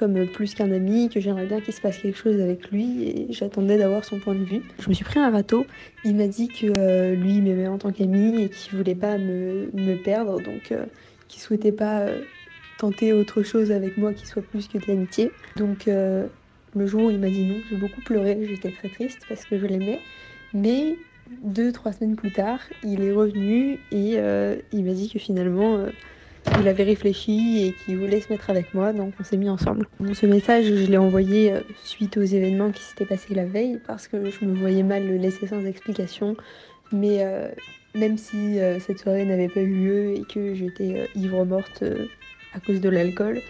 comme 0.00 0.26
plus 0.26 0.54
qu'un 0.54 0.72
ami, 0.72 1.10
que 1.10 1.20
j'aimerais 1.20 1.44
bien 1.44 1.60
qu'il 1.60 1.74
se 1.74 1.80
passe 1.80 1.98
quelque 1.98 2.16
chose 2.16 2.40
avec 2.40 2.70
lui 2.70 3.02
et 3.02 3.26
j'attendais 3.28 3.76
d'avoir 3.76 4.02
son 4.02 4.18
point 4.18 4.34
de 4.34 4.42
vue. 4.42 4.62
Je 4.78 4.88
me 4.88 4.94
suis 4.94 5.04
pris 5.04 5.20
un 5.20 5.30
râteau. 5.30 5.66
Il 6.04 6.16
m'a 6.16 6.26
dit 6.26 6.48
que 6.48 6.66
euh, 6.66 7.14
lui 7.14 7.42
m'aimait 7.42 7.68
en 7.68 7.76
tant 7.76 7.92
qu'ami 7.92 8.42
et 8.42 8.48
qu'il 8.48 8.78
voulait 8.78 8.94
pas 8.94 9.18
me, 9.18 9.94
perdre, 9.96 10.40
donc 10.40 10.72
euh, 10.72 10.86
qu'il 11.28 11.42
souhaitait 11.42 11.70
pas 11.70 12.00
euh, 12.00 12.22
tenter 12.78 13.12
autre 13.12 13.42
chose 13.42 13.72
avec 13.72 13.98
moi 13.98 14.14
qui 14.14 14.26
soit 14.26 14.40
plus 14.40 14.68
que 14.68 14.78
de 14.78 14.86
l'amitié. 14.88 15.32
Donc 15.56 15.84
le 15.86 16.86
jour 16.86 17.04
où 17.04 17.10
il 17.10 17.18
m'a 17.18 17.28
dit 17.28 17.44
non, 17.44 17.60
j'ai 17.68 17.76
beaucoup 17.76 18.00
pleuré, 18.00 18.46
j'étais 18.48 18.70
très 18.70 18.88
triste 18.88 19.26
parce 19.28 19.44
que 19.44 19.58
je 19.58 19.66
l'aimais. 19.66 20.00
Mais 20.54 20.96
deux, 21.42 21.72
trois 21.72 21.92
semaines 21.92 22.16
plus 22.16 22.32
tard, 22.32 22.60
il 22.82 23.02
est 23.02 23.12
revenu 23.12 23.78
et 23.92 24.16
il 24.72 24.84
m'a 24.84 24.92
dit 24.94 25.10
que 25.12 25.18
finalement, 25.18 25.84
il 26.60 26.68
avait 26.68 26.84
réfléchi 26.84 27.66
et 27.66 27.72
qu'il 27.72 27.98
voulait 27.98 28.20
se 28.20 28.32
mettre 28.32 28.50
avec 28.50 28.74
moi, 28.74 28.92
donc 28.92 29.14
on 29.20 29.24
s'est 29.24 29.36
mis 29.36 29.48
ensemble. 29.48 29.86
Ce 30.12 30.26
message, 30.26 30.66
je 30.66 30.90
l'ai 30.90 30.98
envoyé 30.98 31.52
euh, 31.52 31.60
suite 31.84 32.16
aux 32.16 32.22
événements 32.22 32.70
qui 32.70 32.82
s'étaient 32.82 33.06
passés 33.06 33.34
la 33.34 33.44
veille 33.44 33.78
parce 33.86 34.08
que 34.08 34.30
je 34.30 34.44
me 34.44 34.54
voyais 34.54 34.82
mal 34.82 35.06
le 35.06 35.16
laisser 35.16 35.46
sans 35.46 35.64
explication. 35.64 36.36
Mais 36.92 37.18
euh, 37.20 37.48
même 37.94 38.18
si 38.18 38.58
euh, 38.58 38.78
cette 38.80 38.98
soirée 38.98 39.24
n'avait 39.24 39.48
pas 39.48 39.60
eu 39.60 39.74
lieu 39.74 40.12
et 40.12 40.22
que 40.22 40.54
j'étais 40.54 41.08
ivre 41.14 41.44
morte 41.44 41.84
à 42.54 42.60
cause 42.60 42.80
de 42.80 42.88
l'alcool, 42.88 43.40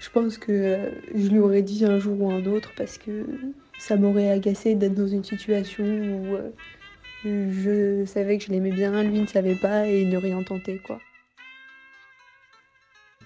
je 0.00 0.10
pense 0.10 0.38
que 0.38 0.76
je 1.14 1.28
lui 1.28 1.38
aurais 1.38 1.62
dit 1.62 1.84
un 1.84 1.98
jour 1.98 2.20
ou 2.20 2.30
un 2.30 2.44
autre 2.46 2.72
parce 2.76 2.98
que 2.98 3.26
ça 3.78 3.96
m'aurait 3.96 4.30
agacé 4.30 4.74
d'être 4.74 4.94
dans 4.94 5.06
une 5.06 5.24
situation 5.24 5.84
où 5.84 6.36
je 7.24 8.04
savais 8.06 8.38
que 8.38 8.44
je 8.44 8.50
l'aimais 8.50 8.72
bien, 8.72 9.02
lui 9.02 9.20
ne 9.20 9.26
savait 9.26 9.56
pas 9.56 9.86
et 9.86 10.04
ne 10.04 10.16
rien 10.16 10.42
tenter 10.42 10.78
quoi. 10.78 11.00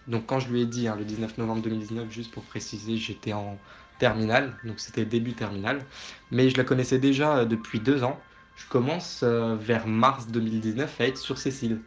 Donc 0.06 0.26
quand 0.26 0.40
je 0.40 0.48
lui 0.48 0.62
ai 0.62 0.66
dit, 0.66 0.88
hein, 0.88 0.96
le 0.98 1.04
19 1.04 1.38
novembre 1.38 1.62
2019, 1.62 2.10
juste 2.10 2.32
pour 2.32 2.42
préciser, 2.42 2.96
j'étais 2.96 3.32
en 3.32 3.58
terminale, 3.98 4.52
donc 4.64 4.80
c'était 4.80 5.04
début 5.04 5.32
terminale, 5.34 5.84
mais 6.32 6.50
je 6.50 6.56
la 6.56 6.64
connaissais 6.64 6.98
déjà 6.98 7.36
euh, 7.38 7.44
depuis 7.44 7.78
deux 7.78 8.02
ans. 8.02 8.18
Je 8.56 8.66
commence 8.68 9.20
euh, 9.22 9.56
vers 9.56 9.86
mars 9.86 10.26
2019 10.26 11.00
à 11.00 11.06
être 11.06 11.18
sur 11.18 11.38
Cécile. 11.38 11.78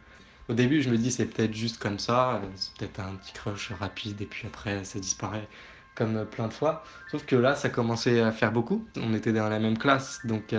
Au 0.48 0.54
début, 0.54 0.80
je 0.80 0.88
me 0.88 0.96
dis 0.96 1.10
c'est 1.10 1.26
peut-être 1.26 1.52
juste 1.54 1.78
comme 1.78 1.98
ça, 1.98 2.36
euh, 2.36 2.40
c'est 2.56 2.74
peut-être 2.78 3.00
un 3.00 3.16
petit 3.16 3.32
crush 3.34 3.70
rapide 3.78 4.20
et 4.22 4.26
puis 4.26 4.46
après 4.46 4.82
ça 4.84 4.98
disparaît 4.98 5.46
comme 5.94 6.24
plein 6.24 6.48
de 6.48 6.54
fois. 6.54 6.84
Sauf 7.10 7.26
que 7.26 7.36
là, 7.36 7.54
ça 7.54 7.68
commençait 7.68 8.20
à 8.20 8.32
faire 8.32 8.52
beaucoup. 8.52 8.86
On 8.96 9.12
était 9.14 9.32
dans 9.32 9.48
la 9.50 9.58
même 9.58 9.78
classe, 9.78 10.24
donc 10.24 10.54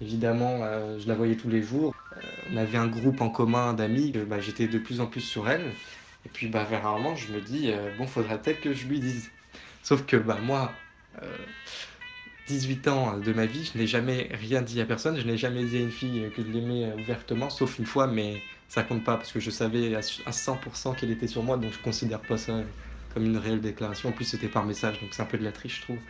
évidemment, 0.00 0.58
je 0.98 1.06
la 1.06 1.14
voyais 1.14 1.36
tous 1.36 1.48
les 1.48 1.62
jours. 1.62 1.94
On 2.50 2.56
avait 2.56 2.78
un 2.78 2.88
groupe 2.88 3.20
en 3.20 3.30
commun 3.30 3.74
d'amis, 3.74 4.12
bah, 4.28 4.40
j'étais 4.40 4.66
de 4.66 4.78
plus 4.78 5.00
en 5.00 5.06
plus 5.06 5.20
sur 5.20 5.48
elle. 5.48 5.76
Et 6.24 6.28
puis 6.28 6.48
bah, 6.48 6.64
vers 6.64 6.86
un 6.86 6.92
moment, 6.94 7.14
je 7.16 7.32
me 7.32 7.40
dis, 7.40 7.70
euh, 7.72 7.90
bon, 7.92 8.06
faudrait 8.06 8.40
peut-être 8.40 8.60
que 8.60 8.72
je 8.74 8.86
lui 8.86 9.00
dise. 9.00 9.32
Sauf 9.82 10.06
que 10.06 10.16
bah, 10.16 10.38
moi, 10.40 10.84
euh, 11.22 11.36
18 12.46 12.88
ans 12.88 13.18
de 13.18 13.32
ma 13.32 13.46
vie, 13.46 13.64
je 13.72 13.78
n'ai 13.78 13.86
jamais 13.86 14.28
rien 14.32 14.62
dit 14.62 14.80
à 14.80 14.86
personne. 14.86 15.18
Je 15.18 15.26
n'ai 15.26 15.36
jamais 15.38 15.64
dit 15.64 15.76
à 15.78 15.80
une 15.80 15.90
fille 15.92 16.30
que 16.32 16.42
je 16.44 16.48
l'aimais 16.48 16.92
ouvertement, 16.94 17.50
sauf 17.50 17.78
une 17.78 17.86
fois, 17.86 18.06
mais 18.06 18.44
ça 18.68 18.82
compte 18.84 19.04
pas 19.04 19.16
parce 19.16 19.32
que 19.32 19.40
je 19.40 19.50
savais 19.50 19.94
à 19.94 20.00
à 20.26 20.32
100% 20.32 20.94
qu'elle 20.94 21.10
était 21.10 21.28
sur 21.28 21.42
moi, 21.44 21.56
donc 21.58 21.72
je 21.72 21.78
considère 21.80 22.24
pas 22.24 22.38
ça 22.38 22.64
comme 23.10 23.24
une 23.26 23.36
réelle 23.36 23.60
déclaration. 23.60 24.08
En 24.10 24.12
plus, 24.12 24.24
c'était 24.26 24.48
par 24.48 24.64
message, 24.66 25.00
donc 25.00 25.14
c'est 25.14 25.22
un 25.22 25.26
peu 25.26 25.38
de 25.38 25.44
la 25.44 25.52
triche, 25.52 25.76
je 25.78 25.82
trouve. 25.82 26.02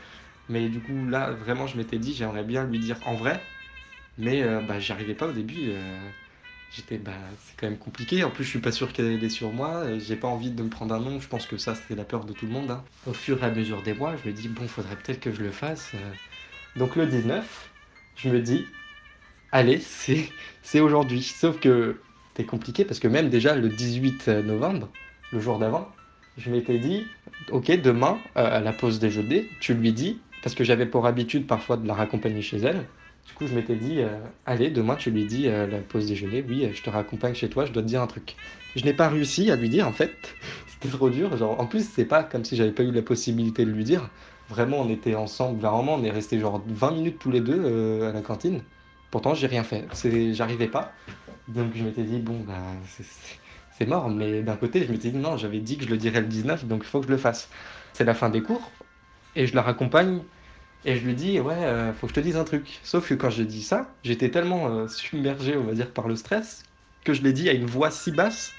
Mais 0.48 0.68
du 0.70 0.80
coup, 0.82 1.06
là, 1.06 1.32
vraiment, 1.32 1.66
je 1.68 1.76
m'étais 1.78 1.98
dit, 1.98 2.14
j'aimerais 2.14 2.44
bien 2.44 2.64
lui 2.66 2.78
dire 2.80 2.98
en 3.06 3.14
vrai, 3.16 3.46
mais 4.18 4.42
euh, 4.42 4.60
bah, 4.60 4.78
j'y 4.80 4.92
arrivais 4.92 5.14
pas 5.14 5.28
au 5.28 5.32
début. 5.32 5.70
euh, 5.70 6.10
J'étais, 6.74 6.96
bah, 6.98 7.12
c'est 7.38 7.54
quand 7.58 7.68
même 7.68 7.78
compliqué. 7.78 8.24
En 8.24 8.30
plus, 8.30 8.44
je 8.44 8.48
suis 8.50 8.60
pas 8.60 8.72
sûr 8.72 8.92
qu'elle 8.94 9.22
est 9.22 9.28
sur 9.28 9.52
moi. 9.52 9.98
J'ai 9.98 10.16
pas 10.16 10.28
envie 10.28 10.50
de 10.50 10.62
me 10.62 10.70
prendre 10.70 10.94
un 10.94 11.00
nom. 11.00 11.20
Je 11.20 11.28
pense 11.28 11.46
que 11.46 11.58
ça, 11.58 11.74
c'était 11.74 11.94
la 11.94 12.04
peur 12.06 12.24
de 12.24 12.32
tout 12.32 12.46
le 12.46 12.52
monde. 12.52 12.70
hein. 12.70 12.88
Au 13.04 13.12
fur 13.12 13.42
et 13.42 13.46
à 13.46 13.50
mesure 13.50 13.82
des 13.82 13.92
mois, 13.94 14.16
je 14.16 14.26
me 14.26 14.32
dis, 14.32 14.48
bon, 14.48 14.66
faudrait 14.68 14.96
peut-être 14.96 15.20
que 15.20 15.32
je 15.32 15.42
le 15.42 15.52
fasse. 15.52 15.92
euh. 15.94 16.14
Donc 16.76 16.96
le 16.96 17.06
19, 17.06 17.74
je 18.16 18.30
me 18.30 18.40
dis, 18.42 18.74
allez, 19.52 19.80
c'est, 19.80 20.34
c'est 20.62 20.80
aujourd'hui. 20.80 21.22
Sauf 21.22 21.60
que 21.60 22.02
c'était 22.28 22.46
compliqué 22.46 22.84
parce 22.84 23.00
que 23.00 23.08
même 23.08 23.30
déjà 23.30 23.56
le 23.56 23.70
18 23.70 24.28
novembre, 24.28 24.92
le 25.30 25.40
jour 25.40 25.58
d'avant, 25.58 25.96
je 26.36 26.50
m'étais 26.50 26.78
dit, 26.78 27.12
ok, 27.50 27.70
demain, 27.82 28.24
euh, 28.38 28.58
à 28.58 28.60
la 28.60 28.72
pause 28.74 28.98
déjeuner, 29.00 29.50
tu 29.60 29.74
lui 29.74 29.92
dis, 29.92 30.22
parce 30.42 30.54
que 30.54 30.64
j'avais 30.64 30.86
pour 30.86 31.06
habitude 31.06 31.46
parfois 31.46 31.76
de 31.78 31.86
la 31.88 31.94
raccompagner 31.94 32.42
chez 32.42 32.58
elle. 32.58 32.88
Du 33.26 33.34
coup, 33.34 33.46
je 33.46 33.54
m'étais 33.54 33.76
dit, 33.76 34.00
euh, 34.00 34.18
allez, 34.46 34.70
demain, 34.70 34.96
tu 34.96 35.10
lui 35.10 35.24
dis 35.26 35.46
euh, 35.48 35.66
la 35.66 35.80
pause 35.80 36.06
déjeuner, 36.08 36.42
oui, 36.46 36.64
euh, 36.64 36.72
je 36.72 36.82
te 36.82 36.90
raccompagne 36.90 37.34
chez 37.34 37.48
toi, 37.48 37.64
je 37.64 37.72
dois 37.72 37.82
te 37.82 37.86
dire 37.88 38.02
un 38.02 38.06
truc. 38.06 38.36
Je 38.74 38.84
n'ai 38.84 38.94
pas 38.94 39.08
réussi 39.08 39.50
à 39.50 39.56
lui 39.56 39.68
dire, 39.68 39.86
en 39.86 39.92
fait. 39.92 40.36
C'était 40.66 40.88
trop 40.88 41.08
dur. 41.08 41.36
Genre, 41.36 41.58
en 41.60 41.66
plus, 41.66 41.88
c'est 41.88 42.04
pas 42.04 42.24
comme 42.24 42.44
si 42.44 42.56
j'avais 42.56 42.72
pas 42.72 42.82
eu 42.82 42.90
la 42.90 43.02
possibilité 43.02 43.64
de 43.64 43.70
lui 43.70 43.84
dire. 43.84 44.10
Vraiment, 44.48 44.80
on 44.80 44.88
était 44.90 45.14
ensemble, 45.14 45.60
vraiment, 45.60 45.94
on 45.94 46.04
est 46.04 46.10
resté 46.10 46.38
genre 46.40 46.62
20 46.66 46.90
minutes 46.92 47.18
tous 47.18 47.30
les 47.30 47.40
deux 47.40 47.60
euh, 47.64 48.10
à 48.10 48.12
la 48.12 48.22
cantine. 48.22 48.62
Pourtant, 49.10 49.34
j'ai 49.34 49.46
rien 49.46 49.62
fait. 49.62 49.86
J'arrivais 50.34 50.68
pas. 50.68 50.92
Donc, 51.48 51.72
je 51.76 51.84
m'étais 51.84 52.02
dit, 52.04 52.18
bon, 52.18 52.40
bah, 52.40 52.54
c'est 53.78 53.86
mort. 53.86 54.10
Mais 54.10 54.42
d'un 54.42 54.56
côté, 54.56 54.84
je 54.84 54.90
m'étais 54.92 55.10
dit, 55.10 55.18
non, 55.18 55.36
j'avais 55.36 55.60
dit 55.60 55.78
que 55.78 55.84
je 55.84 55.90
le 55.90 55.96
dirais 55.96 56.20
le 56.20 56.26
19, 56.26 56.66
donc 56.66 56.82
il 56.84 56.86
faut 56.88 57.00
que 57.00 57.06
je 57.06 57.12
le 57.12 57.18
fasse. 57.18 57.48
C'est 57.92 58.04
la 58.04 58.14
fin 58.14 58.30
des 58.30 58.42
cours. 58.42 58.72
Et 59.34 59.46
je 59.46 59.54
la 59.54 59.62
raccompagne. 59.62 60.22
Et 60.84 60.96
je 60.96 61.04
lui 61.06 61.14
dis, 61.14 61.38
ouais, 61.38 61.54
euh, 61.54 61.92
faut 61.92 62.06
que 62.06 62.12
je 62.12 62.20
te 62.20 62.24
dise 62.24 62.36
un 62.36 62.44
truc. 62.44 62.80
Sauf 62.82 63.08
que 63.08 63.14
quand 63.14 63.30
j'ai 63.30 63.44
dit 63.44 63.62
ça, 63.62 63.88
j'étais 64.02 64.30
tellement 64.30 64.68
euh, 64.68 64.88
submergé, 64.88 65.56
on 65.56 65.64
va 65.64 65.74
dire, 65.74 65.90
par 65.90 66.08
le 66.08 66.16
stress, 66.16 66.64
que 67.04 67.14
je 67.14 67.22
l'ai 67.22 67.32
dit 67.32 67.48
à 67.48 67.52
une 67.52 67.66
voix 67.66 67.90
si 67.90 68.10
basse 68.10 68.54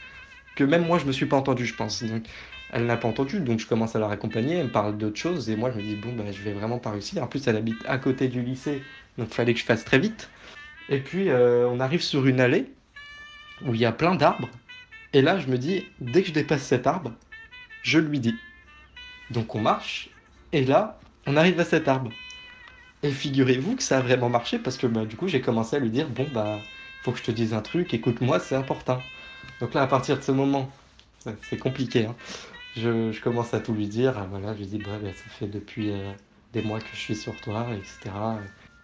que 0.55 0.63
même 0.63 0.86
moi, 0.86 0.99
je 0.99 1.05
me 1.05 1.11
suis 1.11 1.26
pas 1.26 1.38
entendu, 1.38 1.65
je 1.65 1.76
pense. 1.76 2.03
Donc, 2.03 2.24
elle 2.71 2.86
n'a 2.86 2.97
pas 2.97 3.07
entendu, 3.07 3.39
donc 3.39 3.59
je 3.59 3.67
commence 3.67 3.95
à 3.95 3.99
la 3.99 4.07
raccompagner, 4.07 4.55
elle 4.55 4.65
me 4.65 4.71
parle 4.71 4.97
d'autre 4.97 5.17
chose, 5.17 5.49
et 5.49 5.55
moi, 5.55 5.71
je 5.71 5.78
me 5.78 5.84
dis, 5.84 5.95
bon, 5.95 6.13
bah, 6.13 6.24
je 6.32 6.41
vais 6.41 6.53
vraiment 6.53 6.80
pas 6.80 6.91
réussir. 6.91 7.24
En 7.24 7.28
plus, 7.28 7.47
elle 7.47 7.55
habite 7.55 7.84
à 7.86 7.97
côté 7.97 8.28
du 8.28 8.41
lycée, 8.41 8.82
donc 9.17 9.28
il 9.30 9.34
fallait 9.34 9.53
que 9.53 9.59
je 9.59 9.65
fasse 9.65 9.84
très 9.84 9.99
vite. 9.99 10.30
Et 10.89 10.99
puis, 10.99 11.30
euh, 11.30 11.67
on 11.69 11.80
arrive 11.80 12.01
sur 12.01 12.26
une 12.26 12.39
allée 12.39 12.71
où 13.65 13.74
il 13.74 13.80
y 13.80 13.86
a 13.86 13.91
plein 13.91 14.15
d'arbres. 14.15 14.49
Et 15.13 15.21
là, 15.21 15.39
je 15.39 15.47
me 15.47 15.57
dis, 15.57 15.86
dès 16.01 16.21
que 16.21 16.30
je 16.30 16.34
dépasse 16.34 16.63
cet 16.63 16.88
arbre, 16.88 17.13
je 17.84 17.99
lui 17.99 18.19
dis. 18.19 18.36
Donc, 19.30 19.55
on 19.55 19.61
marche, 19.61 20.09
et 20.51 20.65
là, 20.65 20.99
on 21.28 21.36
arrive 21.38 21.59
à 21.59 21.65
cet 21.65 21.88
arbre. 21.88 22.11
Et 23.03 23.11
figurez-vous 23.11 23.76
que 23.76 23.84
ça 23.84 23.97
a 23.99 24.01
vraiment 24.01 24.30
marché 24.30 24.59
parce 24.59 24.78
que 24.78 24.88
bah, 24.88 25.05
du 25.05 25.15
coup 25.17 25.28
j'ai 25.28 25.41
commencé 25.41 25.76
à 25.76 25.80
lui 25.80 25.89
dire 25.89 26.09
bon 26.09 26.28
bah 26.32 26.63
faut 27.01 27.11
que 27.11 27.19
je 27.19 27.24
te 27.24 27.32
dise 27.32 27.53
un 27.53 27.61
truc, 27.61 27.93
écoute-moi, 27.93 28.39
c'est 28.39 28.55
important. 28.55 29.03
Donc 29.59 29.74
là 29.74 29.82
à 29.84 29.88
partir 29.88 30.17
de 30.17 30.24
ce 30.24 30.32
moment, 30.32 30.71
c'est 31.41 31.57
compliqué. 31.59 32.05
hein, 32.07 32.15
je, 32.76 33.19
commence 33.21 33.53
à 33.53 33.59
tout 33.61 33.74
lui 33.74 33.88
dire. 33.88 34.17
ah, 34.17 34.28
Voilà, 34.30 34.53
je 34.53 34.59
lui 34.59 34.67
dis 34.67 34.80
bah, 34.80 34.99
bah, 35.01 35.09
ça 35.13 35.26
fait 35.30 35.47
depuis 35.47 35.91
euh, 35.91 36.13
des 36.53 36.61
mois 36.63 36.80
que 36.82 36.89
je 36.93 36.97
suis 36.97 37.15
sur 37.15 37.41
toi, 37.41 37.67
etc. 37.76 38.41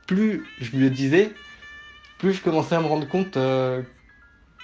Plus 0.07 0.47
je 0.59 0.71
lui 0.77 0.89
disais, 0.91 1.35
plus 2.19 2.33
je 2.33 2.41
commençais 2.43 2.75
à 2.75 2.81
me 2.81 2.87
rendre 2.87 3.07
compte 3.07 3.37
euh, 3.37 3.83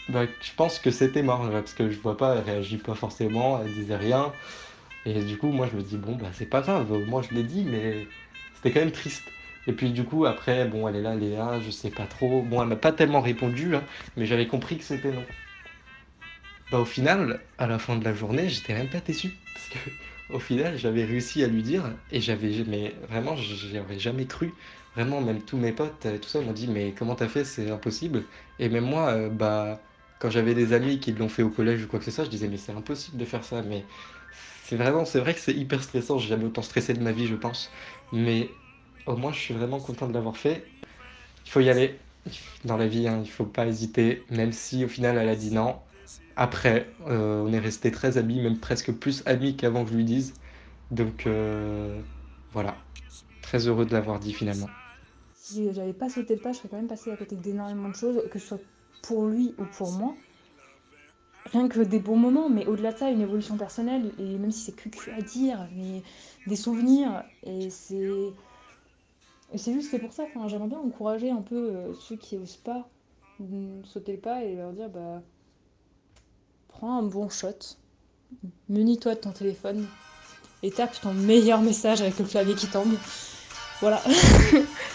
bah, 0.09 0.26
je 0.41 0.51
pense 0.55 0.80
que 0.80 0.91
c'était 0.91 1.23
mort 1.23 1.49
parce 1.51 1.73
que 1.73 1.89
je 1.89 1.99
vois 1.99 2.17
pas, 2.17 2.36
elle 2.36 2.43
réagit 2.43 2.78
pas 2.78 2.95
forcément, 2.95 3.61
elle 3.61 3.71
disait 3.71 3.95
rien. 3.97 4.34
Et 5.05 5.23
du 5.23 5.37
coup, 5.37 5.51
moi, 5.51 5.67
je 5.67 5.75
me 5.77 5.81
dis, 5.83 5.97
bon, 5.97 6.15
bah, 6.15 6.31
c'est 6.33 6.45
pas 6.47 6.61
grave, 6.61 6.91
moi, 7.05 7.21
je 7.21 7.33
l'ai 7.33 7.43
dit, 7.43 7.63
mais 7.65 8.09
c'était 8.53 8.71
quand 8.73 8.79
même 8.81 8.91
triste. 8.91 9.33
Et 9.67 9.73
puis, 9.73 9.91
du 9.91 10.03
coup, 10.05 10.25
après, 10.25 10.67
bon, 10.67 10.87
elle 10.87 10.95
est 10.97 11.01
là, 11.01 11.13
elle 11.15 11.23
est 11.23 11.35
là, 11.37 11.59
je 11.59 11.69
sais 11.71 11.91
pas 11.91 12.07
trop. 12.07 12.41
Bon, 12.43 12.61
elle 12.61 12.67
m'a 12.69 12.75
pas 12.75 12.91
tellement 12.91 13.21
répondu, 13.21 13.75
hein, 13.75 13.85
mais 14.15 14.25
j'avais 14.25 14.47
compris 14.47 14.77
que 14.77 14.83
c'était 14.83 15.11
non. 15.11 15.25
Bah, 16.69 16.79
au 16.79 16.85
final, 16.85 17.45
à 17.57 17.67
la 17.67 17.77
fin 17.79 17.95
de 17.95 18.03
la 18.03 18.13
journée, 18.13 18.49
j'étais 18.49 18.73
même 18.73 18.89
pas 18.89 18.99
déçu. 19.01 19.33
Parce 19.53 19.69
que, 19.69 19.77
au 20.29 20.39
final, 20.39 20.77
j'avais 20.77 21.05
réussi 21.05 21.43
à 21.43 21.47
lui 21.47 21.61
dire, 21.63 21.97
et 22.09 22.19
j'avais, 22.21 22.63
mais 22.65 22.95
vraiment, 23.07 23.35
j'y 23.35 23.77
aurais 23.79 23.99
jamais 23.99 24.25
cru. 24.27 24.55
Vraiment, 24.95 25.21
même 25.21 25.43
tous 25.43 25.57
mes 25.57 25.71
potes, 25.73 26.05
euh, 26.07 26.17
tout 26.19 26.27
ça, 26.29 26.41
m'ont 26.41 26.53
dit, 26.53 26.67
mais 26.67 26.93
comment 26.93 27.15
t'as 27.15 27.27
fait, 27.27 27.43
c'est 27.45 27.69
impossible. 27.69 28.27
Et 28.59 28.69
même 28.69 28.85
moi, 28.85 29.11
euh, 29.11 29.29
bah, 29.29 29.83
quand 30.19 30.29
j'avais 30.31 30.55
des 30.55 30.73
amis 30.73 30.99
qui 30.99 31.11
l'ont 31.13 31.29
fait 31.29 31.43
au 31.43 31.49
collège 31.51 31.83
ou 31.83 31.87
quoi 31.87 31.99
que 31.99 32.05
ce 32.05 32.11
soit, 32.11 32.23
je 32.25 32.29
disais, 32.29 32.47
mais 32.47 32.57
c'est 32.57 32.71
impossible 32.71 33.17
de 33.17 33.25
faire 33.25 33.43
ça. 33.43 33.61
Mais 33.61 33.85
c'est 34.66 34.78
vraiment, 34.78 35.05
c'est 35.05 35.20
vrai 35.20 35.34
que 35.34 35.39
c'est 35.39 35.53
hyper 35.53 35.84
stressant. 35.84 36.18
J'ai 36.18 36.30
jamais 36.30 36.45
autant 36.45 36.61
stressé 36.61 36.93
de 36.93 37.01
ma 37.01 37.11
vie, 37.11 37.28
je 37.28 37.36
pense. 37.36 37.72
Mais 38.11 38.59
au 39.05 39.16
moins, 39.16 39.32
je 39.32 39.39
suis 39.39 39.53
vraiment 39.53 39.80
content 39.80 40.07
de 40.07 40.13
l'avoir 40.13 40.38
fait. 40.38 40.72
Il 41.45 41.51
faut 41.51 41.61
y 41.61 41.70
aller. 41.70 41.99
Dans 42.66 42.78
la 42.78 42.88
vie, 42.88 43.07
hein, 43.07 43.22
il 43.24 43.30
faut 43.32 43.45
pas 43.45 43.68
hésiter. 43.68 44.26
Même 44.30 44.53
si 44.53 44.86
au 44.86 44.89
final, 44.89 45.18
elle 45.18 45.30
a 45.30 45.36
dit 45.36 45.51
non. 45.51 45.82
Après, 46.36 46.95
euh, 47.07 47.43
on 47.43 47.53
est 47.53 47.59
resté 47.59 47.91
très 47.91 48.18
amis, 48.18 48.41
même 48.41 48.59
presque 48.59 48.91
plus 48.93 49.24
amis 49.28 49.57
qu'avant 49.57 49.86
que 49.86 49.91
je 49.91 49.95
lui 49.97 50.05
dise. 50.05 50.36
Donc 50.91 51.28
euh, 51.28 52.01
voilà. 52.51 52.86
Très 53.41 53.68
heureux 53.68 53.86
de 53.86 53.93
l'avoir 53.93 54.20
dit 54.20 54.34
finalement. 54.34 54.70
Si 55.34 55.72
j'avais 55.74 55.93
pas 55.93 56.09
sauté 56.09 56.36
le 56.36 56.41
pas, 56.41 56.51
je 56.51 56.57
serais 56.57 56.70
quand 56.70 56.78
même 56.78 56.88
passée 56.88 57.11
à 57.11 57.18
côté 57.18 57.36
d'énormément 57.38 57.89
de 57.89 57.95
choses, 57.95 58.28
que 58.32 58.39
ce 58.39 58.47
soit 58.47 58.66
pour 59.01 59.28
lui 59.28 59.53
ou 59.59 59.66
pour 59.66 59.91
moi. 59.91 60.24
Rien 61.51 61.67
que 61.67 61.79
des 61.79 61.99
bons 61.99 62.17
moments, 62.17 62.49
mais 62.49 62.65
au-delà 62.65 62.91
de 62.91 62.97
ça, 62.97 63.09
une 63.09 63.21
évolution 63.21 63.55
personnelle, 63.57 64.11
et 64.17 64.37
même 64.37 64.51
si 64.51 64.61
c'est 64.61 64.75
cucu 64.75 65.11
à 65.11 65.21
dire, 65.21 65.67
mais 65.75 66.01
des 66.47 66.55
souvenirs, 66.55 67.23
et 67.43 67.69
c'est. 67.69 68.09
C'est 69.55 69.73
juste, 69.73 69.91
c'est 69.91 69.99
pour 69.99 70.11
ça, 70.11 70.23
enfin, 70.23 70.47
j'aimerais 70.47 70.69
bien 70.69 70.79
encourager 70.79 71.29
un 71.29 71.43
peu 71.43 71.55
euh, 71.55 71.93
ceux 71.93 72.15
qui 72.15 72.35
osent 72.35 72.57
pas 72.57 72.89
mm, 73.39 73.85
sauter 73.85 74.13
le 74.13 74.19
pas 74.19 74.43
et 74.43 74.55
leur 74.55 74.73
dire, 74.73 74.89
bah. 74.89 75.21
Prends 76.67 76.97
un 76.97 77.03
bon 77.03 77.29
shot, 77.29 77.77
munis-toi 78.67 79.15
de 79.15 79.19
ton 79.19 79.31
téléphone, 79.31 79.87
et 80.63 80.71
tape 80.71 80.99
ton 80.99 81.13
meilleur 81.13 81.61
message 81.61 82.01
avec 82.01 82.17
le 82.17 82.25
clavier 82.25 82.55
qui 82.55 82.67
tombe. 82.67 82.97
Voilà. 83.81 84.01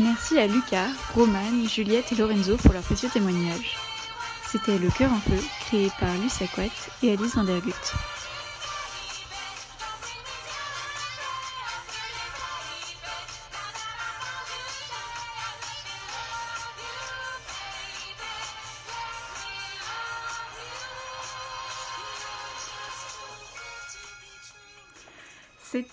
Merci 0.00 0.38
à 0.38 0.46
Lucas, 0.46 0.86
Romane, 1.12 1.68
Juliette 1.68 2.12
et 2.12 2.14
Lorenzo 2.14 2.56
pour 2.56 2.72
leurs 2.72 2.84
précieux 2.84 3.08
témoignages. 3.08 3.76
C'était 4.46 4.78
Le 4.78 4.90
Cœur 4.90 5.12
en 5.12 5.18
Feu, 5.18 5.42
créé 5.58 5.90
par 5.98 6.16
Lucia 6.18 6.46
Couette 6.46 6.90
et 7.02 7.12
Alice 7.12 7.34
Vandergut. 7.34 7.72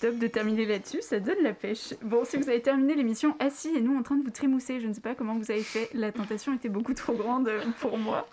Top 0.00 0.18
de 0.18 0.26
terminer 0.26 0.66
là-dessus, 0.66 1.02
ça 1.02 1.20
donne 1.20 1.42
la 1.42 1.52
pêche. 1.52 1.94
Bon, 2.02 2.24
si 2.24 2.36
vous 2.36 2.48
avez 2.48 2.60
terminé 2.60 2.94
l'émission 2.94 3.36
assis 3.38 3.70
et 3.76 3.80
nous 3.80 3.96
en 3.96 4.02
train 4.02 4.16
de 4.16 4.22
vous 4.22 4.30
trémousser, 4.30 4.80
je 4.80 4.86
ne 4.86 4.92
sais 4.92 5.00
pas 5.00 5.14
comment 5.14 5.34
vous 5.34 5.50
avez 5.50 5.62
fait, 5.62 5.90
la 5.94 6.12
tentation 6.12 6.54
était 6.54 6.68
beaucoup 6.68 6.94
trop 6.94 7.14
grande 7.14 7.50
pour 7.80 7.98
moi. 7.98 8.28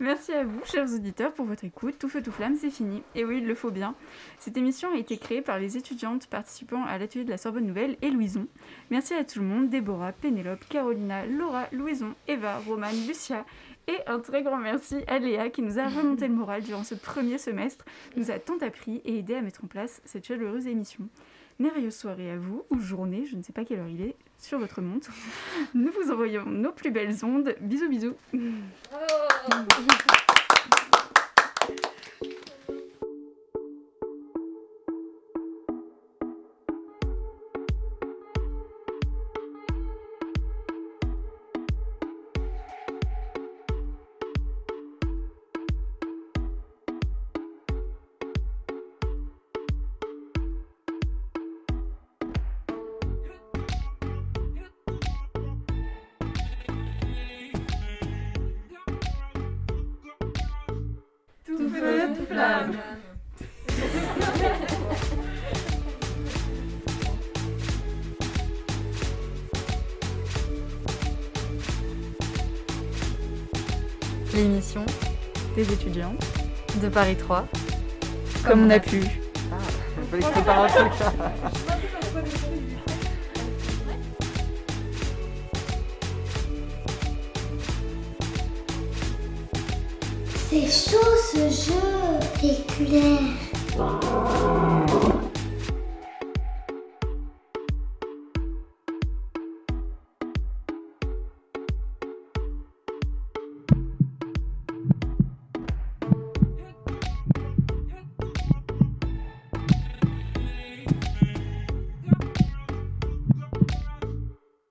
Merci 0.00 0.32
à 0.32 0.44
vous, 0.44 0.60
chers 0.64 0.92
auditeurs, 0.92 1.32
pour 1.32 1.46
votre 1.46 1.64
écoute. 1.64 1.96
Tout 1.98 2.08
feu, 2.08 2.22
tout 2.22 2.32
flamme, 2.32 2.56
c'est 2.56 2.70
fini. 2.70 3.02
Et 3.14 3.24
oui, 3.24 3.38
il 3.38 3.46
le 3.46 3.54
faut 3.54 3.70
bien. 3.70 3.94
Cette 4.38 4.56
émission 4.56 4.92
a 4.92 4.96
été 4.96 5.16
créée 5.16 5.42
par 5.42 5.58
les 5.58 5.76
étudiantes 5.76 6.26
participant 6.26 6.84
à 6.84 6.98
l'atelier 6.98 7.24
de 7.24 7.30
la 7.30 7.38
Sorbonne 7.38 7.66
Nouvelle 7.66 7.96
et 8.02 8.10
Louison. 8.10 8.46
Merci 8.90 9.14
à 9.14 9.24
tout 9.24 9.38
le 9.40 9.46
monde, 9.46 9.68
Déborah, 9.68 10.12
Pénélope, 10.12 10.64
Carolina, 10.68 11.26
Laura, 11.26 11.66
Louison, 11.72 12.14
Eva, 12.28 12.58
Romane, 12.58 13.06
Lucia 13.06 13.44
et 13.88 13.96
un 14.06 14.18
très 14.20 14.42
grand 14.42 14.58
merci 14.58 14.96
à 15.06 15.18
Léa 15.18 15.50
qui 15.50 15.62
nous 15.62 15.78
a 15.78 15.88
remonté 15.88 16.28
le 16.28 16.34
moral 16.34 16.62
durant 16.62 16.84
ce 16.84 16.94
premier 16.94 17.38
semestre, 17.38 17.84
nous 18.16 18.30
a 18.30 18.38
tant 18.38 18.58
appris 18.58 19.00
et 19.04 19.18
aidé 19.18 19.34
à 19.34 19.42
mettre 19.42 19.64
en 19.64 19.68
place 19.68 20.00
cette 20.04 20.26
chaleureuse 20.26 20.66
émission. 20.66 21.08
Merveilleuse 21.58 21.96
soirée 21.96 22.30
à 22.30 22.36
vous, 22.36 22.64
ou 22.70 22.78
journée, 22.78 23.24
je 23.24 23.36
ne 23.36 23.42
sais 23.42 23.52
pas 23.52 23.64
quelle 23.64 23.78
heure 23.78 23.88
il 23.88 24.02
est, 24.02 24.14
sur 24.38 24.58
votre 24.58 24.82
montre. 24.82 25.10
Nous 25.74 25.90
vous 25.90 26.10
envoyons 26.10 26.44
nos 26.44 26.72
plus 26.72 26.90
belles 26.90 27.24
ondes. 27.24 27.54
Bisous, 27.60 27.88
bisous. 27.88 28.14
Tout 28.32 30.25
flamme. 62.28 62.72
L'émission 74.34 74.84
des 75.54 75.72
étudiants 75.72 76.14
de 76.82 76.88
Paris 76.88 77.16
3, 77.16 77.46
comme 78.46 78.66
on 78.66 78.70
a 78.70 78.78
pu. 78.78 79.02
Il 80.12 80.22
C'est 90.58 90.90
chaud 90.90 91.16
ce 91.34 91.50
jeu, 91.50 92.18
péculaire. 92.40 93.20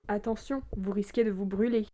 Attention, 0.08 0.62
vous 0.76 0.90
risquez 0.90 1.22
de 1.22 1.30
vous 1.30 1.44
brûler. 1.44 1.86